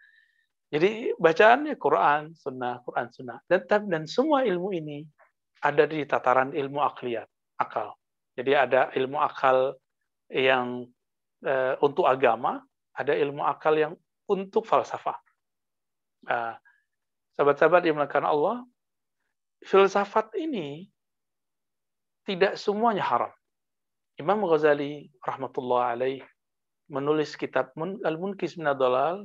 Jadi 0.73 1.13
bacaannya 1.21 1.77
Quran, 1.77 2.33
Sunnah, 2.33 2.81
Quran, 2.81 3.07
Sunnah, 3.13 3.37
dan 3.45 3.85
dan 3.85 4.03
semua 4.09 4.41
ilmu 4.41 4.73
ini 4.73 5.05
ada 5.65 5.89
di 5.89 6.05
tataran 6.05 6.53
ilmu 6.53 6.77
akliyat, 6.85 7.25
akal. 7.57 7.97
Jadi 8.37 8.53
ada 8.53 8.93
ilmu 8.93 9.17
akal 9.17 9.73
yang 10.29 10.85
uh, 11.41 11.73
untuk 11.81 12.05
agama, 12.05 12.61
ada 12.93 13.17
ilmu 13.17 13.41
akal 13.41 13.73
yang 13.73 13.93
untuk 14.29 14.69
falsafah. 14.69 15.17
Uh, 16.29 16.53
sahabat-sahabat 17.33 17.81
yang 17.89 17.97
melakukan 17.97 18.29
Allah, 18.29 18.61
filsafat 19.65 20.37
ini 20.37 20.85
tidak 22.29 22.61
semuanya 22.61 23.01
haram. 23.01 23.33
Imam 24.21 24.45
Ghazali 24.45 25.09
rahmatullah 25.25 25.97
alaih 25.97 26.21
menulis 26.87 27.33
kitab 27.33 27.73
Al-Munkis 27.77 28.55
min 28.61 28.69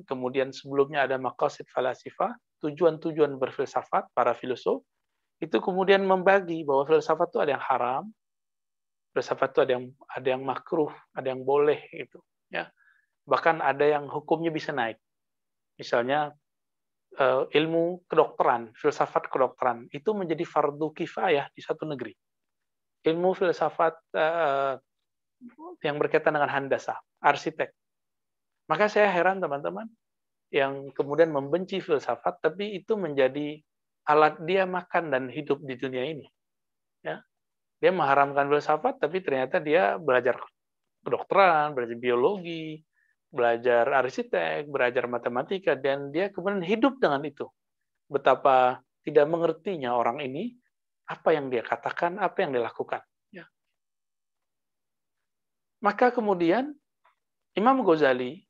kemudian 0.08 0.48
sebelumnya 0.50 1.04
ada 1.04 1.20
Maqasid 1.20 1.68
Falasifah, 1.68 2.32
tujuan-tujuan 2.64 3.36
berfilsafat 3.36 4.08
para 4.16 4.32
filosof, 4.32 4.80
itu 5.40 5.56
kemudian 5.58 6.04
membagi 6.04 6.62
bahwa 6.68 6.84
filsafat 6.84 7.32
itu 7.32 7.38
ada 7.40 7.52
yang 7.56 7.64
haram, 7.64 8.04
filsafat 9.16 9.56
itu 9.56 9.60
ada 9.64 9.72
yang 9.80 9.84
ada 10.04 10.28
yang 10.28 10.42
makruh, 10.44 10.92
ada 11.16 11.32
yang 11.32 11.42
boleh 11.42 11.80
itu, 11.96 12.20
ya. 12.52 12.68
Bahkan 13.24 13.64
ada 13.64 13.84
yang 13.88 14.04
hukumnya 14.12 14.52
bisa 14.52 14.76
naik. 14.76 15.00
Misalnya 15.80 16.36
eh, 17.16 17.42
ilmu 17.56 18.04
kedokteran, 18.04 18.76
filsafat 18.76 19.32
kedokteran 19.32 19.88
itu 19.96 20.12
menjadi 20.12 20.44
fardu 20.44 20.92
kifayah 20.92 21.48
di 21.56 21.64
satu 21.64 21.88
negeri. 21.88 22.12
Ilmu 23.00 23.32
filsafat 23.32 23.96
eh, 24.12 24.74
yang 25.80 25.96
berkaitan 25.96 26.36
dengan 26.36 26.52
handasa, 26.52 27.00
arsitek. 27.24 27.72
Maka 28.68 28.92
saya 28.92 29.08
heran 29.08 29.40
teman-teman 29.40 29.88
yang 30.52 30.92
kemudian 30.92 31.32
membenci 31.32 31.80
filsafat, 31.80 32.44
tapi 32.44 32.76
itu 32.76 32.98
menjadi 33.00 33.56
alat 34.10 34.42
dia 34.42 34.66
makan 34.66 35.14
dan 35.14 35.30
hidup 35.30 35.62
di 35.62 35.78
dunia 35.78 36.02
ini. 36.02 36.26
Ya. 37.06 37.22
Dia 37.78 37.94
mengharamkan 37.94 38.50
filsafat, 38.50 38.98
tapi 38.98 39.22
ternyata 39.22 39.62
dia 39.62 39.96
belajar 39.96 40.36
kedokteran, 41.06 41.72
belajar 41.72 41.96
biologi, 41.96 42.82
belajar 43.30 43.88
arsitek, 44.04 44.68
belajar 44.68 45.06
matematika, 45.06 45.72
dan 45.78 46.10
dia 46.10 46.28
kemudian 46.28 46.60
hidup 46.66 46.98
dengan 46.98 47.22
itu. 47.24 47.46
Betapa 48.10 48.82
tidak 49.06 49.26
mengertinya 49.30 49.96
orang 49.96 50.20
ini, 50.20 50.58
apa 51.08 51.32
yang 51.32 51.48
dia 51.48 51.64
katakan, 51.64 52.18
apa 52.20 52.36
yang 52.42 52.50
dia 52.52 52.62
lakukan. 52.66 53.00
Ya. 53.32 53.46
Maka 55.80 56.12
kemudian 56.12 56.74
Imam 57.56 57.80
Ghazali 57.80 58.44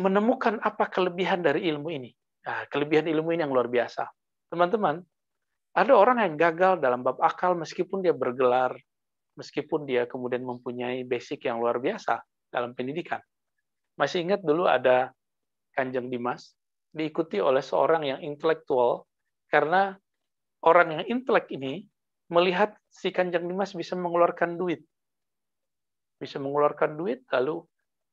menemukan 0.00 0.56
apa 0.64 0.88
kelebihan 0.88 1.44
dari 1.44 1.68
ilmu 1.68 1.92
ini. 1.92 2.10
Nah, 2.40 2.64
kelebihan 2.72 3.04
ilmu 3.04 3.36
ini 3.36 3.44
yang 3.44 3.52
luar 3.52 3.68
biasa. 3.68 4.08
Teman-teman, 4.48 5.00
ada 5.76 5.92
orang 5.94 6.24
yang 6.24 6.34
gagal 6.34 6.80
dalam 6.80 7.04
bab 7.04 7.20
akal 7.20 7.54
meskipun 7.54 8.02
dia 8.02 8.16
bergelar, 8.16 8.74
meskipun 9.38 9.86
dia 9.86 10.08
kemudian 10.08 10.42
mempunyai 10.42 11.06
basic 11.06 11.46
yang 11.46 11.62
luar 11.62 11.78
biasa 11.78 12.18
dalam 12.50 12.74
pendidikan. 12.74 13.20
Masih 13.94 14.24
ingat 14.24 14.42
dulu 14.42 14.66
ada 14.66 15.12
Kanjeng 15.76 16.10
Dimas, 16.10 16.56
diikuti 16.90 17.38
oleh 17.38 17.62
seorang 17.62 18.02
yang 18.08 18.20
intelektual, 18.24 19.06
karena 19.46 19.94
orang 20.66 21.00
yang 21.00 21.04
intelek 21.20 21.46
ini 21.54 21.86
melihat 22.32 22.74
si 22.90 23.14
Kanjeng 23.14 23.46
Dimas 23.46 23.76
bisa 23.76 23.94
mengeluarkan 23.94 24.58
duit. 24.58 24.82
Bisa 26.18 26.42
mengeluarkan 26.42 26.98
duit, 26.98 27.22
lalu 27.30 27.62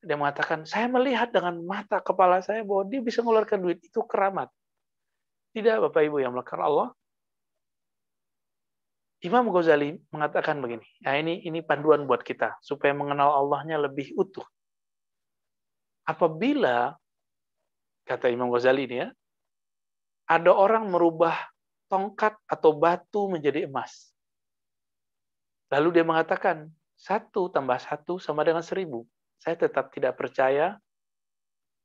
dia 0.02 0.14
mengatakan, 0.14 0.62
saya 0.64 0.86
melihat 0.86 1.34
dengan 1.34 1.58
mata 1.66 1.98
kepala 1.98 2.42
saya 2.46 2.62
bahwa 2.62 2.86
dia 2.86 3.02
bisa 3.02 3.26
mengeluarkan 3.26 3.58
duit. 3.58 3.82
Itu 3.82 4.06
keramat. 4.06 4.50
Tidak, 5.58 5.82
Bapak 5.90 6.02
Ibu 6.06 6.22
yang 6.22 6.38
melakukan 6.38 6.62
Allah. 6.62 6.90
Imam 9.26 9.50
Ghazali 9.50 9.98
mengatakan 10.14 10.62
begini, 10.62 10.86
nah 11.02 11.18
ini 11.18 11.42
ini 11.42 11.66
panduan 11.66 12.06
buat 12.06 12.22
kita 12.22 12.62
supaya 12.62 12.94
mengenal 12.94 13.34
Allahnya 13.34 13.82
lebih 13.82 14.14
utuh. 14.14 14.46
Apabila 16.06 16.94
kata 18.06 18.30
Imam 18.30 18.54
Ghazali 18.54 18.86
ini 18.86 19.02
ya, 19.02 19.10
ada 20.30 20.54
orang 20.54 20.86
merubah 20.94 21.34
tongkat 21.90 22.38
atau 22.46 22.78
batu 22.78 23.26
menjadi 23.26 23.66
emas. 23.66 24.14
Lalu 25.74 25.98
dia 25.98 26.06
mengatakan, 26.06 26.70
satu 26.94 27.50
tambah 27.50 27.82
satu 27.82 28.22
sama 28.22 28.46
dengan 28.46 28.62
seribu 28.62 29.10
saya 29.42 29.56
tetap 29.58 29.94
tidak 29.94 30.18
percaya. 30.18 30.78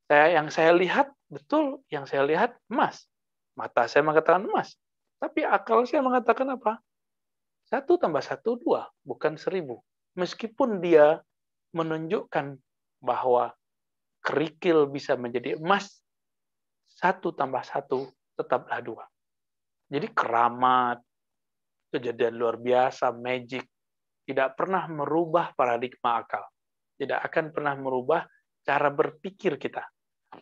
Saya 0.08 0.40
yang 0.40 0.48
saya 0.52 0.72
lihat 0.76 1.08
betul, 1.28 1.80
yang 1.88 2.04
saya 2.04 2.24
lihat 2.26 2.56
emas. 2.68 3.08
Mata 3.56 3.88
saya 3.88 4.04
mengatakan 4.04 4.44
emas. 4.44 4.76
Tapi 5.20 5.46
akal 5.46 5.86
saya 5.86 6.02
mengatakan 6.02 6.48
apa? 6.52 6.82
Satu 7.68 7.96
tambah 7.96 8.20
satu 8.20 8.58
dua, 8.58 8.90
bukan 9.06 9.38
seribu. 9.38 9.80
Meskipun 10.18 10.82
dia 10.82 11.22
menunjukkan 11.72 12.60
bahwa 13.00 13.54
kerikil 14.20 14.90
bisa 14.90 15.16
menjadi 15.16 15.56
emas, 15.56 16.04
satu 16.92 17.32
tambah 17.32 17.64
satu 17.64 18.12
tetaplah 18.36 18.80
dua. 18.84 19.04
Jadi 19.88 20.08
keramat, 20.12 21.00
kejadian 21.94 22.36
luar 22.36 22.60
biasa, 22.60 23.14
magic, 23.16 23.64
tidak 24.28 24.52
pernah 24.58 24.84
merubah 24.88 25.56
paradigma 25.56 26.20
akal 26.20 26.44
tidak 27.02 27.18
akan 27.26 27.50
pernah 27.50 27.74
merubah 27.74 28.22
cara 28.62 28.88
berpikir 28.94 29.58
kita. 29.58 29.82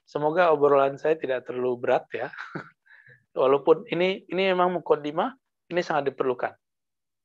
Semoga 0.05 0.53
obrolan 0.53 1.01
saya 1.01 1.17
tidak 1.17 1.49
terlalu 1.49 1.81
berat 1.81 2.05
ya. 2.13 2.29
Walaupun 3.41 3.89
ini 3.89 4.29
ini 4.29 4.53
memang 4.53 4.77
mukodimah, 4.77 5.33
ini 5.73 5.81
sangat 5.81 6.13
diperlukan. 6.13 6.53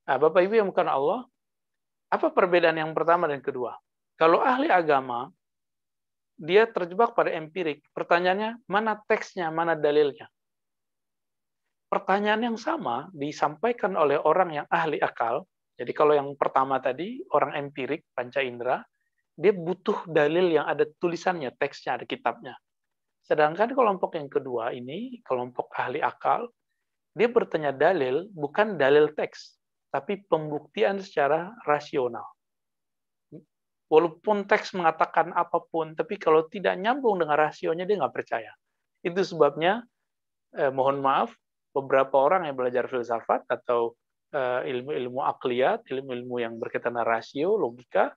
Nah, 0.05 0.17
Bapak 0.21 0.45
Ibu 0.45 0.63
yang 0.63 0.69
bukan 0.69 0.87
Allah, 0.87 1.25
apa 2.13 2.29
perbedaan 2.29 2.77
yang 2.77 2.93
pertama 2.93 3.25
dan 3.25 3.41
kedua? 3.41 3.73
Kalau 4.15 4.39
ahli 4.39 4.69
agama, 4.69 5.27
dia 6.37 6.69
terjebak 6.69 7.17
pada 7.17 7.33
empirik. 7.33 7.83
Pertanyaannya, 7.91 8.63
mana 8.69 9.01
teksnya, 9.09 9.49
mana 9.49 9.73
dalilnya? 9.73 10.29
Pertanyaan 11.89 12.53
yang 12.53 12.57
sama 12.59 13.09
disampaikan 13.11 13.97
oleh 13.97 14.21
orang 14.21 14.63
yang 14.63 14.67
ahli 14.69 15.01
akal. 15.01 15.49
Jadi 15.75 15.91
kalau 15.91 16.13
yang 16.15 16.29
pertama 16.39 16.79
tadi, 16.79 17.19
orang 17.33 17.55
empirik, 17.67 18.07
panca 18.15 18.39
indera, 18.39 18.79
dia 19.35 19.51
butuh 19.51 20.07
dalil 20.07 20.55
yang 20.55 20.63
ada 20.63 20.87
tulisannya, 20.99 21.51
teksnya, 21.59 21.99
ada 21.99 22.05
kitabnya. 22.07 22.55
Sedangkan 23.27 23.75
kelompok 23.75 24.15
yang 24.15 24.31
kedua 24.31 24.71
ini, 24.71 25.19
kelompok 25.27 25.75
ahli 25.75 25.99
akal, 25.99 26.47
dia 27.11 27.27
bertanya 27.27 27.75
dalil 27.75 28.31
bukan 28.31 28.79
dalil 28.79 29.11
teks, 29.11 29.59
tapi 29.91 30.23
pembuktian 30.27 31.03
secara 31.03 31.51
rasional. 31.67 32.23
Walaupun 33.91 34.47
teks 34.49 34.73
mengatakan 34.73 35.35
apa 35.35 35.61
pun, 35.61 35.93
tapi 35.93 36.17
kalau 36.17 36.47
tidak 36.47 36.75
nyambung 36.79 37.21
dengan 37.21 37.37
rasionya, 37.37 37.85
dia 37.85 38.01
nggak 38.01 38.15
percaya. 38.15 38.51
Itu 39.05 39.21
sebabnya, 39.21 39.85
eh, 40.57 40.71
mohon 40.73 41.03
maaf, 41.03 41.31
beberapa 41.75 42.15
orang 42.17 42.47
yang 42.47 42.55
belajar 42.55 42.87
filsafat 42.87 43.45
atau 43.51 43.99
eh, 44.35 44.67
ilmu-ilmu 44.71 45.19
uh, 45.23 45.31
akliyat, 45.31 45.87
ilmu-ilmu 45.87 46.35
yang 46.43 46.59
berkaitan 46.59 46.95
dengan 46.95 47.07
rasio, 47.07 47.55
logika, 47.55 48.11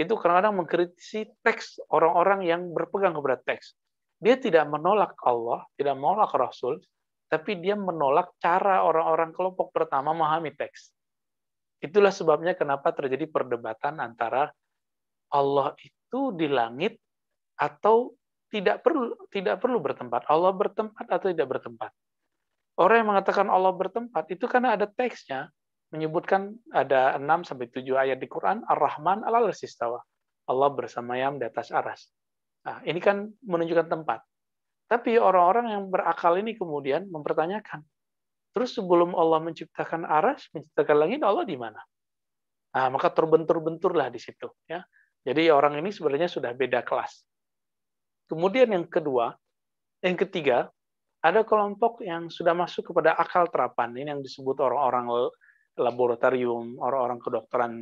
itu 0.00 0.16
kadang-kadang 0.16 0.64
mengkritisi 0.64 1.28
teks 1.44 1.76
orang-orang 1.92 2.48
yang 2.48 2.72
berpegang 2.72 3.12
kepada 3.12 3.36
teks. 3.44 3.76
Dia 4.16 4.40
tidak 4.40 4.64
menolak 4.72 5.12
Allah, 5.20 5.68
tidak 5.76 6.00
menolak 6.00 6.32
Rasul, 6.32 6.80
tapi 7.28 7.60
dia 7.60 7.76
menolak 7.76 8.32
cara 8.40 8.80
orang-orang 8.80 9.36
kelompok 9.36 9.76
pertama 9.76 10.16
memahami 10.16 10.56
teks. 10.56 10.88
Itulah 11.84 12.12
sebabnya 12.12 12.56
kenapa 12.56 12.96
terjadi 12.96 13.28
perdebatan 13.28 14.00
antara 14.00 14.48
Allah 15.32 15.76
itu 15.80 16.32
di 16.32 16.48
langit 16.48 16.96
atau 17.60 18.16
tidak 18.48 18.80
perlu 18.80 19.14
tidak 19.28 19.60
perlu 19.60 19.84
bertempat. 19.84 20.26
Allah 20.32 20.52
bertempat 20.56 21.06
atau 21.12 21.28
tidak 21.28 21.48
bertempat. 21.56 21.92
Orang 22.80 23.04
yang 23.04 23.08
mengatakan 23.12 23.52
Allah 23.52 23.72
bertempat 23.76 24.32
itu 24.32 24.48
karena 24.48 24.80
ada 24.80 24.88
teksnya 24.88 25.52
menyebutkan 25.90 26.54
ada 26.70 27.18
6 27.18 27.46
sampai 27.46 27.66
7 27.70 27.82
ayat 27.98 28.18
di 28.22 28.30
Quran 28.30 28.62
Ar-Rahman 28.66 29.26
alal 29.26 29.50
istawa. 29.50 29.98
Allah 30.46 30.68
bersamayam 30.74 31.38
di 31.38 31.46
atas 31.46 31.70
aras. 31.70 32.10
Nah, 32.66 32.82
ini 32.86 32.98
kan 32.98 33.30
menunjukkan 33.46 33.86
tempat. 33.86 34.20
Tapi 34.90 35.18
orang-orang 35.22 35.70
yang 35.70 35.86
berakal 35.86 36.34
ini 36.34 36.58
kemudian 36.58 37.06
mempertanyakan, 37.06 37.86
terus 38.50 38.74
sebelum 38.74 39.14
Allah 39.14 39.38
menciptakan 39.38 40.02
aras, 40.02 40.50
menciptakan 40.50 40.96
langit, 40.98 41.22
Allah 41.22 41.46
di 41.46 41.54
mana? 41.54 41.78
Nah, 42.74 42.86
maka 42.90 43.10
terbentur-benturlah 43.14 44.10
di 44.10 44.18
situ. 44.18 44.50
Ya. 44.66 44.82
Jadi 45.22 45.46
orang 45.54 45.78
ini 45.78 45.94
sebenarnya 45.94 46.26
sudah 46.26 46.50
beda 46.54 46.82
kelas. 46.82 47.22
Kemudian 48.26 48.70
yang 48.70 48.86
kedua, 48.86 49.34
yang 50.02 50.18
ketiga, 50.18 50.70
ada 51.20 51.44
kelompok 51.44 52.00
yang 52.00 52.32
sudah 52.32 52.56
masuk 52.56 52.90
kepada 52.90 53.12
akal 53.14 53.46
terapan. 53.52 53.92
Ini 53.92 54.16
yang 54.16 54.22
disebut 54.24 54.56
orang-orang 54.58 55.06
laboratorium, 55.80 56.76
orang-orang 56.76 57.18
kedokteran 57.18 57.72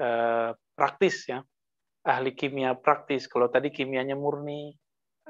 eh, 0.00 0.50
praktis 0.72 1.28
ya, 1.28 1.44
ahli 2.08 2.32
kimia 2.32 2.72
praktis. 2.74 3.28
Kalau 3.28 3.52
tadi 3.52 3.68
kimianya 3.68 4.16
murni, 4.16 4.72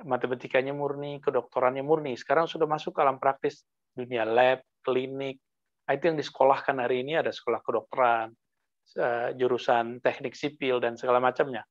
matematikanya 0.07 0.71
murni, 0.71 1.19
kedokterannya 1.19 1.83
murni. 1.83 2.15
Sekarang 2.15 2.47
sudah 2.47 2.71
masuk 2.71 2.95
ke 2.95 3.01
alam 3.03 3.19
praktis 3.19 3.67
dunia 3.93 4.23
lab, 4.23 4.63
klinik. 4.87 5.43
Nah, 5.85 5.93
itu 5.93 6.09
yang 6.09 6.17
disekolahkan 6.17 6.81
hari 6.81 7.05
ini 7.05 7.19
ada 7.19 7.29
sekolah 7.29 7.61
kedokteran, 7.61 8.33
Eh, 8.95 9.29
jurusan 9.41 9.99
teknik 10.05 10.37
sipil 10.39 10.79
dan 10.79 10.95
segala 10.95 11.19
macamnya. 11.19 11.65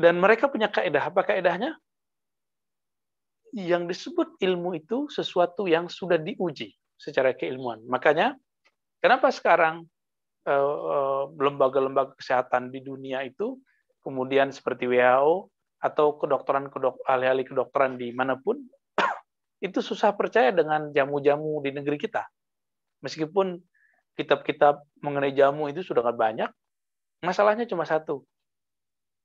Dan 0.00 0.16
mereka 0.16 0.48
punya 0.48 0.72
kaidah. 0.72 1.12
Apa 1.12 1.28
kaidahnya? 1.28 1.76
Yang 3.52 3.82
disebut 3.92 4.40
ilmu 4.40 4.80
itu 4.80 5.12
sesuatu 5.12 5.68
yang 5.68 5.92
sudah 5.92 6.16
diuji 6.16 6.72
secara 7.02 7.34
keilmuan. 7.34 7.82
Makanya, 7.90 8.38
kenapa 9.02 9.34
sekarang 9.34 9.82
eh, 10.46 10.54
eh, 10.54 11.24
lembaga-lembaga 11.34 12.14
kesehatan 12.14 12.70
di 12.70 12.78
dunia 12.86 13.26
itu, 13.26 13.58
kemudian 14.06 14.54
seperti 14.54 14.86
WHO 14.86 15.50
atau 15.82 16.14
kedokteran 16.14 16.70
kedok, 16.70 17.02
ahli-ahli 17.02 17.42
kedokteran 17.42 17.98
di 17.98 18.14
mana 18.14 18.38
pun, 18.38 18.62
itu 19.66 19.82
susah 19.82 20.14
percaya 20.14 20.54
dengan 20.54 20.94
jamu-jamu 20.94 21.58
di 21.66 21.74
negeri 21.74 21.98
kita. 21.98 22.22
Meskipun 23.02 23.58
kitab-kitab 24.14 24.86
mengenai 25.02 25.34
jamu 25.34 25.66
itu 25.66 25.82
sudah 25.82 26.06
banyak. 26.14 26.46
Masalahnya 27.26 27.66
cuma 27.66 27.82
satu. 27.82 28.22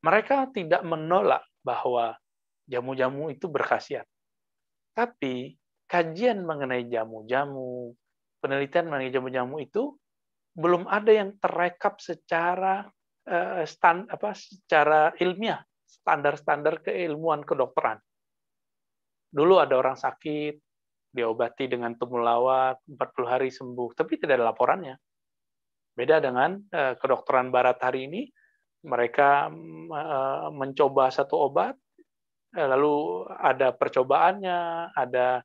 Mereka 0.01 0.49
tidak 0.53 0.81
menolak 0.81 1.45
bahwa 1.61 2.17
jamu-jamu 2.69 3.33
itu 3.33 3.45
berkhasiat. 3.49 4.05
Tapi 4.93 5.57
kajian 5.87 6.43
mengenai 6.43 6.85
jamu-jamu, 6.91 7.95
penelitian 8.43 8.91
mengenai 8.91 9.11
jamu-jamu 9.11 9.55
itu 9.63 9.95
belum 10.53 10.85
ada 10.85 11.11
yang 11.13 11.39
terekap 11.39 12.03
secara 12.03 12.85
uh, 13.29 13.63
stand, 13.63 14.11
apa 14.11 14.35
secara 14.35 15.15
ilmiah, 15.21 15.63
standar-standar 15.87 16.83
keilmuan 16.83 17.47
kedokteran. 17.47 17.97
Dulu 19.31 19.63
ada 19.63 19.79
orang 19.79 19.95
sakit, 19.95 20.59
diobati 21.13 21.65
dengan 21.71 21.95
temulawak 21.95 22.83
40 22.89 23.25
hari 23.31 23.49
sembuh, 23.49 23.95
tapi 23.95 24.19
tidak 24.19 24.43
ada 24.43 24.51
laporannya. 24.51 24.95
Beda 25.97 26.19
dengan 26.19 26.57
uh, 26.57 26.93
kedokteran 26.99 27.49
barat 27.49 27.79
hari 27.79 28.11
ini, 28.11 28.21
mereka 28.85 29.49
uh, 29.49 30.49
mencoba 30.51 31.09
satu 31.09 31.47
obat, 31.49 31.77
lalu 32.53 33.27
ada 33.27 33.75
percobaannya, 33.75 34.91
ada 34.95 35.43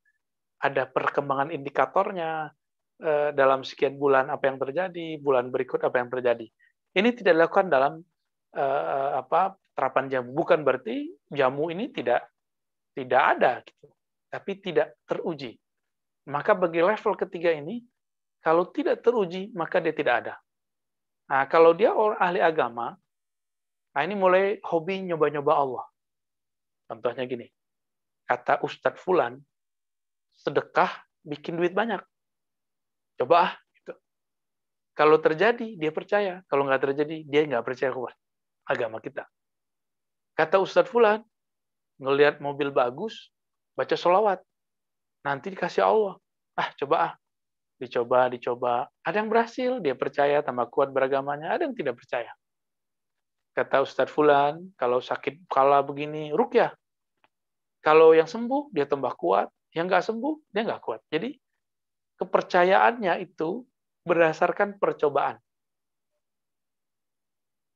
ada 0.62 0.87
perkembangan 0.87 1.51
indikatornya 1.51 2.55
uh, 3.03 3.31
dalam 3.35 3.66
sekian 3.66 3.98
bulan 3.98 4.31
apa 4.31 4.46
yang 4.46 4.62
terjadi, 4.62 5.18
bulan 5.18 5.51
berikut 5.51 5.83
apa 5.83 5.98
yang 5.98 6.09
terjadi. 6.09 6.46
Ini 6.94 7.09
tidak 7.18 7.35
dilakukan 7.35 7.66
dalam 7.66 7.98
uh, 8.55 9.11
apa 9.18 9.59
terapan 9.75 10.07
jamu. 10.07 10.31
Bukan 10.31 10.62
berarti 10.62 11.11
jamu 11.35 11.75
ini 11.75 11.90
tidak 11.90 12.31
tidak 12.94 13.22
ada, 13.37 13.53
gitu. 13.64 13.88
tapi 14.29 14.53
tidak 14.61 14.94
teruji. 15.09 15.57
Maka 16.29 16.55
bagi 16.55 16.85
level 16.85 17.16
ketiga 17.18 17.51
ini, 17.51 17.83
kalau 18.44 18.68
tidak 18.70 19.03
teruji, 19.03 19.51
maka 19.57 19.81
dia 19.81 19.96
tidak 19.96 20.14
ada. 20.22 20.35
Nah, 21.33 21.48
kalau 21.48 21.72
dia 21.72 21.96
orang 21.96 22.20
ahli 22.20 22.40
agama, 22.44 22.92
nah 23.96 24.03
ini 24.05 24.12
mulai 24.12 24.61
hobi 24.61 25.09
nyoba-nyoba 25.09 25.53
Allah. 25.57 25.85
Contohnya 26.85 27.25
gini, 27.25 27.48
kata 28.29 28.61
Ustadz 28.61 29.01
Fulan, 29.01 29.40
sedekah 30.43 30.91
bikin 31.23 31.55
duit 31.55 31.71
banyak. 31.71 32.03
Coba 33.17 33.37
ah. 33.39 33.53
Gitu. 33.79 33.95
Kalau 34.99 35.23
terjadi, 35.23 35.79
dia 35.79 35.95
percaya. 35.95 36.43
Kalau 36.51 36.67
nggak 36.67 36.83
terjadi, 36.91 37.23
dia 37.23 37.41
nggak 37.47 37.63
percaya 37.63 37.95
kepada 37.95 38.19
agama 38.67 38.99
kita. 38.99 39.25
Kata 40.35 40.59
Ustadz 40.59 40.91
Fulan, 40.91 41.23
ngelihat 42.03 42.43
mobil 42.43 42.75
bagus, 42.75 43.31
baca 43.79 43.95
sholawat 43.95 44.43
nanti 45.23 45.55
dikasih 45.55 45.87
Allah. 45.87 46.19
Ah, 46.59 46.75
coba 46.75 46.97
ah. 46.99 47.13
Dicoba, 47.83 48.31
dicoba. 48.31 48.87
Ada 49.03 49.23
yang 49.23 49.27
berhasil, 49.27 49.83
dia 49.83 49.99
percaya, 49.99 50.39
tambah 50.39 50.71
kuat 50.71 50.95
beragamanya. 50.95 51.59
Ada 51.59 51.67
yang 51.67 51.75
tidak 51.75 51.99
percaya. 51.99 52.31
Kata 53.59 53.83
Ustadz 53.83 54.15
Fulan, 54.15 54.71
kalau 54.79 55.03
sakit 55.03 55.51
kala 55.51 55.83
begini, 55.83 56.31
rukyah. 56.31 56.71
Kalau 57.83 58.15
yang 58.15 58.31
sembuh, 58.31 58.71
dia 58.71 58.87
tambah 58.87 59.11
kuat. 59.19 59.51
Yang 59.73 59.87
nggak 59.89 60.05
sembuh, 60.05 60.35
dia 60.53 60.63
nggak 60.69 60.83
kuat. 60.85 61.01
Jadi, 61.09 61.33
kepercayaannya 62.21 63.15
itu 63.25 63.65
berdasarkan 64.05 64.77
percobaan. 64.77 65.41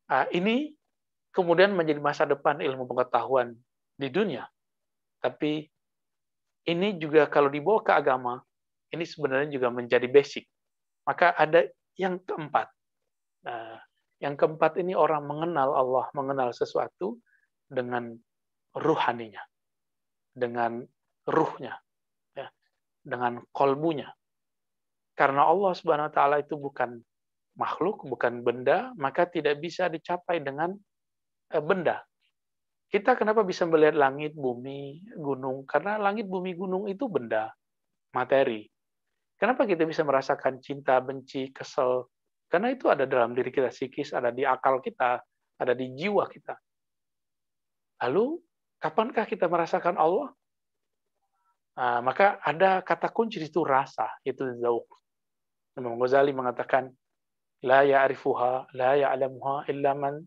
Nah, 0.06 0.24
ini 0.30 0.70
kemudian 1.34 1.74
menjadi 1.74 1.98
masa 1.98 2.28
depan 2.28 2.62
ilmu 2.62 2.86
pengetahuan 2.86 3.56
di 3.96 4.08
dunia. 4.12 4.46
Tapi 5.18 5.66
ini 6.66 6.88
juga 7.00 7.26
kalau 7.26 7.50
dibawa 7.50 7.82
ke 7.82 7.92
agama, 7.94 8.38
ini 8.92 9.02
sebenarnya 9.02 9.50
juga 9.50 9.68
menjadi 9.72 10.06
basic. 10.06 10.46
Maka 11.06 11.34
ada 11.34 11.66
yang 11.98 12.22
keempat. 12.22 12.70
Nah, 13.46 13.78
yang 14.22 14.34
keempat 14.34 14.78
ini 14.80 14.94
orang 14.94 15.26
mengenal 15.26 15.74
Allah, 15.74 16.06
mengenal 16.14 16.50
sesuatu 16.50 17.18
dengan 17.66 18.14
ruhaninya, 18.74 19.42
dengan 20.34 20.82
ruhnya, 21.26 21.74
ya, 21.74 21.85
dengan 23.06 23.38
kolbunya. 23.54 24.10
Karena 25.14 25.46
Allah 25.46 25.72
Subhanahu 25.72 26.10
wa 26.10 26.14
taala 26.14 26.36
itu 26.42 26.58
bukan 26.58 26.98
makhluk, 27.56 28.04
bukan 28.04 28.44
benda, 28.44 28.92
maka 28.98 29.24
tidak 29.24 29.62
bisa 29.62 29.88
dicapai 29.88 30.42
dengan 30.42 30.74
eh, 31.54 31.62
benda. 31.62 32.04
Kita 32.86 33.18
kenapa 33.18 33.42
bisa 33.42 33.66
melihat 33.66 33.98
langit, 33.98 34.36
bumi, 34.36 35.02
gunung? 35.18 35.66
Karena 35.66 35.98
langit, 35.98 36.30
bumi, 36.30 36.54
gunung 36.54 36.86
itu 36.86 37.10
benda, 37.10 37.50
materi. 38.14 38.68
Kenapa 39.36 39.66
kita 39.66 39.82
bisa 39.82 40.06
merasakan 40.06 40.62
cinta, 40.62 41.02
benci, 41.02 41.50
kesel? 41.50 42.06
Karena 42.46 42.70
itu 42.70 42.86
ada 42.86 43.02
dalam 43.04 43.34
diri 43.34 43.50
kita 43.50 43.74
psikis, 43.74 44.14
ada 44.14 44.30
di 44.30 44.46
akal 44.46 44.78
kita, 44.78 45.18
ada 45.58 45.72
di 45.74 45.92
jiwa 45.98 46.30
kita. 46.30 46.54
Lalu, 48.06 48.38
kapankah 48.78 49.26
kita 49.26 49.50
merasakan 49.50 49.98
Allah? 49.98 50.30
Nah, 51.76 52.00
maka 52.00 52.40
ada 52.40 52.80
kata 52.80 53.12
kunci 53.12 53.36
itu 53.36 53.60
rasa, 53.60 54.08
itu 54.24 54.48
zauk. 54.56 54.88
Imam 55.76 56.00
Ghazali 56.00 56.32
mengatakan, 56.32 56.88
la 57.60 57.84
ya'rifuha, 57.84 58.72
la 58.72 58.96
ya'lamuha 58.96 59.68
illa 59.68 59.92
man 59.92 60.24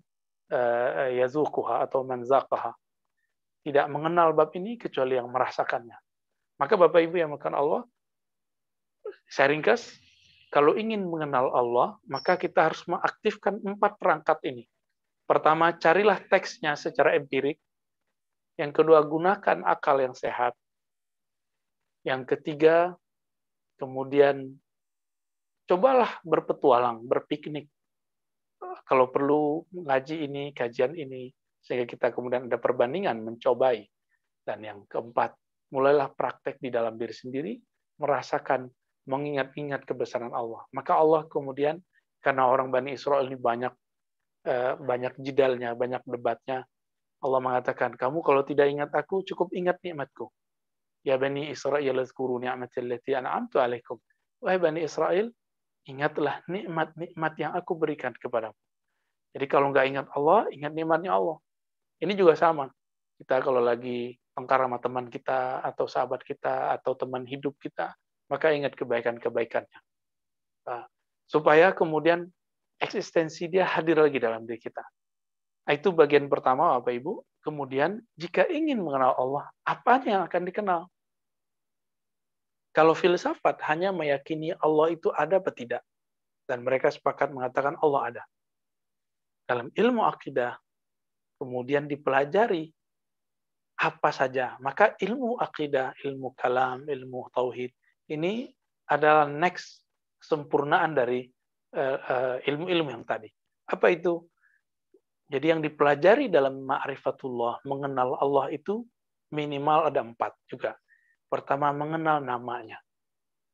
yazukuha 1.18 1.90
atau 1.90 2.06
manzaqaha. 2.06 2.74
Tidak 3.66 3.86
mengenal 3.90 4.38
bab 4.38 4.54
ini 4.54 4.78
kecuali 4.78 5.18
yang 5.18 5.30
merasakannya. 5.34 5.98
Maka 6.62 6.74
Bapak 6.78 7.02
Ibu 7.02 7.18
yang 7.18 7.34
makan 7.34 7.54
Allah, 7.58 7.82
saya 9.26 9.50
ringkas, 9.50 9.90
kalau 10.54 10.78
ingin 10.78 11.06
mengenal 11.06 11.50
Allah, 11.54 11.98
maka 12.06 12.38
kita 12.38 12.70
harus 12.70 12.86
mengaktifkan 12.86 13.58
empat 13.62 13.98
perangkat 13.98 14.38
ini. 14.46 14.66
Pertama, 15.26 15.74
carilah 15.78 16.18
teksnya 16.30 16.74
secara 16.74 17.14
empirik. 17.18 17.58
Yang 18.58 18.82
kedua, 18.82 19.02
gunakan 19.06 19.66
akal 19.66 20.02
yang 20.02 20.18
sehat. 20.18 20.58
Yang 22.08 22.22
ketiga, 22.36 22.96
kemudian 23.76 24.56
cobalah 25.68 26.20
berpetualang, 26.24 27.04
berpiknik. 27.06 27.68
Kalau 28.88 29.08
perlu 29.14 29.64
ngaji 29.72 30.26
ini, 30.26 30.44
kajian 30.52 30.98
ini, 30.98 31.30
sehingga 31.62 31.86
kita 31.86 32.12
kemudian 32.12 32.48
ada 32.50 32.58
perbandingan, 32.58 33.22
mencobai. 33.22 33.86
Dan 34.44 34.66
yang 34.66 34.80
keempat, 34.90 35.36
mulailah 35.70 36.10
praktek 36.12 36.58
di 36.58 36.74
dalam 36.74 36.98
diri 36.98 37.14
sendiri, 37.14 37.54
merasakan, 38.02 38.68
mengingat-ingat 39.06 39.86
kebesaran 39.86 40.34
Allah. 40.34 40.66
Maka 40.74 40.98
Allah 40.98 41.28
kemudian, 41.30 41.78
karena 42.20 42.50
orang 42.50 42.74
Bani 42.74 42.98
Israel 42.98 43.30
ini 43.30 43.38
banyak 43.38 43.74
eh, 44.48 44.74
banyak 44.80 45.20
jidalnya, 45.20 45.76
banyak 45.76 46.04
debatnya, 46.08 46.66
Allah 47.20 47.40
mengatakan, 47.44 48.00
kamu 48.00 48.24
kalau 48.24 48.42
tidak 48.48 48.72
ingat 48.72 48.92
aku, 48.96 49.28
cukup 49.28 49.52
ingat 49.52 49.76
nikmatku. 49.84 50.32
Ya 51.10 51.18
Bani 51.18 51.50
Israel, 51.50 52.06
azkuru 52.06 52.38
ni'matillati 52.38 53.18
an'amtu 53.18 53.58
alaikum. 53.58 53.98
Wahai 54.46 54.62
Bani 54.62 54.86
Israel, 54.86 55.34
ingatlah 55.90 56.46
nikmat-nikmat 56.46 57.34
yang 57.42 57.52
aku 57.58 57.74
berikan 57.74 58.14
kepadamu. 58.14 58.56
Jadi 59.34 59.46
kalau 59.50 59.74
nggak 59.74 59.86
ingat 59.90 60.08
Allah, 60.14 60.46
ingat 60.54 60.74
nikmatnya 60.78 61.18
Allah. 61.18 61.42
Ini 61.98 62.14
juga 62.14 62.38
sama. 62.38 62.70
Kita 63.18 63.42
kalau 63.42 63.60
lagi 63.60 64.14
tengkar 64.38 64.64
sama 64.64 64.78
teman 64.78 65.06
kita, 65.10 65.66
atau 65.66 65.90
sahabat 65.90 66.22
kita, 66.24 66.78
atau 66.78 66.94
teman 66.96 67.26
hidup 67.26 67.58
kita, 67.58 67.92
maka 68.30 68.54
ingat 68.54 68.78
kebaikan-kebaikannya. 68.78 69.80
Nah, 70.70 70.86
supaya 71.26 71.74
kemudian 71.74 72.30
eksistensi 72.80 73.50
dia 73.52 73.68
hadir 73.68 74.00
lagi 74.00 74.22
dalam 74.22 74.48
diri 74.48 74.62
kita. 74.62 74.86
Nah, 75.68 75.74
itu 75.76 75.92
bagian 75.92 76.32
pertama, 76.32 76.80
Bapak 76.80 76.94
Ibu. 76.96 77.14
Kemudian, 77.44 78.00
jika 78.16 78.48
ingin 78.48 78.80
mengenal 78.80 79.14
Allah, 79.20 79.46
apa 79.68 80.00
yang 80.08 80.24
akan 80.26 80.42
dikenal? 80.48 80.82
Kalau 82.70 82.94
filsafat 82.94 83.60
hanya 83.66 83.90
meyakini 83.90 84.54
Allah 84.62 84.94
itu 84.94 85.10
ada 85.14 85.42
atau 85.42 85.54
tidak. 85.54 85.82
Dan 86.46 86.66
mereka 86.66 86.90
sepakat 86.90 87.30
mengatakan 87.34 87.78
Allah 87.82 88.02
ada. 88.14 88.24
Dalam 89.46 89.74
ilmu 89.74 90.06
akidah, 90.06 90.58
kemudian 91.42 91.90
dipelajari 91.90 92.70
apa 93.80 94.10
saja. 94.12 94.58
Maka 94.62 94.94
ilmu 95.00 95.38
akidah, 95.40 95.94
ilmu 96.06 96.34
kalam, 96.38 96.86
ilmu 96.86 97.30
tauhid, 97.34 97.74
ini 98.10 98.50
adalah 98.90 99.30
next 99.30 99.86
sempurnaan 100.20 100.98
dari 100.98 101.30
eh, 101.74 101.98
eh, 101.98 102.38
ilmu-ilmu 102.50 102.90
yang 102.92 103.06
tadi. 103.06 103.30
Apa 103.70 103.94
itu? 103.94 104.26
Jadi 105.30 105.46
yang 105.46 105.62
dipelajari 105.62 106.26
dalam 106.28 106.66
ma'rifatullah, 106.66 107.62
mengenal 107.70 108.18
Allah 108.18 108.50
itu 108.50 108.82
minimal 109.30 109.94
ada 109.94 110.02
empat 110.02 110.34
juga. 110.50 110.74
Pertama, 111.30 111.70
mengenal 111.72 112.26
namanya. 112.26 112.82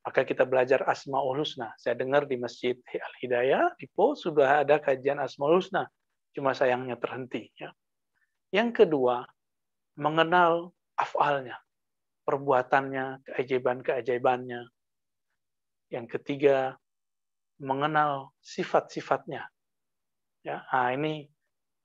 Maka 0.06 0.24
kita 0.24 0.46
belajar 0.48 0.86
Asma'ul 0.86 1.44
Husna. 1.44 1.74
Saya 1.76 1.98
dengar 1.98 2.30
di 2.30 2.38
Masjid 2.40 2.78
Al-Hidayah, 2.88 3.76
di 3.76 3.90
Po, 3.90 4.14
sudah 4.14 4.64
ada 4.64 4.80
kajian 4.80 5.20
Asma'ul 5.20 5.60
Husna. 5.60 5.90
Cuma 6.32 6.56
sayangnya 6.56 6.96
terhenti. 6.96 7.52
Ya. 7.58 7.76
Yang 8.54 8.86
kedua, 8.86 9.28
mengenal 10.00 10.72
afalnya, 10.96 11.60
perbuatannya, 12.24 13.28
keajaiban-keajaibannya. 13.28 14.62
Yang 15.92 16.08
ketiga, 16.20 16.80
mengenal 17.60 18.36
sifat-sifatnya. 18.44 19.48
Ya, 20.46 20.62
nah 20.70 20.94
ini 20.94 21.26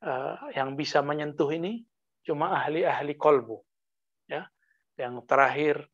uh, 0.04 0.36
yang 0.52 0.76
bisa 0.76 1.00
menyentuh 1.00 1.48
ini 1.54 1.86
cuma 2.26 2.52
ahli-ahli 2.52 3.16
kolbu. 3.16 3.64
Ya, 4.28 4.44
yang 5.00 5.24
terakhir 5.24 5.88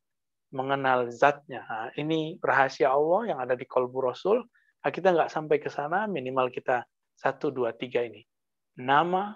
mengenal 0.51 1.07
zatnya. 1.07 1.63
Nah, 1.63 1.89
ini 1.95 2.35
rahasia 2.43 2.91
Allah 2.91 3.35
yang 3.35 3.39
ada 3.39 3.55
di 3.55 3.63
kolbu 3.63 4.03
Rasul. 4.03 4.43
Nah, 4.83 4.91
kita 4.91 5.15
nggak 5.15 5.31
sampai 5.31 5.57
ke 5.63 5.71
sana, 5.71 6.07
minimal 6.07 6.51
kita 6.51 6.83
satu, 7.15 7.51
dua, 7.51 7.71
tiga 7.71 8.03
ini. 8.03 8.23
Nama, 8.77 9.35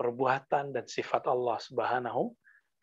perbuatan, 0.00 0.74
dan 0.74 0.84
sifat 0.88 1.28
Allah 1.28 1.60
subhanahu 1.60 2.32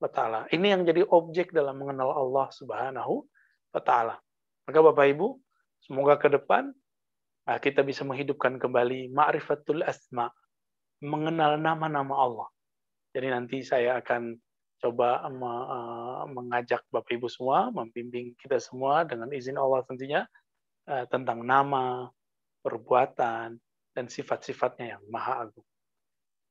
wa 0.01 0.09
ta'ala. 0.09 0.49
Ini 0.49 0.77
yang 0.77 0.81
jadi 0.87 1.05
objek 1.05 1.53
dalam 1.53 1.77
mengenal 1.77 2.09
Allah 2.13 2.47
subhanahu 2.49 3.27
wa 3.75 3.81
ta'ala. 3.81 4.15
Maka 4.65 4.79
Bapak 4.81 5.05
Ibu, 5.11 5.27
semoga 5.83 6.17
ke 6.17 6.31
depan 6.31 6.73
kita 7.61 7.83
bisa 7.83 8.07
menghidupkan 8.07 8.57
kembali 8.57 9.11
ma'rifatul 9.11 9.83
asma, 9.83 10.31
mengenal 11.03 11.59
nama-nama 11.59 12.15
Allah. 12.15 12.49
Jadi 13.11 13.27
nanti 13.27 13.57
saya 13.65 13.99
akan 13.99 14.39
coba 14.81 15.21
uh, 15.21 16.25
mengajak 16.25 16.81
Bapak 16.89 17.13
Ibu 17.13 17.29
semua, 17.29 17.69
membimbing 17.69 18.33
kita 18.41 18.57
semua 18.57 19.05
dengan 19.05 19.29
izin 19.29 19.55
Allah 19.61 19.85
tentunya 19.85 20.25
uh, 20.89 21.05
tentang 21.05 21.45
nama, 21.45 22.09
perbuatan, 22.65 23.61
dan 23.93 24.05
sifat-sifatnya 24.09 24.97
yang 24.97 25.03
maha 25.13 25.45
agung. 25.45 25.67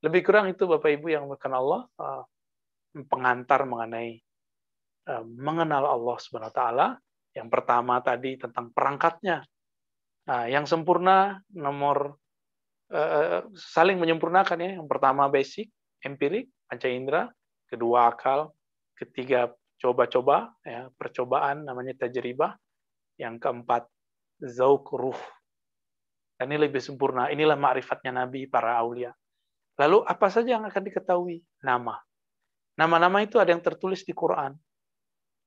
Lebih 0.06 0.22
kurang 0.22 0.46
itu 0.46 0.64
Bapak 0.70 0.94
Ibu 0.94 1.06
yang 1.10 1.26
mengenal 1.26 1.60
Allah, 1.66 1.82
uh, 1.98 2.22
pengantar 3.10 3.66
mengenai 3.66 4.22
mengenal 5.26 5.90
Allah 5.90 6.18
taala. 6.54 6.88
Yang 7.34 7.48
pertama 7.50 7.98
tadi 7.98 8.38
tentang 8.38 8.70
perangkatnya. 8.70 9.42
Nah, 10.26 10.44
yang 10.46 10.70
sempurna 10.70 11.38
nomor 11.50 12.14
saling 13.54 13.98
menyempurnakan 13.98 14.58
ya. 14.58 14.70
Yang 14.78 14.86
pertama 14.86 15.26
basic, 15.26 15.70
empirik, 16.02 16.50
panca 16.66 16.86
indera, 16.86 17.22
kedua 17.70 18.10
akal, 18.10 18.50
ketiga 18.98 19.54
coba-coba, 19.80 20.52
ya, 20.66 20.90
percobaan 20.98 21.64
namanya 21.64 21.94
tajribah, 21.96 22.58
yang 23.16 23.38
keempat 23.40 23.86
zauk 24.42 24.90
ruh. 24.92 25.16
Dan 26.36 26.52
ini 26.52 26.68
lebih 26.68 26.80
sempurna. 26.80 27.28
Inilah 27.28 27.56
ma'rifatnya 27.56 28.24
Nabi, 28.24 28.48
para 28.48 28.76
aulia. 28.76 29.12
Lalu 29.76 30.04
apa 30.04 30.26
saja 30.28 30.56
yang 30.56 30.64
akan 30.64 30.82
diketahui? 30.84 31.40
Nama. 31.64 31.96
Nama-nama 32.80 33.20
itu 33.20 33.36
ada 33.36 33.52
yang 33.52 33.60
tertulis 33.60 34.04
di 34.08 34.16
Quran, 34.16 34.56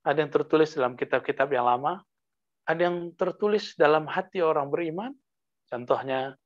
ada 0.06 0.18
yang 0.22 0.30
tertulis 0.30 0.78
dalam 0.78 0.94
kitab-kitab 0.94 1.50
yang 1.50 1.66
lama, 1.66 2.06
ada 2.70 2.78
yang 2.78 3.10
tertulis 3.18 3.74
dalam 3.74 4.06
hati 4.06 4.46
orang 4.46 4.70
beriman. 4.70 5.10
Contohnya, 5.66 6.38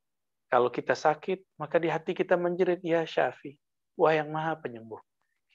kalau 0.47 0.71
kita 0.71 0.95
sakit, 0.95 1.59
maka 1.59 1.75
di 1.75 1.91
hati 1.91 2.15
kita 2.15 2.39
menjerit, 2.39 2.79
Ya 2.87 3.03
Syafi, 3.03 3.59
wah 3.99 4.15
yang 4.15 4.31
maha 4.31 4.55
penyembuh. 4.55 4.99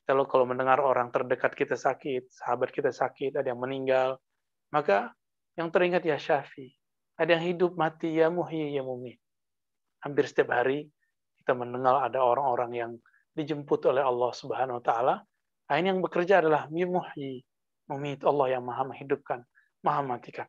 Kalau 0.03 0.27
kalau 0.27 0.45
mendengar 0.45 0.83
orang 0.83 1.15
terdekat 1.15 1.55
kita 1.55 1.79
sakit, 1.79 2.27
sahabat 2.35 2.75
kita 2.75 2.91
sakit, 2.91 3.39
ada 3.39 3.55
yang 3.55 3.63
meninggal, 3.63 4.19
maka 4.75 5.15
yang 5.55 5.71
teringat 5.71 6.03
ya 6.03 6.19
Syafi. 6.19 6.75
Ada 7.15 7.39
yang 7.39 7.45
hidup 7.55 7.79
mati 7.79 8.19
ya 8.19 8.33
Muhyi 8.33 8.75
ya 8.75 8.83
Mumi. 8.83 9.15
Hampir 10.03 10.27
setiap 10.27 10.51
hari 10.51 10.91
kita 11.39 11.55
mendengar 11.55 12.03
ada 12.03 12.19
orang-orang 12.19 12.71
yang 12.75 12.93
dijemput 13.37 13.87
oleh 13.87 14.03
Allah 14.03 14.31
Subhanahu 14.35 14.81
wa 14.81 14.85
taala. 14.85 15.15
Ini 15.71 15.95
yang 15.95 16.03
bekerja 16.03 16.43
adalah 16.43 16.67
Muhyi, 16.69 17.41
Mumi 17.87 18.19
itu 18.19 18.25
Allah 18.27 18.59
yang 18.59 18.65
Maha 18.67 18.91
menghidupkan, 18.91 19.41
Maha 19.87 20.01
matikan. 20.03 20.49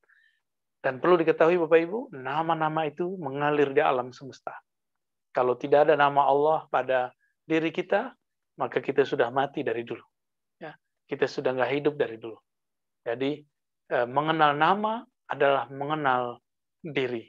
Dan 0.84 1.00
perlu 1.00 1.16
diketahui 1.16 1.56
Bapak 1.64 1.80
Ibu, 1.80 2.00
nama-nama 2.12 2.84
itu 2.84 3.16
mengalir 3.16 3.72
di 3.72 3.80
alam 3.80 4.12
semesta. 4.12 4.52
Kalau 5.32 5.56
tidak 5.56 5.88
ada 5.88 5.96
nama 5.96 6.28
Allah 6.28 6.68
pada 6.68 7.16
diri 7.48 7.72
kita, 7.72 8.12
maka 8.58 8.78
kita 8.80 9.02
sudah 9.04 9.34
mati 9.34 9.66
dari 9.66 9.82
dulu. 9.82 10.04
Ya, 10.62 10.78
kita 11.10 11.26
sudah 11.26 11.58
nggak 11.58 11.72
hidup 11.82 11.96
dari 11.98 12.18
dulu. 12.22 12.38
Jadi 13.04 13.42
eh, 13.90 14.08
mengenal 14.08 14.54
nama 14.54 15.02
adalah 15.30 15.68
mengenal 15.72 16.40
diri. 16.84 17.26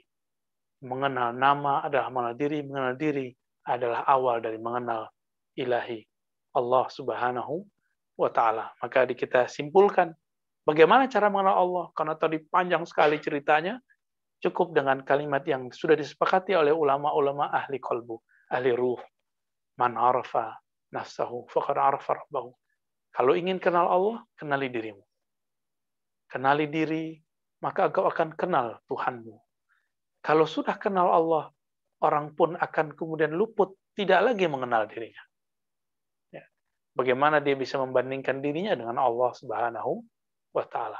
Mengenal 0.85 1.33
nama 1.33 1.81
adalah 1.81 2.07
mengenal 2.13 2.35
diri. 2.37 2.59
Mengenal 2.61 2.93
diri 2.95 3.27
adalah 3.65 4.05
awal 4.05 4.37
dari 4.43 4.61
mengenal 4.61 5.09
ilahi 5.57 6.05
Allah 6.53 6.85
Subhanahu 6.93 7.65
wa 8.15 8.29
taala. 8.29 8.69
Maka 8.79 9.09
kita 9.09 9.49
simpulkan 9.49 10.13
bagaimana 10.63 11.09
cara 11.09 11.27
mengenal 11.33 11.57
Allah 11.57 11.85
karena 11.97 12.15
tadi 12.15 12.37
panjang 12.45 12.85
sekali 12.85 13.17
ceritanya. 13.19 13.81
Cukup 14.35 14.75
dengan 14.75 15.01
kalimat 15.01 15.41
yang 15.47 15.71
sudah 15.71 15.95
disepakati 15.95 16.53
oleh 16.53 16.69
ulama-ulama 16.69 17.49
ahli 17.49 17.79
kolbu, 17.81 18.19
ahli 18.51 18.75
ruh. 18.75 18.99
Man 19.79 19.95
arfa 19.95 20.53
nafsahu 20.95 21.51
faqad 21.51 21.75
arafa 21.75 22.23
rabbahu. 22.23 22.55
Kalau 23.11 23.35
ingin 23.35 23.59
kenal 23.59 23.87
Allah, 23.87 24.23
kenali 24.39 24.71
dirimu. 24.71 25.03
Kenali 26.31 26.67
diri, 26.67 27.15
maka 27.63 27.87
engkau 27.87 28.07
akan 28.07 28.35
kenal 28.35 28.79
Tuhanmu. 28.87 29.35
Kalau 30.23 30.43
sudah 30.43 30.75
kenal 30.75 31.11
Allah, 31.11 31.51
orang 32.03 32.35
pun 32.35 32.59
akan 32.59 32.91
kemudian 32.95 33.31
luput, 33.35 33.75
tidak 33.95 34.19
lagi 34.31 34.51
mengenal 34.51 34.83
dirinya. 34.89 35.23
Ya. 36.33 36.43
Bagaimana 36.91 37.39
dia 37.39 37.55
bisa 37.55 37.79
membandingkan 37.79 38.43
dirinya 38.43 38.75
dengan 38.75 38.99
Allah 38.99 39.31
Subhanahu 39.31 40.03
wa 40.51 40.65
taala. 40.67 40.99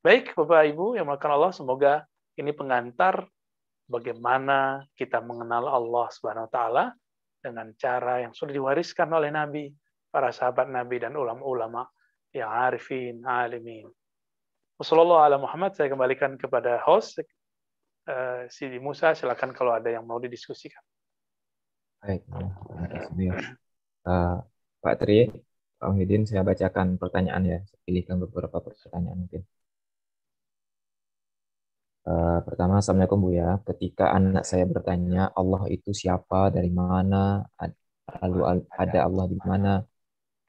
Baik, 0.00 0.32
Bapak 0.32 0.64
Ibu 0.72 0.96
yang 0.96 1.10
melakukan 1.10 1.34
Allah, 1.34 1.52
semoga 1.52 1.92
ini 2.38 2.54
pengantar 2.54 3.26
bagaimana 3.90 4.86
kita 4.94 5.18
mengenal 5.20 5.66
Allah 5.66 6.06
Subhanahu 6.14 6.46
wa 6.46 6.52
taala 6.52 6.84
dengan 7.38 7.72
cara 7.78 8.22
yang 8.26 8.34
sudah 8.34 8.52
diwariskan 8.52 9.08
oleh 9.14 9.30
Nabi, 9.30 9.70
para 10.10 10.32
sahabat 10.34 10.68
Nabi 10.68 10.98
dan 10.98 11.14
ulama-ulama 11.14 11.86
yang 12.34 12.50
arifin, 12.50 13.24
alimin. 13.24 13.88
Wassalamualaikum 14.78 15.42
Muhammad. 15.42 15.74
Saya 15.74 15.90
kembalikan 15.90 16.38
kepada 16.38 16.78
host 16.86 17.18
uh, 18.06 18.46
Sidi 18.46 18.78
Musa. 18.78 19.10
Silakan 19.10 19.50
kalau 19.50 19.74
ada 19.74 19.90
yang 19.90 20.06
mau 20.06 20.22
didiskusikan. 20.22 20.80
Baik. 21.98 22.22
Uh, 24.06 24.38
Pak 24.78 24.94
Tri, 25.02 25.26
Pak 25.82 25.88
Muhyiddin, 25.90 26.30
saya 26.30 26.46
bacakan 26.46 26.94
pertanyaan 26.94 27.42
ya. 27.42 27.58
Pilihkan 27.82 28.22
beberapa 28.22 28.62
pertanyaan 28.62 29.26
mungkin. 29.26 29.42
Uh, 32.08 32.40
pertama, 32.40 32.80
Assalamualaikum 32.80 33.20
Bu 33.20 33.36
ya. 33.36 33.60
Ketika 33.68 34.16
anak 34.16 34.48
saya 34.48 34.64
bertanya, 34.64 35.28
Allah 35.36 35.68
itu 35.68 35.92
siapa, 35.92 36.48
dari 36.48 36.72
mana, 36.72 37.44
lalu 38.24 38.64
ada 38.72 38.98
Allah 39.04 39.28
di 39.28 39.36
mana, 39.44 39.84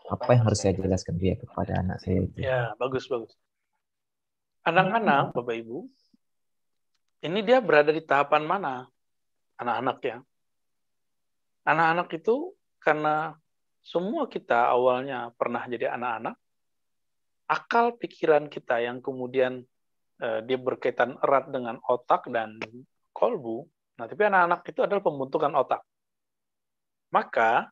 apa 0.08 0.30
yang 0.32 0.48
harus 0.48 0.64
saya 0.64 0.72
jelaskan 0.80 1.20
dia 1.20 1.36
kepada 1.36 1.84
anak 1.84 2.00
saya 2.00 2.24
itu? 2.24 2.40
Ya, 2.40 2.72
bagus, 2.80 3.12
bagus. 3.12 3.36
Anak-anak, 4.64 5.36
Bapak 5.36 5.56
Ibu, 5.60 5.84
ini 7.28 7.40
dia 7.44 7.60
berada 7.60 7.92
di 7.92 8.08
tahapan 8.08 8.48
mana? 8.48 8.88
Anak-anak 9.60 10.00
ya. 10.00 10.18
Anak-anak 11.68 12.08
itu 12.16 12.56
karena 12.80 13.36
semua 13.84 14.32
kita 14.32 14.72
awalnya 14.72 15.36
pernah 15.36 15.68
jadi 15.68 15.92
anak-anak, 15.92 16.40
akal 17.52 18.00
pikiran 18.00 18.48
kita 18.48 18.80
yang 18.80 19.04
kemudian 19.04 19.68
eh, 20.20 20.40
dia 20.46 20.58
berkaitan 20.60 21.18
erat 21.20 21.50
dengan 21.50 21.80
otak 21.88 22.28
dan 22.30 22.60
kolbu, 23.12 23.66
nah 24.00 24.06
tapi 24.06 24.28
anak-anak 24.28 24.62
itu 24.70 24.80
adalah 24.84 25.04
pembentukan 25.04 25.52
otak. 25.56 25.82
Maka 27.10 27.68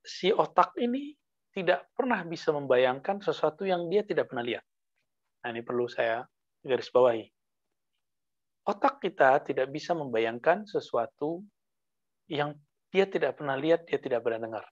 si 0.00 0.32
otak 0.32 0.74
ini 0.80 1.12
tidak 1.50 1.90
pernah 1.92 2.22
bisa 2.24 2.54
membayangkan 2.54 3.20
sesuatu 3.20 3.66
yang 3.66 3.90
dia 3.90 4.06
tidak 4.06 4.30
pernah 4.30 4.46
lihat. 4.46 4.64
Nah 5.44 5.48
ini 5.52 5.62
perlu 5.66 5.90
saya 5.90 6.24
garis 6.62 6.88
bawahi. 6.88 7.26
Otak 8.70 9.02
kita 9.02 9.42
tidak 9.44 9.72
bisa 9.72 9.96
membayangkan 9.96 10.68
sesuatu 10.68 11.42
yang 12.30 12.54
dia 12.92 13.06
tidak 13.06 13.40
pernah 13.40 13.58
lihat, 13.58 13.86
dia 13.88 13.98
tidak 13.98 14.22
pernah 14.22 14.46
dengar. 14.46 14.64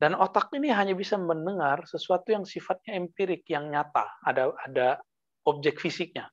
Dan 0.00 0.16
otak 0.16 0.48
ini 0.56 0.72
hanya 0.72 0.96
bisa 0.96 1.20
mendengar 1.20 1.84
sesuatu 1.84 2.32
yang 2.32 2.48
sifatnya 2.48 2.96
empirik, 2.96 3.44
yang 3.52 3.68
nyata, 3.68 4.08
ada 4.24 4.54
ada 4.64 4.88
objek 5.46 5.80
fisiknya. 5.80 6.28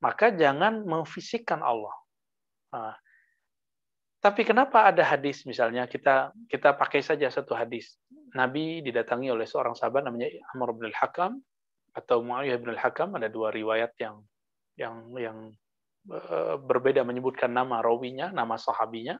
Maka 0.00 0.32
jangan 0.32 0.84
memfisikkan 0.84 1.60
Allah. 1.60 1.92
Nah, 2.72 2.96
tapi 4.20 4.44
kenapa 4.44 4.84
ada 4.84 5.00
hadis 5.00 5.48
misalnya 5.48 5.88
kita 5.88 6.32
kita 6.48 6.76
pakai 6.76 7.00
saja 7.00 7.28
satu 7.32 7.56
hadis. 7.56 7.96
Nabi 8.36 8.84
didatangi 8.84 9.32
oleh 9.32 9.48
seorang 9.48 9.72
sahabat 9.72 10.04
namanya 10.06 10.28
Amr 10.52 10.76
bin 10.76 10.92
al-Hakam 10.92 11.40
atau 11.96 12.22
Muawiyah 12.22 12.60
bin 12.60 12.70
al-Hakam 12.76 13.16
ada 13.16 13.32
dua 13.32 13.48
riwayat 13.48 13.96
yang 13.96 14.20
yang 14.76 14.94
yang 15.16 15.38
eh, 16.12 16.56
berbeda 16.60 17.00
menyebutkan 17.04 17.48
nama 17.48 17.80
rawinya, 17.80 18.28
nama 18.28 18.60
sahabinya, 18.60 19.16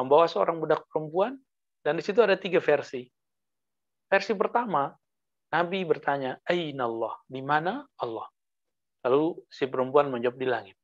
membawa 0.00 0.24
seorang 0.24 0.58
budak 0.58 0.84
perempuan 0.88 1.36
dan 1.84 2.00
di 2.00 2.02
situ 2.02 2.24
ada 2.24 2.34
tiga 2.40 2.58
versi. 2.58 3.04
Versi 4.08 4.32
pertama, 4.36 4.92
Nabi 5.52 5.84
bertanya, 5.84 6.40
Aina 6.48 6.88
Allah? 6.88 7.14
Di 7.28 7.44
mana 7.44 7.84
Allah? 8.00 8.24
Lalu 9.04 9.44
si 9.52 9.68
perempuan 9.68 10.08
menjawab 10.08 10.36
di 10.40 10.48
langit. 10.48 10.76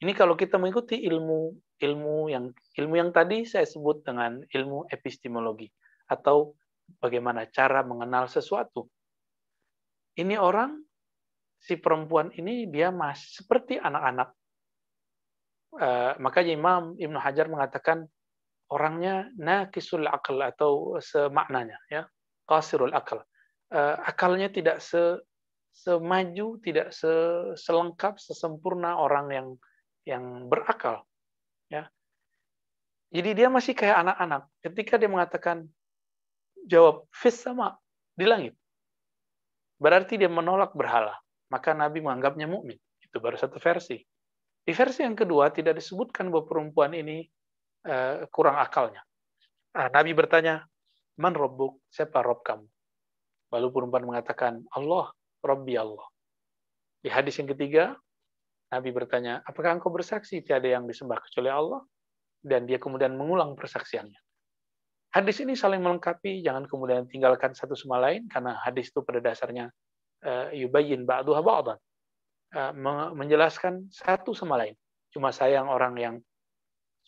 Ini 0.00 0.16
kalau 0.16 0.38
kita 0.38 0.56
mengikuti 0.56 0.96
ilmu 1.04 1.52
ilmu 1.78 2.30
yang 2.30 2.50
ilmu 2.54 2.94
yang 2.98 3.10
tadi 3.10 3.46
saya 3.46 3.66
sebut 3.66 4.02
dengan 4.02 4.42
ilmu 4.50 4.86
epistemologi 4.90 5.70
atau 6.06 6.54
bagaimana 7.02 7.50
cara 7.50 7.82
mengenal 7.82 8.30
sesuatu. 8.30 8.86
Ini 10.18 10.38
orang 10.38 10.78
si 11.58 11.78
perempuan 11.78 12.30
ini 12.34 12.70
dia 12.70 12.94
masih 12.94 13.42
seperti 13.42 13.78
anak-anak. 13.78 14.30
Uh, 15.74 16.16
makanya 16.22 16.52
Imam 16.56 16.82
Ibnu 16.96 17.18
Hajar 17.20 17.50
mengatakan 17.50 18.08
orangnya 18.72 19.28
nakisul 19.36 20.08
akal 20.08 20.40
atau 20.40 20.96
semaknanya 20.96 21.76
ya 21.92 22.08
kasirul 22.48 22.96
akal 22.96 23.20
akalnya 24.04 24.48
tidak 24.48 24.80
se 24.80 25.20
semaju 25.72 26.58
tidak 26.64 26.90
se 26.90 27.10
selengkap 27.54 28.18
sesempurna 28.18 28.98
orang 28.98 29.26
yang 29.30 29.48
yang 30.08 30.24
berakal 30.48 31.04
ya 31.68 31.86
jadi 33.12 33.30
dia 33.36 33.48
masih 33.52 33.76
kayak 33.76 34.02
anak-anak 34.08 34.42
ketika 34.64 34.94
dia 34.96 35.10
mengatakan 35.12 35.68
jawab 36.64 37.04
fis 37.12 37.36
sama 37.36 37.76
di 38.16 38.24
langit 38.24 38.54
berarti 39.78 40.16
dia 40.16 40.32
menolak 40.32 40.72
berhala 40.72 41.14
maka 41.52 41.76
Nabi 41.76 42.00
menganggapnya 42.00 42.48
mukmin 42.48 42.80
itu 43.04 43.16
baru 43.20 43.36
satu 43.36 43.60
versi 43.60 44.00
di 44.64 44.72
versi 44.74 45.04
yang 45.04 45.14
kedua 45.14 45.52
tidak 45.52 45.78
disebutkan 45.78 46.32
bahwa 46.32 46.44
perempuan 46.48 46.96
ini 46.96 47.24
Eh, 47.88 48.28
kurang 48.28 48.60
akalnya. 48.60 49.00
Nah, 49.72 49.88
Nabi 49.88 50.12
bertanya, 50.12 50.66
Man 51.16 51.32
Robbuk? 51.32 51.86
Siapa 51.88 52.20
Rob 52.20 52.44
kamu? 52.44 52.66
Lalu 53.48 53.66
perempuan 53.72 54.04
mengatakan, 54.04 54.64
Allah, 54.76 55.12
Robbi 55.40 55.74
Allah. 55.78 56.04
Di 57.00 57.08
hadis 57.08 57.38
yang 57.40 57.48
ketiga, 57.54 57.96
Nabi 58.68 58.92
bertanya, 58.92 59.40
apakah 59.48 59.78
engkau 59.78 59.88
bersaksi 59.88 60.44
tiada 60.44 60.68
yang 60.68 60.84
disembah 60.84 61.22
kecuali 61.24 61.48
Allah? 61.48 61.80
Dan 62.38 62.68
dia 62.68 62.76
kemudian 62.76 63.16
mengulang 63.16 63.56
persaksiannya. 63.56 64.20
Hadis 65.08 65.40
ini 65.40 65.56
saling 65.56 65.80
melengkapi, 65.80 66.44
jangan 66.44 66.68
kemudian 66.68 67.08
tinggalkan 67.08 67.56
satu 67.56 67.72
sama 67.72 67.96
lain, 67.96 68.28
karena 68.28 68.60
hadis 68.60 68.92
itu 68.92 69.00
pada 69.00 69.24
dasarnya 69.24 69.72
eh, 70.20 70.60
yubayin 70.60 71.08
ba'duha 71.08 71.40
ba'dan. 71.40 71.78
Eh, 72.48 72.72
menjelaskan 73.16 73.88
satu 73.88 74.36
sama 74.36 74.60
lain. 74.60 74.76
Cuma 75.08 75.32
sayang 75.32 75.72
orang 75.72 75.96
yang 75.96 76.14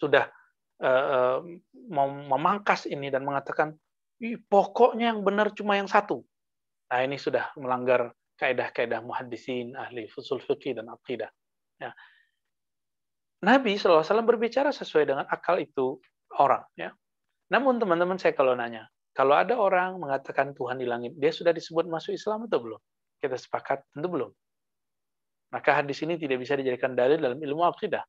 sudah 0.01 0.33
uh, 0.81 1.45
mau 1.93 2.09
memangkas 2.09 2.89
ini 2.89 3.13
dan 3.13 3.23
mengatakan 3.29 3.77
pokoknya 4.49 5.13
yang 5.13 5.21
benar 5.21 5.53
cuma 5.53 5.77
yang 5.77 5.89
satu. 5.89 6.25
Nah 6.91 7.01
ini 7.07 7.17
sudah 7.17 7.55
melanggar 7.55 8.11
kaidah-kaidah 8.41 9.05
muhaddisin, 9.05 9.79
ahli 9.79 10.11
fusul 10.11 10.43
fikih 10.43 10.75
dan 10.75 10.91
aqidah. 10.91 11.31
Ya. 11.79 11.95
Nabi 13.41 13.79
SAW 13.81 14.05
berbicara 14.27 14.75
sesuai 14.75 15.09
dengan 15.09 15.25
akal 15.31 15.63
itu 15.63 16.01
orang. 16.37 16.65
Ya. 16.77 16.93
Namun 17.53 17.79
teman-teman 17.81 18.19
saya 18.19 18.37
kalau 18.37 18.53
nanya, 18.59 18.91
kalau 19.15 19.37
ada 19.37 19.59
orang 19.59 19.99
mengatakan 20.01 20.55
Tuhan 20.57 20.81
di 20.81 20.87
langit, 20.87 21.17
dia 21.19 21.35
sudah 21.35 21.51
disebut 21.51 21.87
masuk 21.87 22.15
Islam 22.15 22.47
atau 22.47 22.59
belum? 22.63 22.81
Kita 23.21 23.37
sepakat, 23.37 23.85
tentu 23.93 24.09
belum. 24.09 24.31
Maka 25.51 25.83
hadis 25.83 25.99
ini 26.07 26.15
tidak 26.15 26.39
bisa 26.41 26.55
dijadikan 26.55 26.95
dalil 26.95 27.19
dalam 27.19 27.39
ilmu 27.43 27.67
akidah. 27.67 28.07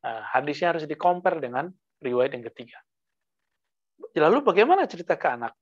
Nah, 0.00 0.24
hadisnya 0.32 0.72
harus 0.72 0.86
dikompar 0.86 1.42
dengan 1.42 1.68
riwayat 2.00 2.32
yang 2.32 2.46
ketiga. 2.48 2.78
Lalu 4.16 4.40
bagaimana 4.40 4.88
cerita 4.88 5.18
ke 5.18 5.26
anak? 5.28 5.52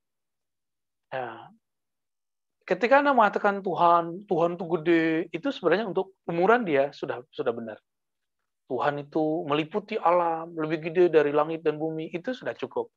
Ketika 2.69 3.01
anak 3.01 3.17
mengatakan 3.17 3.65
Tuhan, 3.65 4.29
Tuhan 4.29 4.61
itu 4.61 4.65
gede, 4.77 5.07
itu 5.33 5.49
sebenarnya 5.49 5.89
untuk 5.89 6.13
umuran 6.29 6.69
dia 6.69 6.93
sudah 6.93 7.25
sudah 7.33 7.49
benar. 7.57 7.81
Tuhan 8.69 9.01
itu 9.01 9.49
meliputi 9.49 9.97
alam, 9.97 10.53
lebih 10.53 10.93
gede 10.93 11.09
dari 11.09 11.33
langit 11.33 11.65
dan 11.65 11.81
bumi, 11.81 12.13
itu 12.13 12.37
sudah 12.37 12.53
cukup. 12.53 12.93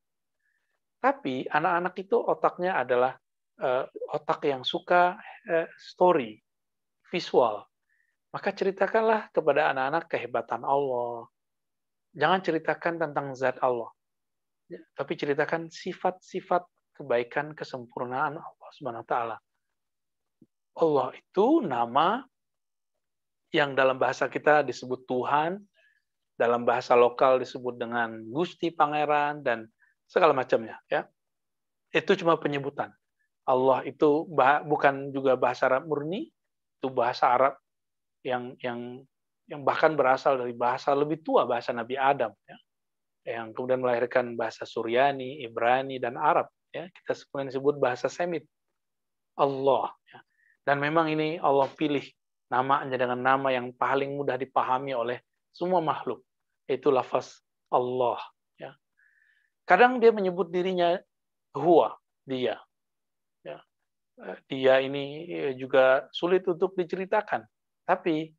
Tapi 0.99 1.47
anak-anak 1.47 1.95
itu 2.03 2.19
otaknya 2.19 2.83
adalah 2.83 3.15
uh, 3.63 3.87
otak 4.11 4.43
yang 4.43 4.67
suka 4.67 5.15
uh, 5.47 5.67
story, 5.79 6.43
visual. 7.07 7.63
Maka 8.35 8.51
ceritakanlah 8.51 9.31
kepada 9.31 9.71
anak-anak 9.71 10.11
kehebatan 10.11 10.67
Allah. 10.67 11.31
Jangan 12.11 12.43
ceritakan 12.43 12.99
tentang 12.99 13.31
zat 13.39 13.55
Allah. 13.63 13.87
Ya, 14.67 14.83
tapi 14.99 15.15
ceritakan 15.15 15.71
sifat-sifat 15.71 16.67
kebaikan 16.99 17.55
kesempurnaan 17.55 18.35
Allah 18.35 18.69
Subhanahu 18.75 19.07
taala. 19.07 19.39
Allah 20.81 21.13
itu 21.13 21.61
nama 21.61 22.25
yang 23.53 23.77
dalam 23.77 24.01
bahasa 24.01 24.25
kita 24.25 24.65
disebut 24.65 25.05
Tuhan, 25.05 25.61
dalam 26.33 26.65
bahasa 26.65 26.97
lokal 26.97 27.37
disebut 27.37 27.77
dengan 27.77 28.25
Gusti 28.33 28.73
Pangeran 28.73 29.45
dan 29.45 29.69
segala 30.09 30.33
macamnya 30.33 30.81
ya. 30.89 31.05
Itu 31.93 32.17
cuma 32.17 32.39
penyebutan. 32.41 32.89
Allah 33.45 33.85
itu 33.85 34.25
bukan 34.65 35.13
juga 35.13 35.37
bahasa 35.37 35.69
Arab 35.69 35.85
murni, 35.85 36.33
itu 36.81 36.87
bahasa 36.89 37.29
Arab 37.29 37.53
yang 38.25 38.57
yang 38.63 39.05
yang 39.49 39.61
bahkan 39.67 39.93
berasal 39.93 40.39
dari 40.39 40.55
bahasa 40.55 40.95
lebih 40.95 41.21
tua 41.21 41.43
bahasa 41.43 41.75
Nabi 41.75 41.99
Adam 41.99 42.31
ya 42.47 42.57
yang 43.21 43.53
kemudian 43.53 43.83
melahirkan 43.83 44.33
bahasa 44.33 44.65
Suryani, 44.65 45.45
Ibrani 45.45 46.01
dan 46.01 46.17
Arab 46.17 46.49
ya 46.73 46.89
kita 46.89 47.13
sebut 47.53 47.77
bahasa 47.77 48.09
Semit 48.09 48.47
Allah 49.37 49.93
ya. 50.09 50.19
Dan 50.61 50.77
memang 50.77 51.09
ini 51.09 51.41
Allah 51.41 51.69
pilih 51.73 52.05
namanya 52.51 52.99
dengan 52.99 53.19
nama 53.19 53.49
yang 53.49 53.71
paling 53.73 54.13
mudah 54.13 54.35
dipahami 54.35 54.91
oleh 54.93 55.17
semua 55.55 55.79
makhluk, 55.79 56.21
yaitu 56.67 56.91
lafaz 56.91 57.39
Allah. 57.71 58.19
Ya. 58.59 58.75
Kadang 59.63 60.03
dia 60.03 60.11
menyebut 60.11 60.51
dirinya 60.51 60.99
huwa, 61.55 61.95
dia. 62.27 62.59
Ya. 63.41 63.63
Eh, 64.21 64.37
dia 64.51 64.83
ini 64.83 65.27
juga 65.55 66.11
sulit 66.11 66.43
untuk 66.45 66.75
diceritakan. 66.75 67.47
Tapi 67.87 68.29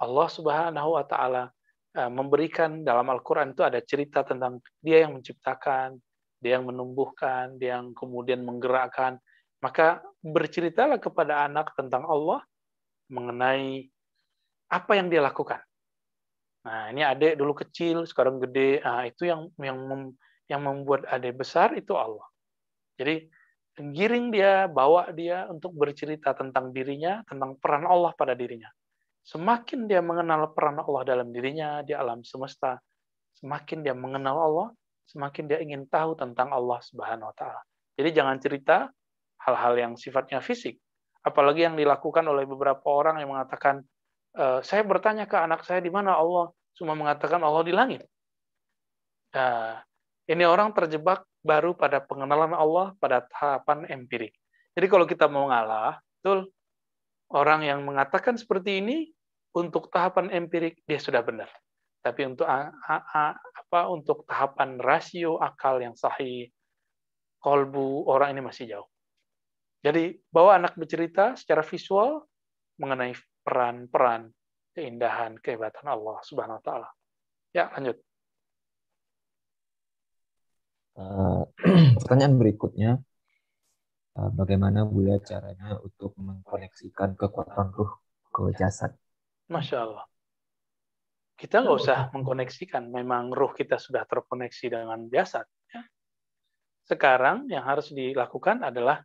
Allah 0.00 0.28
Subhanahu 0.28 0.98
wa 0.98 1.04
taala 1.06 1.52
eh, 1.94 2.10
memberikan 2.10 2.82
dalam 2.82 3.06
Al-Qur'an 3.12 3.54
itu 3.54 3.62
ada 3.62 3.78
cerita 3.84 4.26
tentang 4.26 4.58
dia 4.82 5.06
yang 5.06 5.20
menciptakan, 5.20 6.00
dia 6.42 6.60
yang 6.60 6.68
menumbuhkan, 6.68 7.56
dia 7.56 7.78
yang 7.80 7.96
kemudian 7.96 8.44
menggerakkan. 8.44 9.20
Maka 9.64 10.04
berceritalah 10.20 11.00
kepada 11.00 11.48
anak 11.48 11.72
tentang 11.72 12.04
Allah 12.04 12.44
mengenai 13.08 13.88
apa 14.68 14.92
yang 14.92 15.08
dia 15.08 15.24
lakukan. 15.24 15.64
Nah, 16.68 16.92
ini 16.92 17.00
adik 17.00 17.40
dulu 17.40 17.56
kecil, 17.56 18.04
sekarang 18.04 18.40
gede. 18.44 18.84
Nah, 18.84 19.08
itu 19.08 19.24
yang 19.24 19.48
yang 19.56 19.80
mem, 19.80 20.02
yang 20.52 20.60
membuat 20.60 21.08
adik 21.08 21.40
besar 21.40 21.72
itu 21.76 21.96
Allah. 21.96 22.24
Jadi 23.00 23.24
giring 23.80 24.28
dia, 24.28 24.68
bawa 24.68 25.08
dia 25.16 25.48
untuk 25.48 25.72
bercerita 25.72 26.36
tentang 26.36 26.72
dirinya, 26.76 27.24
tentang 27.24 27.56
peran 27.56 27.88
Allah 27.88 28.12
pada 28.12 28.36
dirinya. 28.36 28.68
Semakin 29.24 29.88
dia 29.88 30.04
mengenal 30.04 30.52
peran 30.52 30.76
Allah 30.84 31.02
dalam 31.08 31.32
dirinya 31.32 31.80
di 31.80 31.96
alam 31.96 32.20
semesta, 32.20 32.76
semakin 33.40 33.80
dia 33.80 33.96
mengenal 33.96 34.36
Allah, 34.36 34.68
semakin 35.08 35.44
dia 35.48 35.58
ingin 35.64 35.88
tahu 35.88 36.12
tentang 36.12 36.52
Allah 36.52 36.80
Subhanahu 36.84 37.32
wa 37.32 37.36
taala. 37.36 37.60
Jadi 37.96 38.10
jangan 38.12 38.36
cerita 38.36 38.76
hal-hal 39.44 39.74
yang 39.76 39.92
sifatnya 39.94 40.40
fisik, 40.40 40.80
apalagi 41.20 41.68
yang 41.68 41.76
dilakukan 41.76 42.24
oleh 42.24 42.48
beberapa 42.48 42.84
orang 42.88 43.20
yang 43.20 43.32
mengatakan 43.36 43.84
e, 44.32 44.64
saya 44.64 44.80
bertanya 44.84 45.28
ke 45.28 45.36
anak 45.36 45.64
saya 45.68 45.84
di 45.84 45.92
mana 45.92 46.16
Allah? 46.16 46.52
Cuma 46.74 46.96
mengatakan 46.96 47.38
Allah 47.44 47.62
di 47.62 47.72
langit. 47.76 48.02
Nah, 49.36 49.84
ini 50.26 50.44
orang 50.48 50.72
terjebak 50.72 51.22
baru 51.44 51.76
pada 51.76 52.00
pengenalan 52.00 52.56
Allah 52.56 52.96
pada 52.96 53.28
tahapan 53.28 53.84
empirik. 53.92 54.32
Jadi 54.72 54.86
kalau 54.88 55.04
kita 55.04 55.28
mau 55.28 55.52
ngalah 55.52 56.00
betul 56.18 56.48
orang 57.30 57.68
yang 57.68 57.84
mengatakan 57.84 58.40
seperti 58.40 58.80
ini 58.80 59.12
untuk 59.52 59.92
tahapan 59.92 60.32
empirik 60.32 60.80
dia 60.88 60.96
sudah 60.96 61.20
benar. 61.20 61.52
Tapi 62.00 62.20
untuk 62.24 62.48
apa 62.48 63.80
untuk 63.92 64.24
tahapan 64.24 64.80
rasio 64.80 65.36
akal 65.40 65.80
yang 65.80 65.96
sahih 65.96 66.48
kolbu 67.44 68.08
orang 68.08 68.32
ini 68.36 68.42
masih 68.44 68.64
jauh 68.72 68.88
jadi 69.84 70.16
bawa 70.32 70.56
anak 70.56 70.80
bercerita 70.80 71.36
secara 71.36 71.60
visual 71.60 72.24
mengenai 72.80 73.12
peran-peran, 73.44 74.32
keindahan, 74.72 75.36
kehebatan 75.36 75.84
Allah 75.84 76.24
Subhanahu 76.24 76.56
wa 76.56 76.64
taala. 76.64 76.88
Ya, 77.52 77.68
lanjut. 77.76 78.00
Uh, 80.96 81.44
pertanyaan 82.00 82.40
berikutnya, 82.40 82.90
uh, 84.16 84.30
bagaimana 84.32 84.88
Buya 84.88 85.20
caranya 85.20 85.76
untuk 85.84 86.16
mengkoneksikan 86.16 87.12
kekuatan 87.20 87.68
ruh 87.76 87.92
ke 88.32 88.56
jasad? 88.56 88.96
Masya 89.52 89.84
Allah. 89.84 90.08
Kita 91.36 91.60
nggak 91.60 91.76
usah 91.76 91.98
mengkoneksikan, 92.16 92.88
memang 92.88 93.36
ruh 93.36 93.52
kita 93.52 93.76
sudah 93.76 94.08
terkoneksi 94.08 94.64
dengan 94.64 95.12
jasad. 95.12 95.44
Ya. 95.68 95.84
Sekarang 96.88 97.52
yang 97.52 97.68
harus 97.68 97.92
dilakukan 97.92 98.64
adalah 98.64 99.04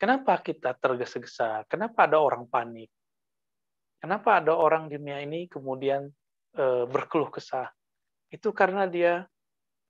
Kenapa 0.00 0.40
kita 0.40 0.72
tergesa-gesa? 0.80 1.68
Kenapa 1.68 2.08
ada 2.08 2.24
orang 2.24 2.48
panik? 2.48 2.88
Kenapa 4.00 4.40
ada 4.40 4.56
orang 4.56 4.88
di 4.88 4.96
dunia 4.96 5.20
ini 5.20 5.44
kemudian 5.44 6.08
e, 6.56 6.64
berkeluh 6.88 7.28
kesah? 7.28 7.68
Itu 8.32 8.56
karena 8.56 8.88
dia 8.88 9.28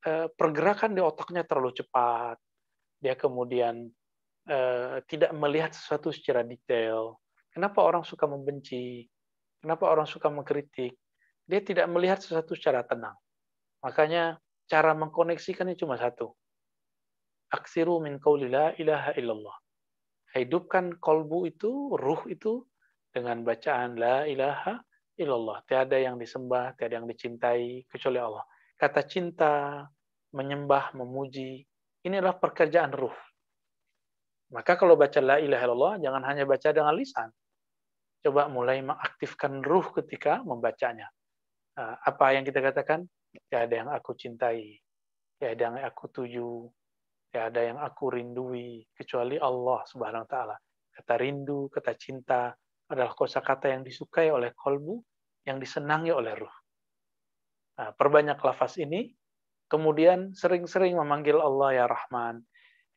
e, 0.03 0.27
pergerakan 0.35 0.99
di 0.99 1.01
otaknya 1.01 1.47
terlalu 1.47 1.79
cepat. 1.79 2.43
Dia 2.99 3.15
kemudian 3.15 3.87
e, 4.51 4.59
tidak 5.07 5.31
melihat 5.31 5.71
sesuatu 5.71 6.11
secara 6.11 6.43
detail. 6.43 7.15
Kenapa 7.55 7.79
orang 7.87 8.03
suka 8.03 8.27
membenci? 8.27 9.07
Kenapa 9.63 9.95
orang 9.95 10.11
suka 10.11 10.27
mengkritik? 10.27 10.99
Dia 11.47 11.63
tidak 11.63 11.87
melihat 11.87 12.19
sesuatu 12.19 12.59
secara 12.59 12.83
tenang. 12.83 13.15
Makanya 13.87 14.43
cara 14.67 14.91
mengkoneksikannya 14.91 15.79
cuma 15.79 15.95
satu. 15.95 16.35
Aksiru 17.55 18.03
min 18.03 18.19
qawli 18.19 18.51
la 18.51 18.75
ilaha 18.75 19.15
illallah 19.15 19.70
hidupkan 20.35 20.97
kolbu 20.99 21.51
itu, 21.51 21.95
ruh 21.99 22.22
itu 22.31 22.62
dengan 23.11 23.43
bacaan 23.43 23.99
la 23.99 24.26
ilaha 24.26 24.78
illallah. 25.18 25.62
Tiada 25.66 25.99
yang 25.99 26.16
disembah, 26.16 26.78
tiada 26.78 27.03
yang 27.03 27.09
dicintai 27.11 27.85
kecuali 27.91 28.18
Allah. 28.22 28.45
Kata 28.78 29.05
cinta, 29.05 29.85
menyembah, 30.33 30.95
memuji, 30.97 31.66
inilah 32.07 32.39
pekerjaan 32.39 32.95
ruh. 32.95 33.14
Maka 34.51 34.74
kalau 34.74 34.99
baca 34.99 35.20
la 35.22 35.37
ilaha 35.39 35.62
illallah, 35.66 35.95
jangan 36.03 36.22
hanya 36.26 36.45
baca 36.47 36.68
dengan 36.74 36.95
lisan. 36.97 37.31
Coba 38.20 38.51
mulai 38.51 38.83
mengaktifkan 38.83 39.62
ruh 39.62 39.87
ketika 39.95 40.43
membacanya. 40.43 41.07
Nah, 41.78 41.97
apa 42.03 42.35
yang 42.35 42.43
kita 42.43 42.59
katakan? 42.59 43.07
Tiada 43.47 43.70
yang 43.70 43.91
aku 43.95 44.18
cintai, 44.18 44.83
tiada 45.39 45.70
yang 45.70 45.78
aku 45.87 46.11
tuju, 46.11 46.66
Ya 47.31 47.47
ada 47.47 47.62
yang 47.62 47.78
aku 47.78 48.11
rindui 48.11 48.83
kecuali 48.91 49.39
Allah 49.39 49.87
Subhanahu 49.87 50.26
wa 50.26 50.31
taala. 50.31 50.57
Kata 50.91 51.14
rindu, 51.14 51.70
kata 51.70 51.95
cinta 51.95 52.51
adalah 52.91 53.14
kosakata 53.14 53.70
yang 53.70 53.87
disukai 53.87 54.35
oleh 54.35 54.51
kolbu, 54.51 54.99
yang 55.47 55.62
disenangi 55.62 56.11
oleh 56.11 56.35
ruh. 56.35 56.57
Nah, 57.78 57.95
perbanyak 57.95 58.37
lafaz 58.43 58.76
ini, 58.83 59.14
kemudian 59.70 60.35
sering-sering 60.35 60.99
memanggil 60.99 61.39
Allah 61.39 61.70
ya 61.72 61.87
Rahman. 61.87 62.43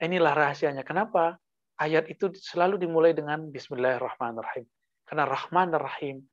Inilah 0.01 0.34
rahasianya. 0.34 0.81
Kenapa? 0.81 1.38
Ayat 1.77 2.09
itu 2.09 2.34
selalu 2.34 2.81
dimulai 2.81 3.13
dengan 3.13 3.47
Bismillahirrahmanirrahim. 3.53 4.65
Karena 5.05 5.29
Rahman 5.29 5.69
Rahim 5.77 6.25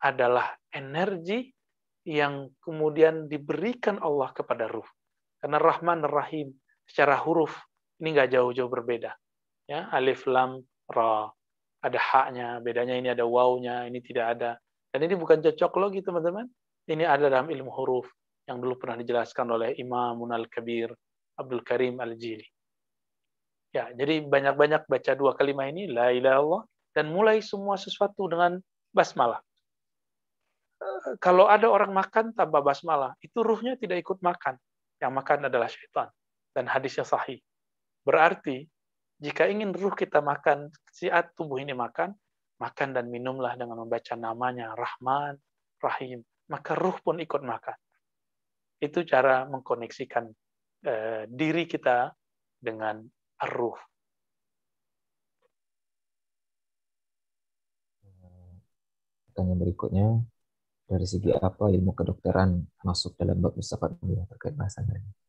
adalah 0.00 0.56
energi 0.72 1.52
yang 2.08 2.52
kemudian 2.64 3.28
diberikan 3.28 4.00
Allah 4.00 4.32
kepada 4.32 4.64
ruh. 4.68 4.88
Karena 5.40 5.60
Rahman 5.60 6.04
Rahim 6.08 6.56
secara 6.88 7.18
huruf 7.20 7.52
ini 8.00 8.14
nggak 8.14 8.30
jauh-jauh 8.34 8.70
berbeda. 8.70 9.14
Ya, 9.64 9.88
alif 9.92 10.28
lam 10.28 10.60
ra 10.90 11.30
ada 11.84 12.00
haknya, 12.00 12.64
bedanya 12.64 12.96
ini 12.96 13.08
ada 13.12 13.28
wawnya, 13.28 13.84
ini 13.84 14.00
tidak 14.00 14.36
ada. 14.36 14.56
Dan 14.88 15.04
ini 15.04 15.14
bukan 15.20 15.44
cocok 15.44 15.72
logi 15.76 16.00
teman-teman. 16.00 16.48
Ini 16.84 17.04
ada 17.04 17.28
dalam 17.28 17.48
ilmu 17.48 17.72
huruf 17.72 18.08
yang 18.44 18.60
dulu 18.60 18.76
pernah 18.76 19.00
dijelaskan 19.00 19.48
oleh 19.52 19.76
Imam 19.80 20.20
Al-Kabir 20.28 20.92
Abdul 21.40 21.64
Karim 21.64 22.00
Al-Jili. 22.00 22.44
Ya, 23.72 23.90
jadi 23.90 24.22
banyak-banyak 24.22 24.86
baca 24.86 25.12
dua 25.16 25.34
kalimat 25.34 25.72
ini 25.72 25.90
la 25.90 26.12
ilaha 26.14 26.40
illallah 26.40 26.62
dan 26.94 27.10
mulai 27.10 27.42
semua 27.42 27.74
sesuatu 27.74 28.30
dengan 28.30 28.60
basmalah. 28.94 29.42
Eh, 30.78 31.18
kalau 31.18 31.50
ada 31.50 31.66
orang 31.66 31.90
makan 31.90 32.36
tanpa 32.36 32.62
basmalah, 32.62 33.16
itu 33.18 33.42
ruhnya 33.42 33.74
tidak 33.80 33.98
ikut 34.04 34.22
makan. 34.22 34.54
Yang 35.02 35.12
makan 35.12 35.38
adalah 35.50 35.66
syaitan 35.66 36.08
dan 36.54 36.70
hadisnya 36.70 37.02
sahih. 37.02 37.42
Berarti 38.06 38.64
jika 39.18 39.50
ingin 39.50 39.74
ruh 39.74 39.92
kita 39.94 40.22
makan, 40.22 40.70
siat 40.94 41.34
tubuh 41.34 41.58
ini 41.58 41.74
makan, 41.74 42.14
makan 42.62 42.88
dan 42.94 43.10
minumlah 43.10 43.58
dengan 43.58 43.82
membaca 43.82 44.14
namanya 44.14 44.72
Rahman, 44.78 45.38
Rahim, 45.82 46.22
maka 46.50 46.78
ruh 46.78 46.94
pun 47.02 47.18
ikut 47.18 47.42
makan. 47.42 47.76
Itu 48.78 49.02
cara 49.02 49.46
mengkoneksikan 49.50 50.24
eh, 50.86 51.24
diri 51.26 51.64
kita 51.66 52.14
dengan 52.58 53.02
ruh. 53.50 53.78
Pertanyaan 59.34 59.58
berikutnya, 59.58 60.08
dari 60.84 61.06
segi 61.08 61.32
apa 61.34 61.66
ilmu 61.72 61.90
kedokteran 61.96 62.60
masuk 62.86 63.18
dalam 63.18 63.40
bab 63.42 63.56
filsafat 63.58 63.98
terkait 64.30 64.54
bahasan 64.54 64.86
ini? 64.94 65.23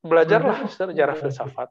Belajarlah 0.00 0.64
sejarah 0.72 1.16
filsafat. 1.16 1.68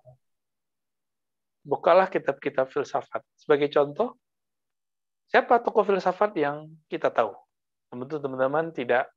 Bukalah 1.66 2.08
kitab-kitab 2.08 2.70
filsafat. 2.70 3.26
Sebagai 3.34 3.70
contoh, 3.74 4.18
siapa 5.30 5.58
tokoh 5.62 5.86
filsafat 5.86 6.38
yang 6.38 6.70
kita 6.86 7.10
tahu? 7.10 7.34
Tentu 7.90 8.22
teman-teman 8.22 8.70
tidak 8.70 9.10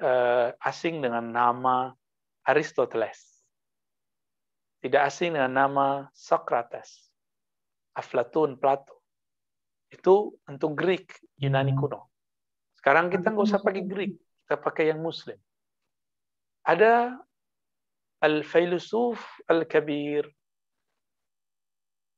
uh, 0.00 0.56
asing 0.64 1.04
dengan 1.04 1.28
nama 1.28 1.92
Aristoteles. 2.44 3.44
Tidak 4.80 5.00
asing 5.00 5.36
dengan 5.36 5.52
nama 5.52 5.86
Socrates, 6.12 7.08
Aflatun, 7.96 8.60
Plato. 8.60 9.00
Itu 9.88 10.36
untuk 10.44 10.76
Greek, 10.76 11.20
Yunani 11.40 11.72
hmm. 11.72 11.80
kuno. 11.80 12.12
Sekarang 12.76 13.08
kita 13.08 13.32
nggak 13.32 13.48
usah 13.48 13.64
pakai 13.64 13.84
Greek, 13.88 14.20
kita 14.44 14.60
pakai 14.60 14.92
yang 14.92 15.00
Muslim. 15.00 15.40
Ada 16.64 17.16
al-filsuf 18.24 19.20
al-kabir 19.52 20.24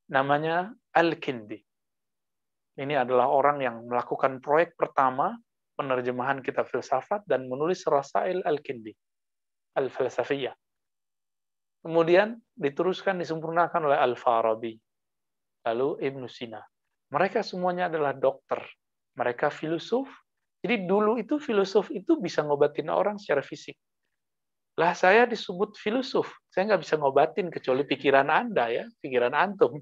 namanya 0.07 0.71
Al-Kindi. 0.95 1.59
Ini 2.79 2.95
adalah 2.95 3.27
orang 3.27 3.59
yang 3.59 3.83
melakukan 3.91 4.39
proyek 4.39 4.79
pertama 4.79 5.35
penerjemahan 5.75 6.39
kitab 6.47 6.71
filsafat 6.71 7.27
dan 7.27 7.51
menulis 7.51 7.83
Rasail 7.91 8.39
Al-Kindi, 8.47 8.95
Al-Falsafiyah. 9.75 10.55
Kemudian 11.83 12.39
diteruskan, 12.55 13.19
disempurnakan 13.19 13.91
oleh 13.91 13.99
Al-Farabi, 13.99 14.79
lalu 15.67 15.89
Ibn 16.07 16.23
Sina. 16.31 16.63
Mereka 17.11 17.43
semuanya 17.43 17.91
adalah 17.91 18.15
dokter, 18.15 18.63
mereka 19.19 19.51
filosof. 19.51 20.07
Jadi 20.63 20.87
dulu 20.87 21.19
itu 21.19 21.39
filosof 21.43 21.91
itu 21.91 22.19
bisa 22.19 22.43
ngobatin 22.47 22.91
orang 22.91 23.19
secara 23.19 23.43
fisik. 23.43 23.75
Lah 24.77 24.93
saya 24.93 25.25
disebut 25.25 25.81
filosof, 25.81 26.29
saya 26.53 26.69
nggak 26.69 26.83
bisa 26.85 27.01
ngobatin 27.01 27.49
kecuali 27.49 27.89
pikiran 27.89 28.29
Anda 28.29 28.69
ya, 28.69 28.85
pikiran 29.01 29.33
antum. 29.33 29.81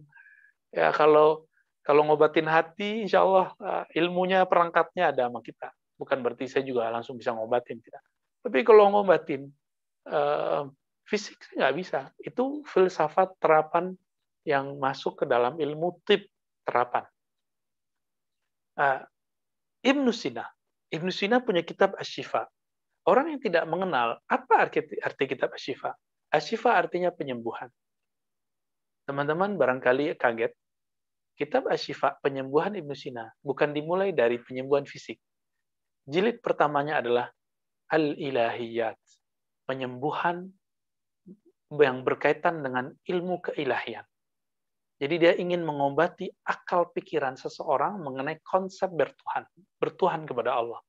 Ya 0.70 0.94
kalau 0.94 1.50
kalau 1.82 2.06
ngobatin 2.06 2.46
hati, 2.46 3.04
insya 3.04 3.26
Allah 3.26 3.52
eh, 3.58 4.00
ilmunya 4.00 4.46
perangkatnya 4.46 5.10
ada 5.10 5.26
sama 5.26 5.42
kita. 5.42 5.74
Bukan 5.98 6.22
berarti 6.22 6.46
saya 6.46 6.62
juga 6.62 6.90
langsung 6.90 7.18
bisa 7.18 7.34
ngobatin 7.34 7.82
tidak. 7.82 8.02
Tapi 8.44 8.60
kalau 8.60 8.92
ngobatin 8.92 9.48
uh, 10.10 10.68
fisik 11.08 11.40
saya 11.40 11.68
nggak 11.68 11.76
bisa. 11.80 12.00
Itu 12.20 12.60
filsafat 12.68 13.40
terapan 13.40 13.96
yang 14.44 14.76
masuk 14.76 15.22
ke 15.22 15.24
dalam 15.24 15.56
ilmu 15.56 16.04
tip 16.04 16.28
terapan. 16.68 17.08
Uh, 18.76 19.00
Ibnu 19.84 20.12
Sina, 20.12 20.44
Ibnu 20.92 21.08
Sina 21.08 21.40
punya 21.40 21.64
kitab 21.64 21.96
Ashifa. 21.96 22.48
Orang 23.04 23.36
yang 23.36 23.40
tidak 23.40 23.68
mengenal 23.68 24.16
apa 24.24 24.54
arti, 24.68 24.80
arti 25.04 25.24
kitab 25.28 25.52
Ashifa. 25.52 25.92
Ashifa 26.32 26.72
artinya 26.72 27.12
penyembuhan. 27.12 27.68
Teman-teman 29.04 29.60
barangkali 29.60 30.16
kaget. 30.16 30.56
Kitab 31.34 31.66
Ashifa, 31.68 32.16
penyembuhan 32.22 32.78
Ibnu 32.78 32.94
Sina, 32.94 33.26
bukan 33.42 33.74
dimulai 33.74 34.14
dari 34.14 34.38
penyembuhan 34.38 34.86
fisik. 34.86 35.18
Jilid 36.06 36.38
pertamanya 36.38 37.02
adalah 37.02 37.26
Al-Ilahiyat, 37.90 38.96
penyembuhan 39.66 40.46
yang 41.74 42.06
berkaitan 42.06 42.62
dengan 42.62 42.94
ilmu 43.02 43.42
keilahian. 43.50 44.06
Jadi 45.02 45.14
dia 45.18 45.34
ingin 45.34 45.66
mengobati 45.66 46.30
akal 46.46 46.94
pikiran 46.94 47.34
seseorang 47.34 47.98
mengenai 47.98 48.38
konsep 48.46 48.94
bertuhan, 48.94 49.42
bertuhan 49.82 50.22
kepada 50.22 50.54
Allah. 50.54 50.80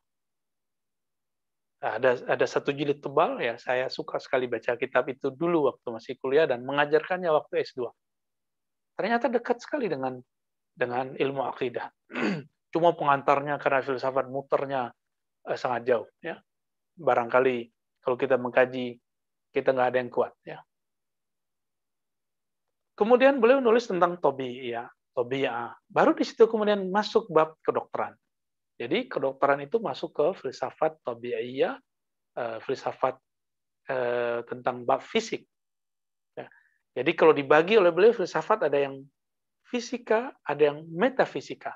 Ada 1.86 2.25
ada 2.25 2.45
satu 2.49 2.73
jilid 2.73 2.97
tebal 2.97 3.38
ya, 3.38 3.61
saya 3.61 3.93
suka 3.93 4.17
sekali 4.17 4.49
baca 4.49 4.73
kitab 4.73 5.05
itu 5.05 5.29
dulu 5.29 5.69
waktu 5.69 5.86
masih 5.93 6.13
kuliah 6.17 6.49
dan 6.49 6.65
mengajarkannya 6.65 7.29
waktu 7.29 7.61
S2. 7.61 7.86
Ternyata 8.97 9.29
dekat 9.29 9.61
sekali 9.61 9.86
dengan 9.86 10.17
dengan 10.73 11.13
ilmu 11.13 11.45
akidah. 11.45 11.93
Cuma 12.73 12.97
pengantarnya 12.97 13.61
karena 13.61 13.86
filsafat 13.86 14.25
muternya 14.33 14.89
eh, 15.45 15.57
sangat 15.61 15.86
jauh 15.86 16.09
ya. 16.25 16.41
Barangkali 16.97 17.69
kalau 18.01 18.17
kita 18.17 18.41
mengkaji 18.41 18.97
kita 19.53 19.69
nggak 19.69 19.88
ada 19.93 19.97
yang 20.01 20.09
kuat 20.09 20.33
ya. 20.41 20.65
Kemudian 22.97 23.38
beliau 23.38 23.61
nulis 23.61 23.86
tentang 23.86 24.17
ya, 24.41 24.89
tobiyah. 25.13 25.75
Baru 25.86 26.17
di 26.17 26.25
situ 26.25 26.49
kemudian 26.49 26.89
masuk 26.89 27.29
bab 27.29 27.59
kedokteran. 27.61 28.17
Jadi 28.76 29.07
kedokteran 29.07 29.63
itu 29.63 29.80
masuk 29.80 30.11
ke 30.11 30.26
filsafat 30.43 30.99
tabi'iyah, 31.07 31.80
uh, 32.36 32.57
filsafat 32.59 33.15
uh, 33.88 34.43
tentang 34.43 34.84
bab 34.84 34.99
fisik. 34.99 35.47
Ya. 36.36 36.51
Jadi 36.99 37.11
kalau 37.15 37.32
dibagi 37.32 37.80
oleh 37.80 37.95
beliau 37.95 38.11
filsafat 38.11 38.67
ada 38.67 38.76
yang 38.76 38.99
fisika, 39.63 40.36
ada 40.43 40.76
yang 40.76 40.84
metafisika. 40.91 41.71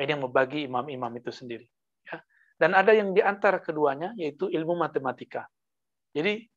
Ini 0.00 0.16
yang 0.16 0.24
membagi 0.24 0.64
imam-imam 0.64 1.12
itu 1.20 1.28
sendiri. 1.28 1.68
Ya. 2.08 2.24
Dan 2.56 2.72
ada 2.72 2.96
yang 2.96 3.12
di 3.12 3.20
antara 3.20 3.60
keduanya 3.60 4.16
yaitu 4.16 4.48
ilmu 4.48 4.80
matematika. 4.80 5.44
Jadi 6.16 6.48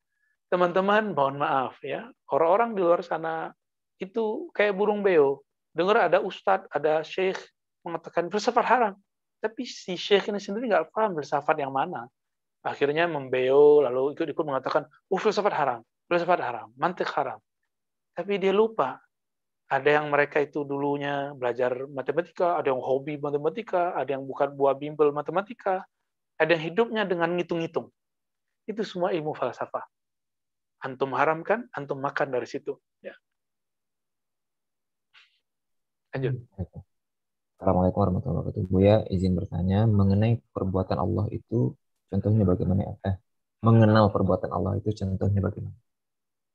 teman-teman 0.48 1.12
mohon 1.12 1.44
maaf 1.44 1.80
ya, 1.84 2.08
orang-orang 2.32 2.72
di 2.76 2.82
luar 2.84 3.04
sana 3.04 3.52
itu 4.00 4.48
kayak 4.56 4.80
burung 4.80 5.04
beo. 5.04 5.44
Dengar 5.76 6.08
ada 6.08 6.24
ustadz, 6.24 6.68
ada 6.72 7.04
syekh 7.04 7.40
mengatakan 7.84 8.32
filsafat 8.32 8.66
haram. 8.68 8.94
Tapi 9.42 9.66
si 9.66 9.98
syekh 9.98 10.30
ini 10.30 10.38
sendiri 10.38 10.70
nggak 10.70 10.94
paham 10.94 11.18
filsafat 11.18 11.58
yang 11.58 11.74
mana. 11.74 12.06
Akhirnya 12.62 13.10
membeo, 13.10 13.82
lalu 13.82 14.14
ikut-ikut 14.14 14.46
mengatakan, 14.46 14.86
oh 15.10 15.18
filsafat 15.18 15.50
haram, 15.58 15.82
filsafat 16.06 16.40
haram, 16.46 16.70
mantik 16.78 17.10
haram. 17.10 17.42
Tapi 18.14 18.38
dia 18.38 18.54
lupa. 18.54 19.02
Ada 19.72 19.98
yang 19.98 20.12
mereka 20.12 20.44
itu 20.44 20.68
dulunya 20.68 21.32
belajar 21.34 21.88
matematika, 21.90 22.60
ada 22.60 22.70
yang 22.70 22.84
hobi 22.84 23.16
matematika, 23.18 23.96
ada 23.96 24.14
yang 24.14 24.28
bukan 24.28 24.52
buah 24.52 24.76
bimbel 24.76 25.16
matematika, 25.16 25.88
ada 26.36 26.52
yang 26.54 26.64
hidupnya 26.70 27.08
dengan 27.08 27.32
ngitung-ngitung. 27.40 27.88
Itu 28.68 28.84
semua 28.84 29.16
ilmu 29.16 29.32
falsafah. 29.32 29.88
Antum 30.84 31.16
haramkan, 31.16 31.72
antum 31.72 31.98
makan 32.04 32.36
dari 32.36 32.46
situ. 32.46 32.78
Ya. 33.00 33.16
Lanjut. 36.14 36.36
Assalamualaikum 37.62 38.02
warahmatullahi 38.02 38.38
wabarakatuh. 38.42 38.64
Buya 38.74 38.96
izin 39.14 39.38
bertanya 39.38 39.86
mengenai 39.86 40.42
perbuatan 40.50 40.98
Allah 40.98 41.30
itu 41.30 41.78
contohnya 42.10 42.42
bagaimana? 42.42 42.98
Eh, 43.06 43.22
mengenal 43.62 44.10
perbuatan 44.10 44.50
Allah 44.50 44.82
itu 44.82 44.90
contohnya 44.90 45.46
bagaimana? 45.46 45.78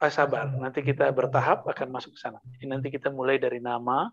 Ah, 0.02 0.10
sabar, 0.10 0.50
nanti 0.50 0.82
kita 0.82 1.06
bertahap 1.14 1.62
akan 1.62 1.94
masuk 1.94 2.18
ke 2.18 2.26
sana. 2.26 2.42
Jadi 2.50 2.66
nanti 2.66 2.90
kita 2.90 3.14
mulai 3.14 3.38
dari 3.38 3.62
nama, 3.62 4.10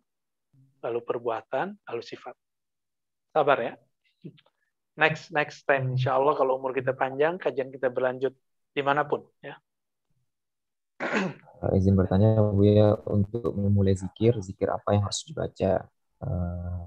lalu 0.85 1.01
perbuatan, 1.01 1.81
lalu 1.81 2.01
sifat. 2.05 2.37
Sabar 3.33 3.57
ya. 3.57 3.73
Next 4.93 5.33
next 5.33 5.65
time, 5.65 5.97
insya 5.97 6.13
Allah 6.13 6.37
kalau 6.37 6.61
umur 6.61 6.77
kita 6.77 6.93
panjang, 6.93 7.41
kajian 7.41 7.73
kita 7.73 7.89
berlanjut 7.89 8.37
di 8.69 8.81
mana 8.85 9.01
pun 9.01 9.25
ya. 9.41 9.57
Uh, 11.01 11.73
izin 11.73 11.97
bertanya 11.97 12.37
Bu 12.37 12.61
ya 12.61 12.93
untuk 13.09 13.49
memulai 13.57 13.97
zikir, 13.97 14.37
zikir 14.45 14.69
apa 14.69 14.93
yang 14.93 15.09
harus 15.09 15.25
dibaca? 15.25 15.89
Uh, 16.23 16.82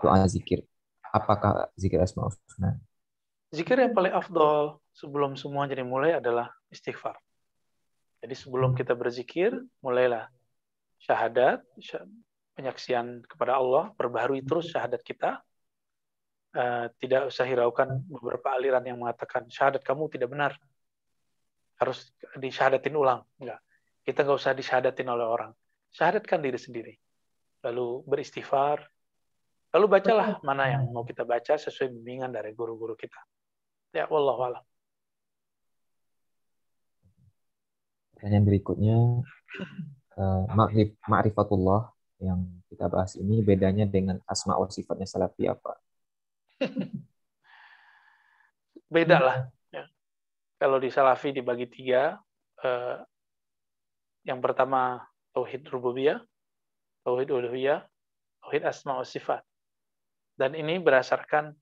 doa 0.00 0.24
zikir. 0.26 0.64
Apakah 1.10 1.68
zikir 1.76 2.00
Asma 2.00 2.26
Husna? 2.28 2.78
Zikir 3.50 3.82
yang 3.82 3.92
paling 3.92 4.14
afdol 4.14 4.78
sebelum 4.94 5.34
semua 5.34 5.66
jadi 5.66 5.82
mulai 5.82 6.16
adalah 6.22 6.54
istighfar. 6.70 7.18
Jadi 8.20 8.34
sebelum 8.36 8.76
kita 8.76 8.94
berzikir, 8.94 9.50
mulailah 9.80 10.28
syahadat, 11.02 11.64
penyaksian 12.54 13.24
kepada 13.24 13.56
Allah, 13.56 13.90
perbaharui 13.96 14.44
terus 14.44 14.70
syahadat 14.70 15.00
kita. 15.00 15.40
Uh, 16.50 16.90
tidak 16.98 17.30
usah 17.30 17.46
hiraukan 17.46 18.02
beberapa 18.10 18.50
aliran 18.50 18.82
yang 18.82 18.98
mengatakan 18.98 19.46
syahadat 19.46 19.86
kamu 19.86 20.10
tidak 20.10 20.34
benar 20.34 20.52
harus 21.78 22.12
disyahadatin 22.36 22.92
ulang. 22.92 23.24
Enggak. 23.40 23.62
Kita 24.04 24.26
nggak 24.26 24.38
usah 24.38 24.52
disyahadatin 24.52 25.08
oleh 25.08 25.26
orang. 25.26 25.52
Syahadatkan 25.94 26.44
diri 26.44 26.58
sendiri. 26.60 26.94
Lalu 27.64 28.04
beristighfar. 28.04 28.84
Lalu 29.70 29.86
bacalah 29.86 30.42
mana 30.42 30.66
yang 30.66 30.90
mau 30.90 31.06
kita 31.06 31.22
baca 31.22 31.54
sesuai 31.54 31.94
bimbingan 31.94 32.34
dari 32.34 32.50
guru-guru 32.54 32.98
kita. 32.98 33.22
Ya, 33.94 34.06
Allah 34.10 34.62
Pertanyaan 38.14 38.44
berikutnya, 38.44 38.96
uh, 40.18 40.44
ma'rifatullah 41.08 41.94
yang 42.20 42.44
kita 42.68 42.90
bahas 42.90 43.16
ini 43.16 43.40
bedanya 43.40 43.88
dengan 43.88 44.20
asma 44.28 44.58
wa 44.58 44.68
sifatnya 44.68 45.08
salafi 45.08 45.48
apa? 45.48 45.78
Beda 48.92 49.18
lah 49.22 49.38
kalau 50.60 50.76
di 50.76 50.92
Salafi 50.92 51.32
dibagi 51.32 51.64
tiga, 51.72 52.20
eh, 52.60 53.00
yang 54.28 54.44
pertama 54.44 55.00
tauhid 55.32 55.64
rububiyah, 55.72 56.20
tauhid 57.00 57.32
uluhiyah, 57.32 57.80
tauhid 58.44 58.68
asma 58.68 59.00
wa 59.00 59.06
sifat. 59.08 59.40
Dan 60.40 60.56
ini 60.56 60.80
berdasarkan 60.80 61.52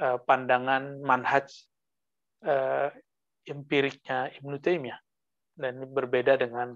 eh, 0.00 0.18
pandangan 0.24 1.04
manhaj 1.04 1.52
eh, 2.48 2.88
empiriknya 3.44 4.32
Ibnu 4.40 4.56
Taimiyah. 4.56 4.96
Dan 5.52 5.84
ini 5.84 5.86
berbeda 5.88 6.40
dengan 6.40 6.72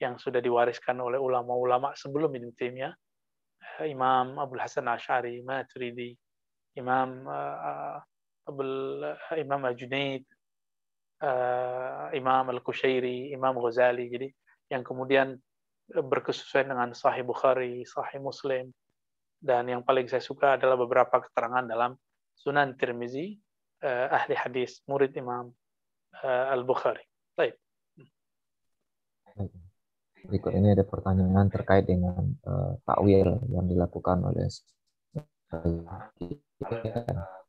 yang 0.00 0.16
sudah 0.16 0.40
diwariskan 0.40 0.96
oleh 0.96 1.20
ulama-ulama 1.20 1.92
sebelum 1.92 2.32
Ibnu 2.32 2.56
Taimiyah, 2.56 2.96
eh, 3.84 3.92
Imam 3.92 4.40
Abdul 4.40 4.64
Hasan 4.64 4.88
Ash'ari, 4.88 5.44
Maturidi, 5.44 6.16
Imam 6.78 7.26
uh, 7.26 7.98
Abul, 8.46 9.02
Imam 9.34 9.66
Al-Junaid, 9.66 10.22
uh, 11.26 12.06
Imam 12.14 12.54
Al-Kushairi, 12.54 13.34
Imam 13.34 13.58
Ghazali. 13.58 14.06
Jadi 14.06 14.28
yang 14.70 14.86
kemudian 14.86 15.34
berkesesuaian 15.90 16.70
dengan 16.70 16.94
Sahih 16.94 17.26
Bukhari, 17.26 17.82
Sahih 17.82 18.22
Muslim, 18.22 18.70
dan 19.38 19.70
yang 19.70 19.82
paling 19.86 20.10
saya 20.10 20.22
suka 20.22 20.58
adalah 20.58 20.74
beberapa 20.74 21.22
keterangan 21.22 21.64
dalam 21.66 21.94
Sunan 22.38 22.74
Tirmizi, 22.78 23.34
uh, 23.82 24.06
ahli 24.14 24.34
hadis, 24.38 24.82
murid 24.86 25.14
Imam 25.18 25.50
uh, 26.22 26.54
Al-Bukhari. 26.54 27.02
Baik. 27.34 27.58
Berikut 30.26 30.50
ini 30.54 30.74
ada 30.74 30.82
pertanyaan 30.82 31.46
terkait 31.50 31.86
dengan 31.86 32.34
uh, 32.46 32.78
takwil 32.82 33.38
yang 33.54 33.66
dilakukan 33.66 34.22
oleh 34.26 34.50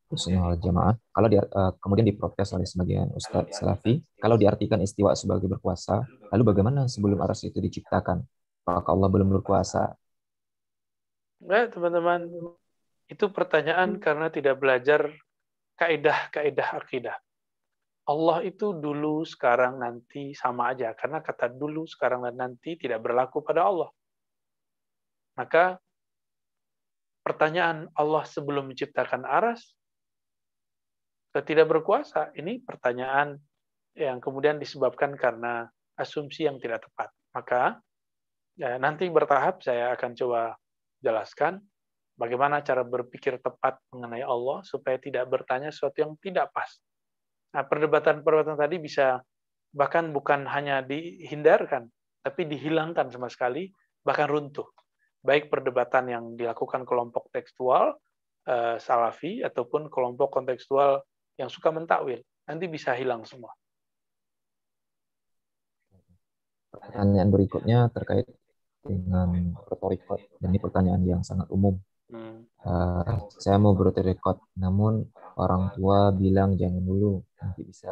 Sunnah 0.10 0.58
jamaah. 0.58 0.98
Kalau 1.14 1.28
di, 1.30 1.38
uh, 1.38 1.74
kemudian 1.78 2.06
diprotes 2.10 2.50
oleh 2.54 2.66
sebagian 2.66 3.14
Ustadz 3.14 3.62
Salafi, 3.62 4.02
kalau 4.18 4.42
diartikan 4.42 4.82
istiwa 4.82 5.14
sebagai 5.14 5.46
berkuasa, 5.46 6.02
lalu 6.34 6.44
bagaimana 6.50 6.90
sebelum 6.90 7.22
aras 7.22 7.46
itu 7.46 7.62
diciptakan? 7.62 8.26
Apakah 8.66 8.90
Allah 8.94 9.10
belum 9.10 9.30
berkuasa? 9.38 9.94
Baik, 11.40 11.72
teman-teman. 11.72 12.28
Itu 13.08 13.32
pertanyaan 13.32 13.96
karena 14.04 14.28
tidak 14.28 14.60
belajar 14.60 15.08
kaidah-kaidah 15.80 16.70
akidah. 16.76 17.18
Allah 18.12 18.44
itu 18.44 18.76
dulu, 18.76 19.24
sekarang, 19.24 19.80
nanti 19.80 20.36
sama 20.36 20.76
aja. 20.76 20.92
Karena 20.92 21.24
kata 21.24 21.48
dulu, 21.48 21.88
sekarang, 21.88 22.28
dan 22.28 22.36
nanti 22.36 22.76
tidak 22.76 23.00
berlaku 23.00 23.40
pada 23.40 23.72
Allah. 23.72 23.90
Maka 25.40 25.80
pertanyaan 27.24 27.88
Allah 27.96 28.28
sebelum 28.28 28.68
menciptakan 28.68 29.24
aras 29.24 29.64
tidak 31.32 31.72
berkuasa? 31.72 32.36
Ini 32.36 32.68
pertanyaan 32.68 33.40
yang 33.96 34.20
kemudian 34.20 34.60
disebabkan 34.60 35.16
karena 35.16 35.72
asumsi 35.96 36.44
yang 36.44 36.60
tidak 36.60 36.84
tepat. 36.84 37.16
Maka 37.32 37.80
ya, 38.60 38.76
nanti 38.76 39.08
bertahap 39.08 39.64
saya 39.64 39.96
akan 39.96 40.12
coba 40.20 40.60
jelaskan 41.00 41.64
bagaimana 42.20 42.60
cara 42.60 42.84
berpikir 42.84 43.40
tepat 43.40 43.80
mengenai 43.96 44.24
Allah 44.24 44.60
supaya 44.68 45.00
tidak 45.00 45.26
bertanya 45.32 45.72
sesuatu 45.72 46.04
yang 46.04 46.14
tidak 46.20 46.52
pas. 46.52 46.68
Nah, 47.56 47.64
perdebatan-perdebatan 47.66 48.60
tadi 48.60 48.78
bisa 48.78 49.24
bahkan 49.74 50.12
bukan 50.12 50.46
hanya 50.52 50.84
dihindarkan, 50.84 51.88
tapi 52.22 52.46
dihilangkan 52.46 53.10
sama 53.10 53.32
sekali, 53.32 53.72
bahkan 54.04 54.28
runtuh. 54.28 54.68
Baik 55.24 55.50
perdebatan 55.50 56.12
yang 56.12 56.26
dilakukan 56.36 56.86
kelompok 56.86 57.32
tekstual, 57.34 57.98
eh, 58.46 58.78
salafi, 58.78 59.42
ataupun 59.42 59.90
kelompok 59.90 60.30
kontekstual 60.30 61.02
yang 61.40 61.50
suka 61.50 61.74
mentakwil. 61.74 62.22
Nanti 62.46 62.66
bisa 62.68 62.94
hilang 62.94 63.26
semua. 63.26 63.56
Pertanyaan 66.70 67.30
berikutnya 67.34 67.90
terkait 67.90 68.30
dengan 68.84 69.56
retorikot. 69.68 70.40
Dan 70.40 70.56
ini 70.56 70.60
pertanyaan 70.60 71.02
yang 71.04 71.22
sangat 71.22 71.48
umum. 71.52 71.76
Hmm. 72.10 72.48
Uh, 72.66 73.30
saya 73.38 73.62
mau 73.62 73.78
berretorikot, 73.78 74.42
namun 74.58 75.06
orang 75.38 75.72
tua 75.78 76.10
bilang 76.12 76.58
jangan 76.58 76.82
dulu, 76.82 77.22
nanti 77.40 77.62
bisa 77.64 77.92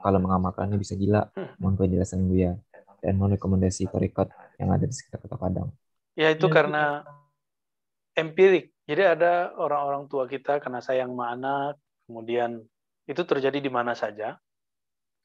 kalau 0.00 0.22
mengamalkannya 0.22 0.78
bisa 0.78 0.94
gila. 0.94 1.26
Mohon 1.58 1.74
penjelasan 1.76 2.30
ya 2.32 2.54
dan 3.02 3.22
mohon 3.22 3.38
rekomendasi 3.38 3.86
torikot 3.86 4.26
yang 4.58 4.72
ada 4.72 4.82
di 4.82 4.94
sekitar 4.94 5.22
kota 5.22 5.36
Padang. 5.36 5.68
Ya 6.16 6.32
itu 6.32 6.48
karena 6.48 7.04
empirik. 8.16 8.72
Jadi 8.86 9.02
ada 9.02 9.52
orang-orang 9.58 10.06
tua 10.10 10.24
kita 10.30 10.62
karena 10.62 10.80
sayang 10.82 11.12
sama 11.12 11.34
anak, 11.34 11.74
kemudian 12.06 12.62
itu 13.06 13.22
terjadi 13.22 13.58
di 13.58 13.70
mana 13.70 13.92
saja. 13.92 14.38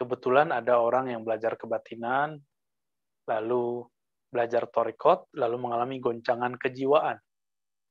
Kebetulan 0.02 0.50
ada 0.50 0.82
orang 0.82 1.14
yang 1.14 1.22
belajar 1.22 1.58
kebatinan, 1.58 2.42
lalu 3.30 3.86
belajar 4.32 4.66
torikot, 4.72 5.28
lalu 5.36 5.60
mengalami 5.60 6.00
goncangan 6.00 6.56
kejiwaan. 6.56 7.20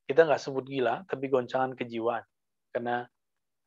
Kita 0.09 0.25
nggak 0.25 0.41
sebut 0.41 0.65
gila, 0.65 1.05
tapi 1.05 1.29
goncangan 1.29 1.77
kejiwaan. 1.77 2.25
Karena 2.73 3.05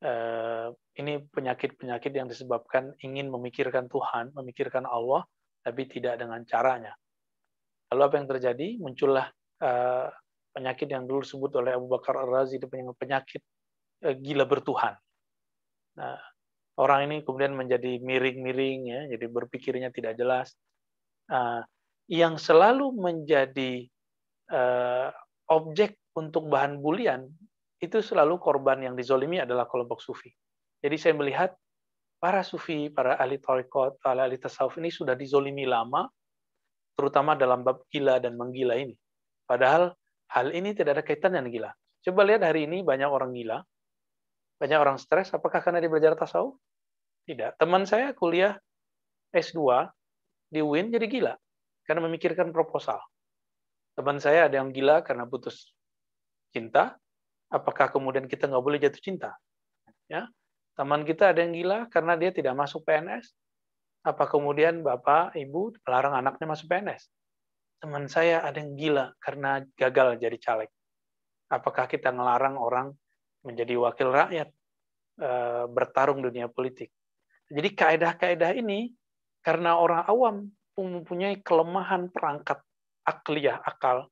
eh, 0.03 0.68
ini 0.99 1.12
penyakit-penyakit 1.22 2.12
yang 2.12 2.27
disebabkan 2.27 2.93
ingin 3.01 3.31
memikirkan 3.31 3.87
Tuhan, 3.87 4.35
memikirkan 4.35 4.85
Allah, 4.85 5.22
tapi 5.62 5.87
tidak 5.87 6.18
dengan 6.18 6.43
caranya. 6.45 6.93
Lalu 7.95 8.03
apa 8.03 8.14
yang 8.18 8.29
terjadi? 8.29 8.68
Muncullah 8.83 9.27
eh, 9.62 10.09
penyakit 10.51 10.91
yang 10.91 11.07
dulu 11.07 11.22
disebut 11.22 11.51
oleh 11.62 11.79
Abu 11.79 11.87
Bakar 11.87 12.18
Ar-Razi, 12.18 12.59
penyakit 12.99 13.43
eh, 14.03 14.18
gila 14.18 14.45
bertuhan. 14.51 14.99
Nah, 15.95 16.18
orang 16.83 17.07
ini 17.07 17.16
kemudian 17.22 17.55
menjadi 17.55 18.03
miring-miring 18.03 18.81
ya, 18.91 19.01
jadi 19.14 19.27
berpikirnya 19.31 19.95
tidak 19.95 20.18
jelas. 20.18 20.51
Uh, 21.31 21.62
yang 22.11 22.36
selalu 22.36 22.92
menjadi 22.92 23.88
uh, 24.52 25.09
objek 25.48 25.96
untuk 26.16 26.52
bahan 26.52 26.80
bulian 26.80 27.28
itu 27.80 28.00
selalu 28.00 28.40
korban 28.40 28.80
yang 28.80 28.94
dizolimi 28.96 29.40
adalah 29.40 29.68
kelompok 29.68 30.00
sufi. 30.00 30.32
Jadi 30.80 30.96
saya 31.00 31.14
melihat 31.16 31.50
para 32.20 32.40
sufi, 32.44 32.88
para 32.88 33.16
ahli 33.20 33.40
tarekat, 33.40 34.00
para 34.00 34.24
ahli 34.24 34.40
tasawuf 34.40 34.80
ini 34.80 34.88
sudah 34.88 35.16
dizolimi 35.16 35.68
lama, 35.68 36.09
terutama 36.96 37.36
dalam 37.36 37.64
bab 37.64 37.84
gila 37.92 38.20
dan 38.20 38.36
menggila 38.36 38.76
ini. 38.76 38.96
Padahal 39.44 39.92
hal 40.32 40.48
ini 40.52 40.72
tidak 40.72 41.00
ada 41.00 41.05
kaitan 41.05 41.36
dengan 41.36 41.48
gila. 41.52 41.70
Coba 42.05 42.20
lihat 42.24 42.44
hari 42.44 42.68
ini 42.68 42.80
banyak 42.84 43.09
orang 43.09 43.32
gila, 43.36 43.61
banyak 44.61 44.78
orang 44.80 44.96
stres, 45.00 45.32
apakah 45.32 45.61
karena 45.61 45.80
dia 45.80 45.92
belajar 45.92 46.16
tasawuf? 46.16 46.57
Tidak. 47.24 47.57
Teman 47.57 47.88
saya 47.88 48.12
kuliah 48.12 48.57
S2 49.32 49.88
di 50.52 50.61
UIN 50.61 50.92
jadi 50.92 51.09
gila 51.09 51.34
karena 51.85 52.05
memikirkan 52.09 52.51
proposal. 52.51 53.01
Teman 53.95 54.18
saya 54.18 54.51
ada 54.51 54.59
yang 54.59 54.74
gila 54.74 55.05
karena 55.07 55.28
putus 55.28 55.70
cinta. 56.51 56.99
Apakah 57.53 57.93
kemudian 57.93 58.26
kita 58.26 58.51
nggak 58.51 58.64
boleh 58.64 58.82
jatuh 58.82 58.99
cinta? 58.99 59.30
Ya, 60.11 60.26
teman 60.74 61.07
kita 61.07 61.30
ada 61.30 61.45
yang 61.45 61.55
gila 61.55 61.87
karena 61.93 62.18
dia 62.18 62.35
tidak 62.35 62.59
masuk 62.59 62.82
PNS. 62.82 63.30
Apa 64.05 64.28
kemudian 64.28 64.85
bapak, 64.85 65.32
ibu 65.39 65.72
melarang 65.87 66.18
anaknya 66.18 66.51
masuk 66.51 66.66
PNS? 66.66 67.09
Teman 67.78 68.11
saya 68.11 68.43
ada 68.43 68.59
yang 68.59 68.74
gila 68.74 69.14
karena 69.22 69.62
gagal 69.78 70.18
jadi 70.18 70.37
caleg. 70.41 70.70
Apakah 71.49 71.87
kita 71.87 72.11
ngelarang 72.11 72.59
orang 72.59 72.93
menjadi 73.45 73.76
wakil 73.76 74.09
rakyat 74.11 74.49
eh, 75.20 75.64
bertarung 75.68 76.24
dunia 76.24 76.49
politik. 76.49 76.91
Jadi 77.53 77.68
kaedah-kaedah 77.76 78.57
ini 78.57 78.91
karena 79.45 79.76
orang 79.76 80.03
awam 80.09 80.37
mempunyai 80.83 81.39
kelemahan 81.39 82.11
perangkat 82.11 82.59
akliyah 83.07 83.62
akal, 83.62 84.11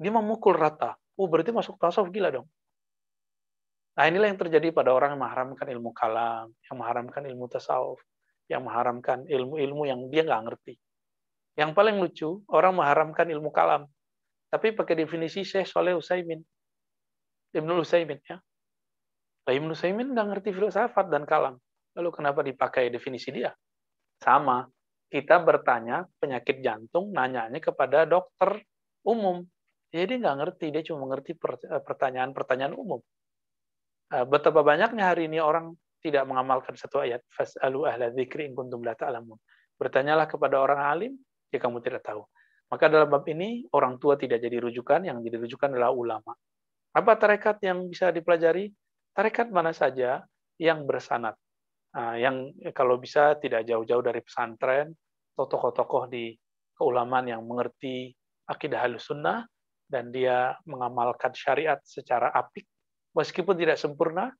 dia 0.00 0.08
memukul 0.08 0.56
rata. 0.56 0.96
Oh 1.20 1.28
berarti 1.28 1.52
masuk 1.52 1.76
tasawuf 1.76 2.08
gila 2.08 2.32
dong. 2.32 2.48
Nah 3.98 4.06
inilah 4.06 4.30
yang 4.30 4.40
terjadi 4.40 4.70
pada 4.70 4.94
orang 4.94 5.18
yang 5.18 5.20
mengharamkan 5.26 5.66
ilmu 5.68 5.90
kalam, 5.90 6.48
yang 6.70 6.76
mengharamkan 6.78 7.22
ilmu 7.28 7.44
tasawuf, 7.50 7.98
yang 8.46 8.62
mengharamkan 8.64 9.26
ilmu-ilmu 9.26 9.84
yang 9.84 10.00
dia 10.08 10.22
nggak 10.24 10.42
ngerti. 10.48 10.78
Yang 11.58 11.70
paling 11.74 11.98
lucu, 11.98 12.40
orang 12.48 12.78
mengharamkan 12.78 13.26
ilmu 13.26 13.50
kalam, 13.50 13.90
tapi 14.48 14.72
pakai 14.72 14.94
definisi 14.94 15.42
Syekh 15.42 15.66
Soleh 15.66 15.98
Usaimin. 15.98 16.40
Ibnu 17.52 17.82
Usaimin 17.82 18.22
ya. 18.22 18.38
Lah 19.48 19.56
Ibnu 19.56 19.72
Saimin 19.72 20.12
nggak 20.12 20.26
ngerti 20.28 20.52
filsafat 20.52 21.08
dan 21.08 21.24
kalam. 21.24 21.56
Lalu 21.96 22.08
kenapa 22.12 22.44
dipakai 22.44 22.92
definisi 22.92 23.32
dia? 23.32 23.48
Sama. 24.20 24.68
Kita 25.08 25.40
bertanya 25.40 26.04
penyakit 26.20 26.60
jantung, 26.60 27.10
nanyanya 27.10 27.58
kepada 27.58 28.04
dokter 28.04 28.60
umum. 29.04 29.40
Jadi 29.88 30.20
nggak 30.20 30.36
ngerti, 30.36 30.66
dia 30.68 30.84
cuma 30.84 31.08
mengerti 31.08 31.32
eh, 31.32 31.80
pertanyaan-pertanyaan 31.80 32.76
umum. 32.76 33.00
Eh, 34.12 34.24
betapa 34.28 34.60
banyaknya 34.60 35.16
hari 35.16 35.32
ini 35.32 35.40
orang 35.40 35.72
tidak 36.04 36.28
mengamalkan 36.28 36.76
satu 36.76 37.00
ayat. 37.00 37.24
Fas'alu 37.32 37.88
ahla 37.88 38.12
dzikri 38.12 38.46
in 38.46 38.52
kuntum 38.52 38.84
la 38.84 38.92
ta'lamun. 38.92 39.40
Bertanyalah 39.80 40.28
kepada 40.28 40.60
orang 40.60 40.80
alim 40.84 41.12
jika 41.48 41.66
kamu 41.66 41.80
tidak 41.80 42.04
tahu. 42.04 42.22
Maka 42.68 42.84
dalam 42.92 43.08
bab 43.08 43.24
ini 43.32 43.64
orang 43.72 43.96
tua 43.96 44.20
tidak 44.20 44.44
jadi 44.44 44.60
rujukan, 44.60 45.08
yang 45.08 45.24
jadi 45.24 45.40
rujukan 45.40 45.72
adalah 45.72 45.88
ulama. 45.88 46.36
Apa 46.92 47.16
tarekat 47.16 47.64
yang 47.64 47.88
bisa 47.88 48.12
dipelajari? 48.12 48.68
tarekat 49.18 49.50
mana 49.50 49.74
saja 49.74 50.22
yang 50.62 50.86
bersanat, 50.86 51.34
yang 51.96 52.52
kalau 52.76 53.00
bisa 53.00 53.38
tidak 53.40 53.64
jauh-jauh 53.64 54.04
dari 54.04 54.20
pesantren, 54.20 54.92
tokoh-tokoh 55.34 56.10
di 56.10 56.34
keulamaan 56.74 57.26
yang 57.30 57.42
mengerti 57.46 58.12
akidah 58.48 58.84
halus 58.84 59.08
sunnah, 59.08 59.46
dan 59.88 60.12
dia 60.12 60.52
mengamalkan 60.68 61.32
syariat 61.32 61.80
secara 61.80 62.28
apik, 62.34 62.68
meskipun 63.16 63.56
tidak 63.56 63.80
sempurna, 63.80 64.30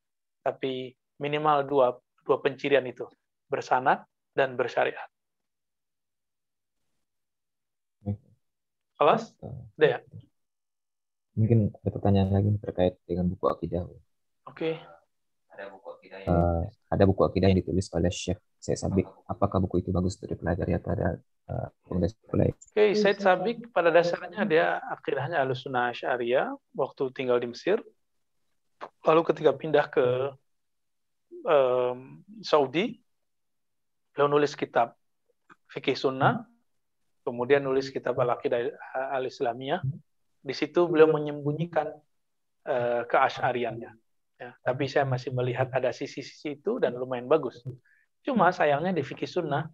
tapi 0.44 0.92
minimal 1.18 1.64
dua, 1.64 1.86
dua 2.22 2.38
pencirian 2.44 2.84
itu, 2.84 3.09
bersanat 3.49 4.05
dan 4.36 4.55
bersyariat. 4.55 5.09
Alas? 8.99 9.30
Ya? 9.78 10.03
Mungkin 11.38 11.70
ada 11.70 11.90
pertanyaan 11.94 12.34
lagi 12.34 12.51
terkait 12.59 12.99
dengan 13.07 13.30
buku 13.30 13.46
akidah. 13.46 13.86
Oke. 13.86 14.03
Okay. 14.51 14.74
Ada 15.55 15.70
buku 15.70 15.88
akidah 15.94 16.18
yang, 16.26 16.34
uh, 16.34 16.62
ada 16.89 17.05
buku 17.05 17.20
akidah 17.20 17.53
yang 17.53 17.61
ditulis 17.61 17.93
oleh 17.93 18.09
Syekh 18.09 18.41
Said 18.57 18.80
Sabik. 18.80 19.05
Apakah 19.28 19.61
buku 19.61 19.84
itu 19.84 19.93
bagus 19.93 20.16
untuk 20.16 20.32
dipelajari 20.32 20.72
atau 20.80 20.91
ada 20.97 21.09
uh, 21.53 21.68
Oke, 21.89 22.53
okay, 22.72 22.97
Said 22.97 23.20
Sabik 23.20 23.68
pada 23.72 23.93
dasarnya 23.93 24.45
dia 24.49 24.66
akidahnya 24.89 25.41
Ahlussunnah 25.45 25.93
Syariah 25.93 26.49
waktu 26.72 27.12
tinggal 27.12 27.36
di 27.41 27.53
Mesir. 27.53 27.80
Lalu 29.05 29.20
ketika 29.28 29.53
pindah 29.53 29.86
ke 29.93 30.07
um, 31.45 32.24
Saudi, 32.41 33.01
beliau 34.16 34.28
nulis 34.32 34.57
kitab 34.57 34.97
fikih 35.68 35.97
sunnah, 35.97 36.49
kemudian 37.20 37.61
nulis 37.61 37.93
kitab 37.93 38.16
al-aqidah 38.16 38.72
al-islamiyah. 39.12 39.84
Di 40.41 40.55
situ 40.57 40.89
beliau 40.89 41.12
menyembunyikan 41.12 41.93
uh, 42.64 43.03
keasyariannya. 43.05 43.93
Ya, 44.39 44.55
tapi 44.62 44.86
saya 44.86 45.03
masih 45.03 45.34
melihat 45.34 45.66
ada 45.74 45.91
sisi-sisi 45.91 46.62
itu 46.62 46.78
dan 46.78 46.95
lumayan 46.95 47.26
bagus. 47.26 47.59
Cuma 48.22 48.55
sayangnya 48.55 48.95
di 48.95 49.03
fikih 49.03 49.26
sunnah, 49.26 49.66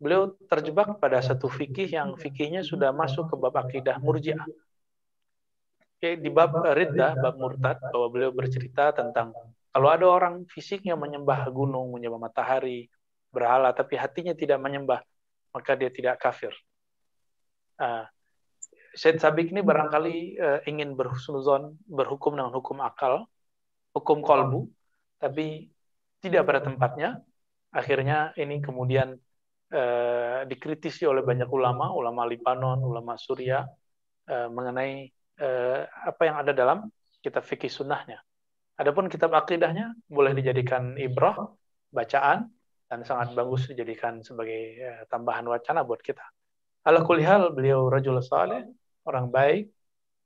beliau 0.00 0.32
terjebak 0.48 0.96
pada 0.96 1.20
satu 1.20 1.44
fikih 1.52 1.92
yang 1.92 2.16
fikihnya 2.16 2.64
sudah 2.64 2.88
masuk 2.88 3.28
ke 3.28 3.36
bab 3.36 3.52
akidah 3.60 4.00
murjiah. 4.00 4.40
Oke, 5.98 6.16
di 6.16 6.30
bab 6.32 6.56
riddah, 6.56 7.20
bab 7.20 7.36
murtad, 7.36 7.76
bahwa 7.92 8.08
beliau 8.08 8.32
bercerita 8.32 8.96
tentang 8.96 9.36
kalau 9.76 9.88
ada 9.92 10.06
orang 10.08 10.48
fisiknya 10.48 10.96
menyembah 10.96 11.44
gunung, 11.52 11.92
menyembah 11.92 12.32
matahari, 12.32 12.88
berhala, 13.28 13.76
tapi 13.76 14.00
hatinya 14.00 14.32
tidak 14.32 14.56
menyembah, 14.56 15.04
maka 15.52 15.76
dia 15.76 15.92
tidak 15.92 16.16
kafir. 16.16 16.56
Uh, 17.76 18.08
Syed 18.96 19.20
Sabik 19.20 19.52
ini 19.52 19.60
barangkali 19.60 20.16
uh, 20.40 20.60
ingin 20.64 20.96
berhusnuzon, 20.96 21.76
berhukum 21.84 22.34
dengan 22.40 22.50
hukum 22.56 22.80
akal, 22.80 23.28
hukum 23.98 24.22
kolbu, 24.22 24.70
tapi 25.18 25.66
tidak 26.22 26.46
pada 26.46 26.62
tempatnya. 26.62 27.18
Akhirnya 27.74 28.32
ini 28.38 28.64
kemudian 28.64 29.18
uh, 29.74 30.40
dikritisi 30.48 31.04
oleh 31.04 31.20
banyak 31.20 31.50
ulama, 31.50 31.92
ulama 31.92 32.24
Libanon, 32.24 32.80
ulama 32.80 33.18
Suria, 33.20 33.66
uh, 34.30 34.48
mengenai 34.48 35.10
uh, 35.42 35.84
apa 35.84 36.22
yang 36.24 36.36
ada 36.40 36.54
dalam 36.56 36.88
kitab 37.20 37.44
fikih 37.44 37.68
sunnahnya. 37.68 38.22
Adapun 38.78 39.10
kitab 39.10 39.34
akidahnya 39.34 39.92
boleh 40.06 40.32
dijadikan 40.32 40.94
ibrah, 40.96 41.34
bacaan, 41.90 42.46
dan 42.88 43.04
sangat 43.04 43.36
bagus 43.36 43.68
dijadikan 43.68 44.24
sebagai 44.24 44.80
uh, 44.80 45.02
tambahan 45.12 45.44
wacana 45.44 45.84
buat 45.84 46.00
kita. 46.00 46.24
Ala 46.88 47.04
kulihal 47.04 47.52
beliau 47.52 47.90
rajul 47.92 48.22
saleh, 48.24 48.64
orang 49.04 49.28
baik. 49.28 49.68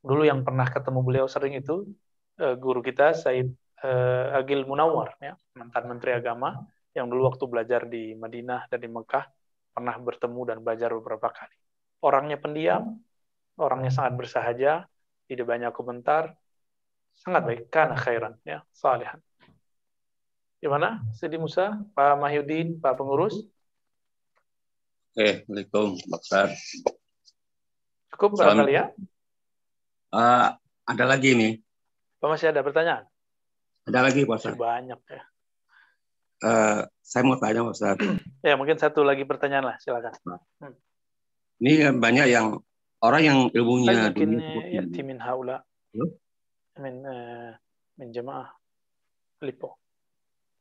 Dulu 0.03 0.23
yang 0.23 0.43
pernah 0.47 0.67
ketemu 0.67 0.99
beliau 1.03 1.25
sering 1.27 1.59
itu 1.59 1.87
uh, 2.39 2.55
guru 2.55 2.79
kita 2.79 3.11
Said 3.15 3.51
uh, 3.83 4.39
Agil 4.39 4.63
Munawar 4.65 5.19
ya, 5.19 5.35
mantan 5.59 5.85
menteri 5.91 6.15
agama 6.15 6.63
yang 6.95 7.11
dulu 7.11 7.29
waktu 7.29 7.43
belajar 7.45 7.85
di 7.85 8.15
Madinah 8.15 8.71
dan 8.71 8.79
di 8.79 8.89
Mekah 8.89 9.25
pernah 9.73 9.95
bertemu 9.97 10.41
dan 10.47 10.57
belajar 10.61 10.89
beberapa 10.93 11.29
kali. 11.33 11.57
Orangnya 12.05 12.37
pendiam, 12.37 13.01
orangnya 13.57 13.89
sangat 13.89 14.13
bersahaja, 14.15 14.85
tidak 15.25 15.45
banyak 15.49 15.71
komentar, 15.73 16.37
sangat 17.17 17.41
baik, 17.45 17.61
karena 17.73 17.97
khairan, 17.97 18.33
ya, 18.45 18.61
salihan. 18.69 19.17
Gimana, 20.61 21.03
Sidi 21.11 21.35
Musa, 21.35 21.75
Pak 21.91 22.15
Mahyudin, 22.21 22.77
Pak 22.79 22.95
Pengurus? 22.95 23.35
Oke, 25.13 25.45
Assalamualaikum, 25.45 25.97
Pak 26.09 26.21
Cukup 28.13 28.29
barangkali 28.37 28.73
ya? 28.77 28.85
Uh, 30.13 30.53
ada 30.85 31.05
lagi 31.09 31.33
nih. 31.33 31.53
Pak 32.21 32.29
masih 32.29 32.53
ada 32.53 32.61
pertanyaan? 32.61 33.12
Ada 33.83 33.99
lagi 33.99 34.23
Pak 34.23 34.37
Ustaz. 34.39 34.55
Banyak 34.55 34.99
ya. 35.11 35.23
Uh, 36.43 36.79
saya 37.03 37.23
mau 37.27 37.35
tanya 37.35 37.67
Pak 37.67 37.75
Ustaz. 37.75 37.97
ya 38.47 38.55
mungkin 38.55 38.79
satu 38.79 39.03
lagi 39.03 39.27
pertanyaan 39.27 39.73
lah 39.73 39.75
silakan. 39.83 40.15
Hmm. 40.59 40.75
Ini 41.59 41.91
banyak 41.99 42.27
yang 42.31 42.63
orang 43.03 43.21
yang 43.23 43.37
ilmunya 43.51 44.11
mungkin 44.11 44.39
ya 44.71 44.83
timin 44.87 45.19
haula. 45.19 45.63
Hmm? 45.91 46.11
Min 46.79 46.95
uh, 47.03 47.51
min 47.99 48.07
jamaah 48.15 48.47
lipo. 49.43 49.75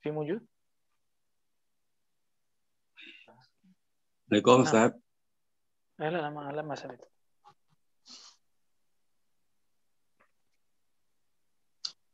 Fi 0.02 0.10
mujud? 0.10 0.42
Assalamualaikum 4.26 4.66
Ustaz. 4.66 4.90
Nah, 6.00 6.10
lama 6.10 6.50
lama 6.50 6.74
masalah 6.74 6.98
itu. 6.98 7.08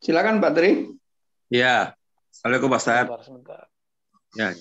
Silakan 0.03 0.41
Pak 0.41 0.53
Tri. 0.57 0.98
Ya. 1.49 1.97
Assalamualaikum 2.29 2.69
Pak 2.69 2.81
Ustaz. 2.85 3.05
Sebentar, 3.25 3.65
Ya. 4.37 4.53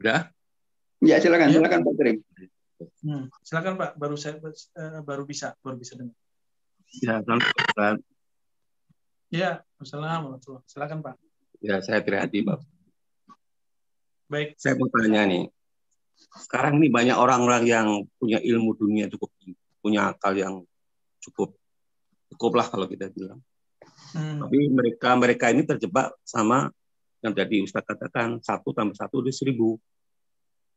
Udah? 0.00 0.20
Ya, 1.04 1.20
silakan, 1.20 1.52
ya. 1.52 1.60
silakan 1.60 1.80
Pak 1.84 1.94
Tri. 2.00 2.12
Hmm. 3.04 3.28
Silakan 3.44 3.76
Pak, 3.76 3.90
baru 4.00 4.16
saya 4.16 4.40
uh, 4.40 5.04
baru 5.04 5.28
bisa, 5.28 5.52
baru 5.60 5.76
bisa 5.76 6.00
dengar. 6.00 6.16
Ya, 7.04 7.20
Ustaz. 7.20 8.00
Ya, 9.28 9.60
Assalamualaikum. 9.76 10.64
Silakan 10.64 11.04
Pak. 11.04 11.20
Ya, 11.60 11.84
saya 11.84 12.00
Trihadi, 12.00 12.48
Pak. 12.48 12.64
Baik. 14.32 14.56
Saya 14.56 14.80
mau 14.80 14.88
tanya 14.88 15.28
nih 15.28 15.52
sekarang 16.38 16.78
ini 16.82 16.88
banyak 16.92 17.16
orang-orang 17.16 17.62
yang 17.66 17.88
punya 18.18 18.38
ilmu 18.38 18.74
dunia 18.78 19.10
cukup 19.10 19.30
punya 19.78 20.12
akal 20.12 20.34
yang 20.34 20.54
cukup 21.22 21.54
cukup 22.34 22.52
lah 22.60 22.66
kalau 22.68 22.86
kita 22.86 23.08
bilang. 23.10 23.40
Hmm. 24.14 24.44
Tapi 24.44 24.68
mereka 24.70 25.16
mereka 25.18 25.50
ini 25.50 25.64
terjebak 25.64 26.14
sama 26.22 26.70
yang 27.24 27.34
tadi 27.34 27.64
Ustaz 27.64 27.82
katakan 27.82 28.38
satu 28.38 28.70
tambah 28.70 28.94
satu 28.94 29.24
itu 29.26 29.32
seribu. 29.34 29.78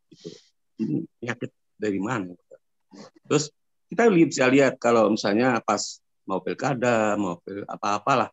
Gitu. 0.09 0.29
Ini 0.81 1.05
penyakit 1.21 1.51
dari 1.77 1.99
mana? 2.01 2.33
Terus 3.29 3.53
kita 3.91 4.09
bisa 4.09 4.47
lihat 4.49 4.79
kalau 4.81 5.11
misalnya 5.13 5.61
pas 5.61 6.01
mau 6.25 6.39
pilkada, 6.39 7.19
mau 7.19 7.37
pil 7.43 7.67
apa-apalah, 7.67 8.31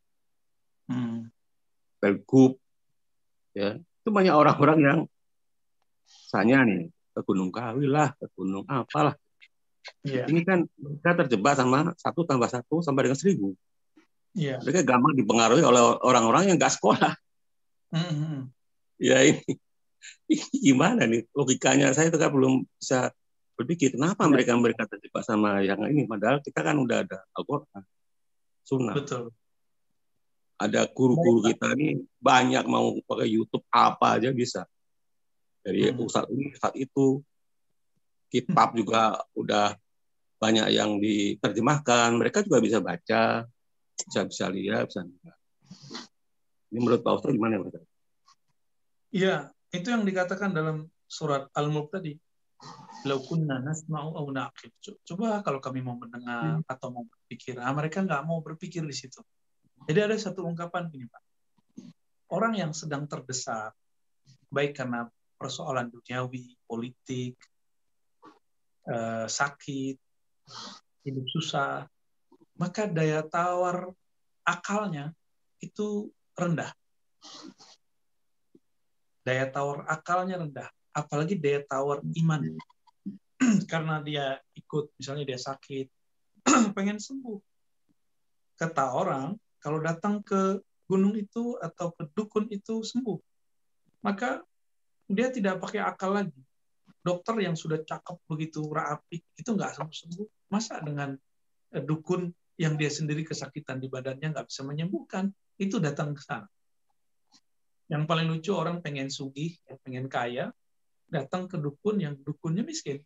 hmm. 0.86 1.28
pilgub, 1.98 2.56
ya 3.52 3.76
itu 3.76 4.09
banyak 4.09 4.32
orang-orang 4.32 4.78
yang 4.80 4.98
misalnya 6.06 6.59
nih 6.64 6.82
ke 7.19 7.27
Gunung 7.27 7.51
Kawi 7.51 7.91
lah, 7.91 8.14
ke 8.14 8.31
Gunung 8.39 8.62
apalah. 8.71 9.19
Yeah. 10.07 10.31
Ini 10.31 10.47
kan 10.47 10.71
kita 10.71 11.27
terjebak 11.27 11.59
sama 11.59 11.91
satu 11.99 12.23
tambah 12.23 12.47
satu 12.47 12.79
sampai 12.79 13.11
dengan 13.11 13.19
seribu. 13.19 13.59
Yeah. 14.39 14.62
Mereka 14.62 14.87
gampang 14.87 15.19
dipengaruhi 15.19 15.66
oleh 15.66 15.83
orang-orang 16.07 16.55
yang 16.55 16.57
nggak 16.62 16.79
sekolah. 16.79 17.19
Mm-hmm. 17.91 18.39
Ya 19.03 19.19
ini, 19.27 19.43
gimana 20.55 21.11
nih 21.11 21.27
logikanya? 21.35 21.91
Saya 21.91 22.14
juga 22.14 22.31
belum 22.31 22.62
bisa 22.79 23.11
berpikir 23.59 23.99
kenapa 23.99 24.23
yeah. 24.23 24.31
mereka 24.31 24.55
mereka 24.55 24.83
terjebak 24.87 25.27
sama 25.27 25.59
yang 25.66 25.83
ini. 25.91 26.07
Padahal 26.07 26.39
kita 26.39 26.62
kan 26.62 26.79
udah 26.79 27.03
ada 27.03 27.19
Al-Quran, 27.35 27.83
Sunnah. 28.62 28.95
Betul. 28.95 29.35
Ada 30.59 30.91
guru-guru 30.91 31.47
kita 31.51 31.75
ini 31.79 32.03
banyak 32.19 32.66
mau 32.66 32.95
pakai 33.07 33.31
YouTube 33.31 33.62
apa 33.71 34.19
aja 34.19 34.35
bisa 34.35 34.66
dari 35.69 35.93
hmm. 35.93 36.01
ustadz 36.01 36.33
ini 36.33 36.57
ustadz 36.57 36.81
itu 36.81 37.21
kitab 38.33 38.73
juga 38.73 39.21
udah 39.37 39.77
banyak 40.41 40.73
yang 40.73 40.97
diterjemahkan 40.97 42.16
mereka 42.16 42.41
juga 42.41 42.64
bisa 42.64 42.81
baca 42.81 43.45
bisa 44.01 44.21
bisa 44.25 44.45
lihat 44.49 44.89
bisa 44.89 45.05
ini 46.69 46.79
menurut 46.81 47.05
Pak 47.05 47.21
Ustaz 47.21 47.33
gimana 47.37 47.61
Pak 47.61 47.85
Iya 49.12 49.53
itu 49.73 49.89
yang 49.93 50.05
dikatakan 50.05 50.53
dalam 50.57 50.89
surat 51.09 51.49
Al-Mulk 51.53 51.93
tadi 51.93 52.12
laukunna 53.07 53.62
nasma'u 53.62 54.19
au 54.19 54.29
naqib. 54.35 54.75
Coba 54.83 55.41
kalau 55.47 55.62
kami 55.62 55.81
mau 55.81 55.95
mendengar 55.95 56.59
hmm. 56.59 56.66
atau 56.66 56.89
mau 56.91 57.05
berpikir, 57.07 57.55
nah, 57.55 57.71
mereka 57.71 58.03
nggak 58.03 58.23
mau 58.27 58.43
berpikir 58.43 58.83
di 58.83 58.95
situ. 58.97 59.23
Jadi 59.87 59.99
ada 60.03 60.16
satu 60.19 60.43
ungkapan 60.43 60.91
ini 60.91 61.07
Pak. 61.07 61.23
Orang 62.35 62.59
yang 62.59 62.75
sedang 62.75 63.09
terdesak, 63.09 63.73
baik 64.53 64.77
karena 64.77 65.09
persoalan 65.39 65.89
duniawi, 65.89 66.59
politik, 66.66 67.39
eh, 68.91 69.26
sakit, 69.30 69.97
hidup 71.07 71.26
susah, 71.30 71.86
maka 72.59 72.91
daya 72.91 73.22
tawar 73.22 73.95
akalnya 74.43 75.14
itu 75.62 76.11
rendah. 76.34 76.74
Daya 79.22 79.47
tawar 79.49 79.86
akalnya 79.86 80.43
rendah, 80.43 80.68
apalagi 80.91 81.39
daya 81.39 81.62
tawar 81.62 82.03
iman. 82.03 82.59
Karena 83.70 84.03
dia 84.03 84.43
ikut, 84.59 84.91
misalnya 84.99 85.24
dia 85.28 85.39
sakit, 85.39 85.86
pengen 86.76 86.99
sembuh. 86.99 87.39
Kata 88.59 88.91
orang, 88.91 89.39
kalau 89.62 89.78
datang 89.78 90.18
ke 90.26 90.59
gunung 90.89 91.14
itu 91.14 91.55
atau 91.61 91.95
ke 91.95 92.09
dukun 92.16 92.49
itu 92.51 92.82
sembuh, 92.82 93.20
maka 94.03 94.43
dia 95.09 95.32
tidak 95.32 95.59
pakai 95.64 95.80
akal 95.80 96.12
lagi. 96.12 96.36
Dokter 97.00 97.40
yang 97.40 97.56
sudah 97.56 97.80
cakep 97.80 98.20
begitu 98.28 98.61
rapi 98.68 99.24
itu 99.34 99.50
nggak 99.56 99.80
sembuh-sembuh. 99.80 100.52
Masa 100.52 100.84
dengan 100.84 101.16
eh, 101.72 101.82
dukun 101.82 102.28
yang 102.61 102.76
dia 102.76 102.92
sendiri 102.92 103.24
kesakitan 103.24 103.80
di 103.80 103.88
badannya 103.88 104.36
nggak 104.36 104.46
bisa 104.50 104.62
menyembuhkan, 104.66 105.32
itu 105.56 105.80
datang 105.80 106.12
ke 106.12 106.20
sana. 106.20 106.46
Yang 107.88 108.04
paling 108.04 108.28
lucu 108.28 108.52
orang 108.52 108.84
pengen 108.84 109.09
sugih, 109.09 109.56
pengen 109.80 110.12
kaya, 110.12 110.52
datang 111.09 111.48
ke 111.48 111.56
dukun 111.56 112.02
yang 112.04 112.14
dukunnya 112.20 112.61
miskin. 112.61 113.00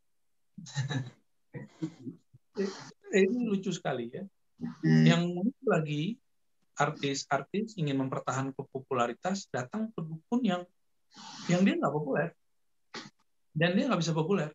Ini 3.12 3.38
lucu 3.46 3.70
sekali 3.70 4.10
ya. 4.10 4.24
Yang 4.82 5.52
lagi 5.62 6.18
artis-artis 6.74 7.76
ingin 7.78 8.00
mempertahankan 8.02 8.56
popularitas 8.56 9.46
datang 9.52 9.92
ke 9.92 10.00
dukun 10.02 10.40
yang 10.42 10.62
yang 11.50 11.62
dia 11.66 11.74
nggak 11.78 11.94
populer. 11.94 12.28
dan 13.52 13.76
dia 13.76 13.84
nggak 13.84 14.00
bisa 14.00 14.16
populer. 14.16 14.48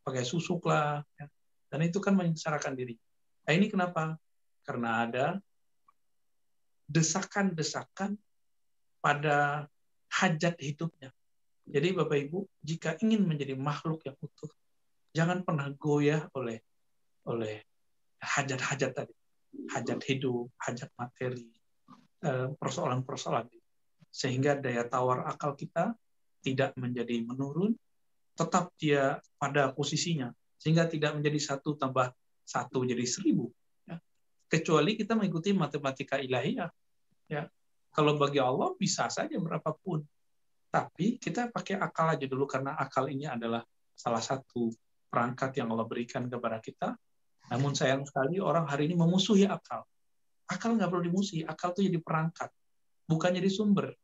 Pakai 0.00 0.24
susuk 0.24 0.64
lah 0.64 1.04
ya. 1.20 1.28
dan 1.68 1.80
itu 1.84 2.00
kan 2.00 2.16
menyengsarakan 2.16 2.72
diri. 2.72 2.96
Nah, 3.44 3.52
ini 3.52 3.68
kenapa? 3.68 4.16
Karena 4.64 5.04
ada 5.04 5.26
desakan-desakan 6.88 8.16
pada 9.04 9.68
hajat 10.08 10.56
hidupnya. 10.56 11.12
Jadi 11.64 11.96
bapak 11.96 12.18
ibu 12.28 12.48
jika 12.60 12.96
ingin 13.00 13.24
menjadi 13.24 13.56
makhluk 13.56 14.04
yang 14.04 14.16
utuh 14.20 14.52
jangan 15.16 15.40
pernah 15.44 15.72
goyah 15.76 16.28
oleh 16.36 16.60
oleh 17.28 17.64
hajat-hajat 18.20 18.92
tadi. 18.92 19.14
Hajat 19.72 20.00
hidup 20.08 20.52
hajat 20.60 20.92
materi 20.96 21.48
eh, 22.24 22.48
persoalan-persoalan 22.56 23.48
sehingga 24.14 24.54
daya 24.54 24.86
tawar 24.86 25.26
akal 25.26 25.58
kita 25.58 25.90
tidak 26.38 26.78
menjadi 26.78 27.26
menurun 27.26 27.74
tetap 28.38 28.70
dia 28.78 29.18
pada 29.42 29.74
posisinya 29.74 30.30
sehingga 30.54 30.86
tidak 30.86 31.18
menjadi 31.18 31.42
satu 31.42 31.74
tambah 31.74 32.14
satu 32.46 32.86
jadi 32.86 33.02
seribu 33.02 33.50
ya. 33.90 33.98
kecuali 34.46 34.94
kita 34.94 35.18
mengikuti 35.18 35.50
matematika 35.50 36.22
ilahiyah 36.22 36.70
ya. 37.26 37.50
Kalau 37.94 38.18
bagi 38.18 38.38
Allah 38.38 38.74
bisa 38.78 39.10
saja 39.10 39.34
berapapun 39.34 40.06
tapi 40.70 41.18
kita 41.18 41.50
pakai 41.50 41.78
akal 41.78 42.14
aja 42.14 42.26
dulu 42.26 42.46
karena 42.46 42.78
akal 42.78 43.10
ini 43.10 43.26
adalah 43.26 43.66
salah 43.94 44.22
satu 44.22 44.70
perangkat 45.10 45.62
yang 45.62 45.70
Allah 45.70 45.86
berikan 45.86 46.26
kepada 46.26 46.58
kita. 46.58 46.98
Namun 47.54 47.78
sayang 47.78 48.02
sekali 48.02 48.42
orang 48.42 48.66
hari 48.66 48.90
ini 48.90 48.98
memusuhi 48.98 49.46
akal. 49.46 49.86
Akal 50.50 50.74
nggak 50.74 50.90
perlu 50.90 51.06
dimusuhi 51.06 51.46
akal 51.46 51.70
itu 51.74 51.86
jadi 51.86 52.02
perangkat 52.02 52.50
bukan 53.06 53.30
jadi 53.36 53.50
sumber 53.52 53.94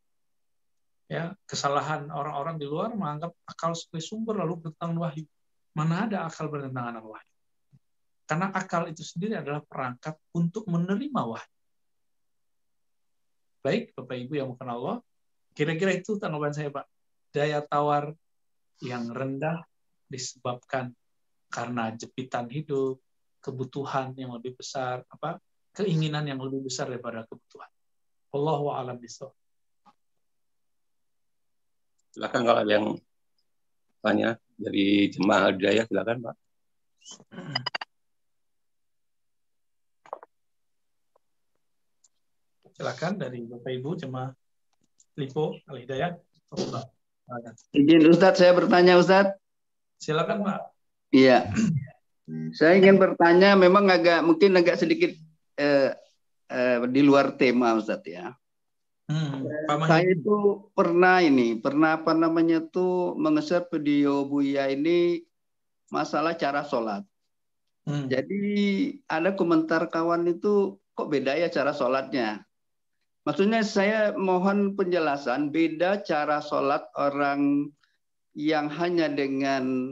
ya 1.10 1.34
kesalahan 1.42 2.06
orang-orang 2.06 2.54
di 2.62 2.70
luar 2.70 2.94
menganggap 2.94 3.34
akal 3.42 3.74
sebagai 3.74 4.06
sumber 4.06 4.38
lalu 4.38 4.62
bertentangan 4.62 4.94
wahyu. 4.94 5.26
Mana 5.74 6.06
ada 6.06 6.30
akal 6.30 6.46
bertentangan 6.46 7.02
dengan 7.02 7.10
wahyu? 7.18 7.32
Karena 8.30 8.46
akal 8.54 8.86
itu 8.86 9.02
sendiri 9.02 9.34
adalah 9.42 9.58
perangkat 9.66 10.14
untuk 10.30 10.70
menerima 10.70 11.22
wahyu. 11.26 11.56
Baik 13.66 13.90
bapak 13.98 14.16
ibu 14.22 14.38
yang 14.38 14.54
bukan 14.54 14.68
Allah 14.70 14.96
kira-kira 15.58 15.98
itu 15.98 16.14
tanggapan 16.14 16.54
saya 16.54 16.70
pak. 16.70 16.86
Daya 17.34 17.58
tawar 17.66 18.14
yang 18.78 19.10
rendah 19.10 19.66
disebabkan 20.06 20.94
karena 21.50 21.90
jepitan 21.98 22.46
hidup 22.46 23.02
kebutuhan 23.42 24.14
yang 24.14 24.30
lebih 24.30 24.54
besar 24.54 25.02
apa 25.10 25.42
keinginan 25.74 26.22
yang 26.30 26.38
lebih 26.38 26.70
besar 26.70 26.86
daripada 26.86 27.26
kebutuhan. 27.26 27.70
Allahu 28.30 28.70
a'lam 28.70 28.94
bishawab 28.98 29.39
Silakan 32.10 32.42
kalau 32.42 32.60
ada 32.66 32.72
yang 32.74 32.86
tanya 34.02 34.34
dari 34.58 35.06
jemaah 35.14 35.54
Hidayah, 35.54 35.86
silakan 35.86 36.16
Pak. 36.26 36.36
Silakan 42.74 43.12
dari 43.20 43.46
Bapak 43.46 43.70
Ibu 43.70 43.90
jemaah 43.94 44.34
Lipo 45.14 45.54
Al 45.70 45.76
Hidayah. 45.86 46.18
Izin 47.70 48.02
Ustadz 48.10 48.42
saya 48.42 48.58
bertanya 48.58 48.98
Ustadz. 48.98 49.38
Silakan 50.02 50.42
Pak. 50.42 50.60
Iya. 51.14 51.46
Saya 52.58 52.74
ingin 52.74 52.98
bertanya 52.98 53.54
memang 53.54 53.86
agak 53.86 54.26
mungkin 54.26 54.58
agak 54.58 54.82
sedikit 54.82 55.14
eh, 55.54 55.94
eh, 56.50 56.78
di 56.90 57.00
luar 57.06 57.38
tema 57.38 57.78
Ustadz 57.78 58.10
ya. 58.10 58.34
Hmm, 59.10 59.42
saya 59.90 60.14
itu 60.14 60.70
pernah 60.70 61.18
ini, 61.18 61.58
pernah 61.58 61.98
apa 61.98 62.14
namanya 62.14 62.62
tuh 62.62 63.18
mengeser 63.18 63.66
video 63.66 64.22
Buya 64.22 64.70
ini 64.70 65.26
masalah 65.90 66.38
cara 66.38 66.62
sholat. 66.62 67.02
Hmm. 67.90 68.06
Jadi 68.06 68.38
ada 69.10 69.34
komentar 69.34 69.90
kawan 69.90 70.30
itu 70.30 70.78
kok 70.94 71.10
beda 71.10 71.34
ya 71.34 71.50
cara 71.50 71.74
sholatnya. 71.74 72.46
Maksudnya 73.26 73.66
saya 73.66 74.14
mohon 74.14 74.78
penjelasan 74.78 75.50
beda 75.50 76.06
cara 76.06 76.38
sholat 76.38 76.86
orang 76.94 77.66
yang 78.38 78.70
hanya 78.70 79.10
dengan 79.10 79.90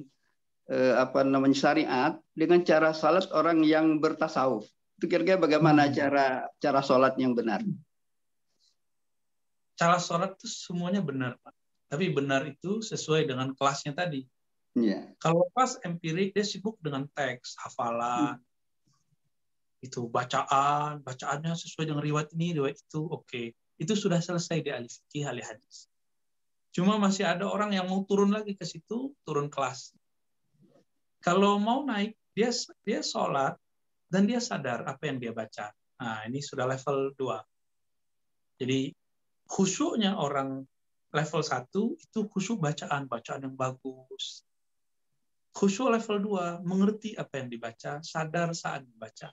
eh, 0.71 0.95
apa 0.95 1.27
namanya 1.27 1.59
syariat 1.59 2.13
dengan 2.39 2.63
cara 2.63 2.95
sholat 2.95 3.27
orang 3.35 3.67
yang 3.67 3.99
bertasawuf. 3.99 4.63
Itu 5.03 5.11
kira-kira 5.11 5.43
bagaimana 5.43 5.91
hmm. 5.91 5.95
cara 5.99 6.47
cara 6.63 6.81
sholat 6.87 7.19
yang 7.19 7.35
benar? 7.35 7.67
Cara 9.79 10.03
sholat 10.03 10.35
itu 10.35 10.51
semuanya 10.51 10.99
benar, 10.99 11.39
Pak. 11.39 11.55
Tapi 11.89 12.11
benar 12.11 12.45
itu 12.45 12.83
sesuai 12.83 13.31
dengan 13.31 13.55
kelasnya 13.55 13.95
tadi. 13.95 14.27
Yeah. 14.77 15.15
Kalau 15.23 15.49
pas 15.55 15.79
empirik, 15.87 16.35
dia 16.37 16.45
sibuk 16.45 16.77
dengan 16.83 17.09
teks, 17.15 17.57
hafalan, 17.63 18.37
hmm. 18.37 19.87
itu 19.87 20.05
bacaan, 20.11 21.01
bacaannya 21.01 21.55
sesuai 21.57 21.89
dengan 21.89 22.03
riwayat 22.05 22.35
ini, 22.37 22.59
riwayat 22.59 22.77
itu, 22.77 23.01
oke. 23.07 23.25
Okay. 23.25 23.57
Itu 23.79 23.95
sudah 23.95 24.19
selesai 24.19 24.61
di 24.61 24.71
alif 24.75 24.93
fikih, 25.07 25.31
ahli 25.31 25.41
hadis. 25.41 25.87
Cuma 26.75 26.99
masih 27.01 27.25
ada 27.25 27.49
orang 27.49 27.73
yang 27.73 27.89
mau 27.89 28.05
turun 28.05 28.35
lagi 28.35 28.59
ke 28.59 28.67
situ, 28.67 29.15
turun 29.25 29.49
kelas. 29.49 29.95
Kalau 31.25 31.57
mau 31.59 31.83
naik, 31.87 32.15
dia 32.37 32.51
dia 32.87 33.01
sholat 33.03 33.59
dan 34.07 34.29
dia 34.29 34.39
sadar 34.39 34.87
apa 34.87 35.03
yang 35.09 35.19
dia 35.19 35.35
baca. 35.35 35.75
Nah, 35.99 36.23
ini 36.31 36.39
sudah 36.39 36.71
level 36.71 37.15
2. 37.19 38.63
Jadi 38.63 38.95
khusyuknya 39.49 40.15
orang 40.15 40.69
level 41.11 41.41
1 41.41 41.73
itu 41.73 42.21
khusyuk 42.29 42.61
bacaan, 42.61 43.09
bacaan 43.09 43.49
yang 43.49 43.57
bagus. 43.57 44.45
Khusyuk 45.57 45.89
level 45.91 46.61
2, 46.61 46.69
mengerti 46.69 47.17
apa 47.17 47.41
yang 47.41 47.49
dibaca, 47.49 48.05
sadar 48.05 48.53
saat 48.53 48.85
membaca. 48.85 49.33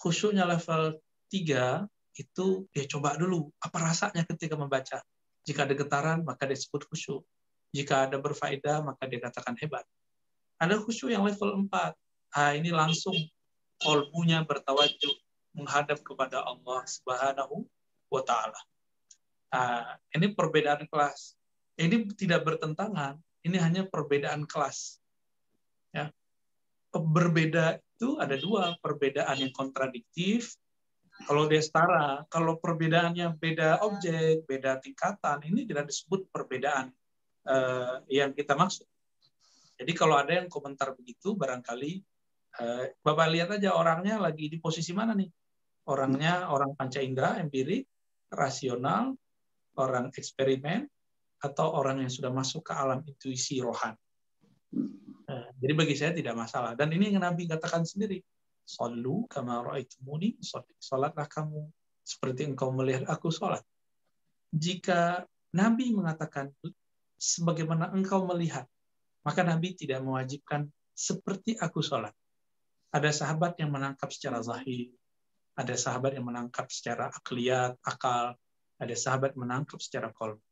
Khusyuknya 0.00 0.48
level 0.48 0.98
3, 1.28 1.86
itu 2.16 2.46
dia 2.72 2.84
coba 2.88 3.14
dulu, 3.20 3.52
apa 3.60 3.78
rasanya 3.78 4.24
ketika 4.24 4.56
membaca. 4.56 5.04
Jika 5.44 5.68
ada 5.68 5.76
getaran, 5.76 6.24
maka 6.24 6.48
dia 6.48 6.56
sebut 6.56 6.88
khusyuk. 6.88 7.22
Jika 7.74 8.08
ada 8.08 8.16
berfaedah, 8.16 8.80
maka 8.80 9.04
dia 9.04 9.20
katakan 9.20 9.54
hebat. 9.60 9.84
Ada 10.56 10.80
khusyuk 10.80 11.12
yang 11.12 11.22
level 11.22 11.68
4. 11.68 11.92
Ah, 12.34 12.56
ini 12.56 12.72
langsung 12.72 13.14
kolbunya 13.78 14.42
bertawajuh 14.42 15.14
menghadap 15.54 16.02
kepada 16.02 16.42
Allah 16.42 16.82
Subhanahu 16.88 17.68
wa 18.14 18.22
taala. 18.22 18.60
Nah, 19.54 19.98
ini 20.14 20.34
perbedaan 20.34 20.86
kelas. 20.90 21.34
Ini 21.74 22.06
tidak 22.14 22.46
bertentangan, 22.46 23.18
ini 23.42 23.58
hanya 23.58 23.82
perbedaan 23.86 24.46
kelas. 24.46 25.02
Ya. 25.90 26.14
Berbeda 26.94 27.82
itu 27.98 28.18
ada 28.22 28.38
dua, 28.38 28.78
perbedaan 28.78 29.42
yang 29.42 29.50
kontradiktif, 29.50 30.54
kalau 31.22 31.46
dia 31.46 31.62
setara, 31.62 32.26
kalau 32.26 32.58
perbedaannya 32.58 33.38
beda 33.38 33.86
objek, 33.86 34.42
beda 34.50 34.82
tingkatan, 34.82 35.46
ini 35.46 35.62
tidak 35.62 35.86
disebut 35.86 36.26
perbedaan 36.34 36.90
uh, 37.46 38.02
yang 38.10 38.34
kita 38.34 38.58
maksud. 38.58 38.82
Jadi 39.78 39.92
kalau 39.94 40.18
ada 40.18 40.42
yang 40.42 40.50
komentar 40.50 40.90
begitu, 40.98 41.38
barangkali 41.38 42.02
uh, 42.58 42.84
Bapak 42.98 43.30
lihat 43.30 43.50
aja 43.54 43.78
orangnya 43.78 44.18
lagi 44.18 44.50
di 44.50 44.58
posisi 44.58 44.90
mana 44.90 45.14
nih? 45.14 45.30
Orangnya 45.86 46.50
orang 46.50 46.74
panca 46.74 46.98
indera, 46.98 47.38
empirik, 47.38 47.86
rasional, 48.34 49.14
orang 49.78 50.10
eksperimen, 50.14 50.86
atau 51.42 51.76
orang 51.76 52.02
yang 52.04 52.12
sudah 52.12 52.32
masuk 52.32 52.66
ke 52.66 52.72
alam 52.72 53.04
intuisi 53.04 53.60
rohan. 53.60 53.94
Nah, 55.24 55.46
jadi 55.56 55.72
bagi 55.76 55.94
saya 55.94 56.12
tidak 56.12 56.34
masalah. 56.36 56.74
Dan 56.74 56.92
ini 56.92 57.14
yang 57.14 57.24
Nabi 57.24 57.48
katakan 57.48 57.86
sendiri. 57.86 58.20
Sallu 58.64 59.28
kama 59.28 59.60
ra'aitumuni, 59.60 60.40
salatlah 60.80 61.28
kamu 61.28 61.68
seperti 62.00 62.48
engkau 62.48 62.72
melihat 62.72 63.04
aku 63.12 63.28
salat. 63.28 63.60
Jika 64.48 65.28
Nabi 65.52 65.92
mengatakan 65.92 66.48
sebagaimana 67.20 67.92
engkau 67.92 68.24
melihat, 68.24 68.64
maka 69.20 69.44
Nabi 69.44 69.76
tidak 69.76 70.00
mewajibkan 70.00 70.72
seperti 70.96 71.60
aku 71.60 71.84
salat. 71.84 72.16
Ada 72.88 73.12
sahabat 73.12 73.60
yang 73.60 73.68
menangkap 73.68 74.08
secara 74.08 74.40
zahir, 74.40 74.88
ada 75.54 75.74
sahabat 75.78 76.18
yang 76.18 76.26
menangkap 76.26 76.66
secara 76.66 77.14
akliyat, 77.14 77.78
akal, 77.86 78.34
ada 78.78 78.94
sahabat 78.98 79.38
menangkap 79.38 79.78
secara 79.78 80.10
kolbu. 80.10 80.42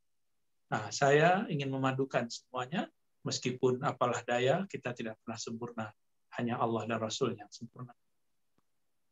Nah, 0.70 0.88
saya 0.94 1.44
ingin 1.50 1.68
memadukan 1.68 2.30
semuanya, 2.30 2.88
meskipun 3.26 3.82
apalah 3.82 4.22
daya, 4.24 4.64
kita 4.70 4.94
tidak 4.94 5.18
pernah 5.20 5.36
sempurna. 5.36 5.86
Hanya 6.38 6.56
Allah 6.56 6.88
dan 6.88 6.96
Rasul 6.96 7.36
yang 7.36 7.50
sempurna. 7.52 7.92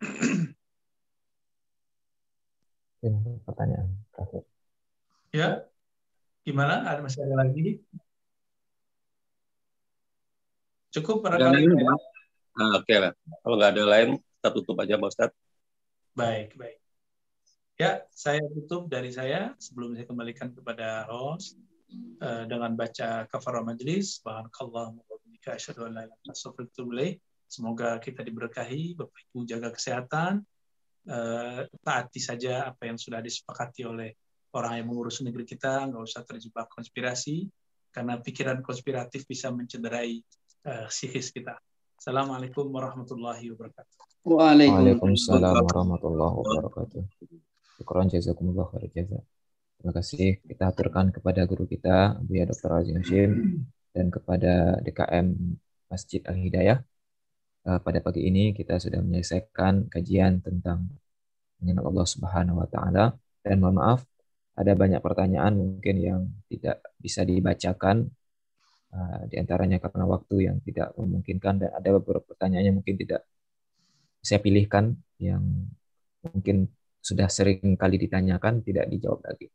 Ini 3.05 3.45
pertanyaan 3.45 3.93
terakhir. 4.15 4.43
Ya, 5.37 5.69
gimana? 6.47 6.89
Ada 6.89 7.05
masih 7.05 7.29
ada 7.29 7.45
lagi? 7.45 7.85
Cukup 10.97 11.21
barangkali. 11.21 11.77
Nah, 12.57 12.83
Oke 12.83 12.95
lah. 12.97 13.13
Kalau 13.45 13.57
nggak 13.61 13.73
ada 13.77 13.85
lain, 13.85 14.17
kita 14.17 14.49
tutup 14.57 14.81
aja, 14.81 14.97
Pak 14.97 15.09
Ustadz. 15.13 15.50
Baik, 16.15 16.59
baik. 16.59 16.79
Ya, 17.81 18.05
saya 18.13 18.43
tutup 18.53 18.91
dari 18.91 19.09
saya. 19.15 19.55
Sebelum 19.57 19.97
saya 19.97 20.07
kembalikan 20.07 20.53
kepada 20.53 21.07
host. 21.09 21.57
uh, 22.23 22.47
dengan 22.47 22.79
baca 22.79 23.27
kafarah 23.27 23.67
subhanakallah 23.67 24.95
wa 24.95 25.03
bihamdika 25.03 25.59
asyhadu 25.59 25.91
an 25.91 25.99
la 25.99 26.03
ilaha 26.07 27.19
semoga 27.51 27.99
kita 27.99 28.23
diberkahi 28.23 28.95
Bapak 28.95 29.19
Ibu 29.31 29.43
jaga 29.43 29.75
kesehatan. 29.75 30.45
Uh, 31.09 31.67
taati 31.83 32.21
saja 32.21 32.69
apa 32.71 32.87
yang 32.87 33.01
sudah 33.01 33.19
disepakati 33.25 33.83
oleh 33.89 34.15
orang 34.55 34.79
yang 34.79 34.87
mengurus 34.93 35.25
negeri 35.25 35.43
kita. 35.49 35.89
Nggak 35.89 36.03
usah 36.05 36.23
terjebak 36.23 36.71
konspirasi 36.71 37.49
karena 37.91 38.21
pikiran 38.23 38.63
konspiratif 38.63 39.27
bisa 39.27 39.51
mencederai 39.51 40.21
uh, 40.69 40.87
psikis 40.87 41.35
kita. 41.35 41.59
Assalamualaikum 41.99 42.71
warahmatullahi 42.71 43.51
wabarakatuh 43.51 44.10
Waalaikumsalam 44.21 45.65
warahmatullahi 45.65 46.35
wabarakatuh 46.45 47.01
Syukuran 47.81 48.05
jazakumullah 48.13 48.69
khair 48.69 48.93
jazak. 48.93 49.25
Terima 49.81 49.93
kasih 49.97 50.37
kita 50.45 50.69
aturkan 50.69 51.09
kepada 51.09 51.49
guru 51.49 51.65
kita 51.65 52.21
Abu 52.21 52.37
Ya 52.37 52.45
Dr. 52.45 52.69
Azim 52.69 53.01
Hashim 53.01 53.31
dan 53.97 54.13
kepada 54.13 54.77
DKM 54.85 55.33
Masjid 55.89 56.21
Al 56.29 56.37
Hidayah. 56.37 56.79
Uh, 57.65 57.81
pada 57.81 58.05
pagi 58.05 58.29
ini 58.29 58.53
kita 58.53 58.77
sudah 58.77 59.01
menyelesaikan 59.01 59.89
kajian 59.89 60.45
tentang 60.45 60.93
mengenal 61.65 61.89
Allah 61.89 62.09
Subhanahu 62.13 62.61
wa 62.61 62.69
taala 62.69 63.17
dan 63.41 63.57
mohon 63.57 63.81
maaf 63.81 64.05
ada 64.53 64.77
banyak 64.77 65.01
pertanyaan 65.01 65.57
mungkin 65.57 65.97
yang 65.97 66.21
tidak 66.53 66.85
bisa 67.01 67.25
dibacakan 67.25 68.05
uh, 68.93 69.25
di 69.33 69.41
antaranya 69.41 69.81
karena 69.81 70.05
waktu 70.05 70.45
yang 70.45 70.61
tidak 70.61 70.93
memungkinkan 71.01 71.57
dan 71.57 71.73
ada 71.73 71.89
beberapa 71.97 72.37
pertanyaan 72.37 72.69
yang 72.69 72.77
mungkin 72.85 73.01
tidak 73.01 73.25
saya 74.21 74.41
pilihkan 74.45 74.97
yang 75.21 75.43
mungkin 76.25 76.69
sudah 77.01 77.29
sering 77.33 77.77
kali 77.81 77.97
ditanyakan 77.97 78.61
tidak 78.61 78.87
dijawab 78.93 79.21
lagi. 79.25 79.49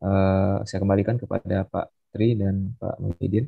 Uh, 0.00 0.64
saya 0.66 0.78
kembalikan 0.82 1.16
kepada 1.20 1.68
Pak 1.68 1.86
Tri 2.10 2.34
dan 2.34 2.74
Pak 2.80 2.98
Muhyiddin. 2.98 3.46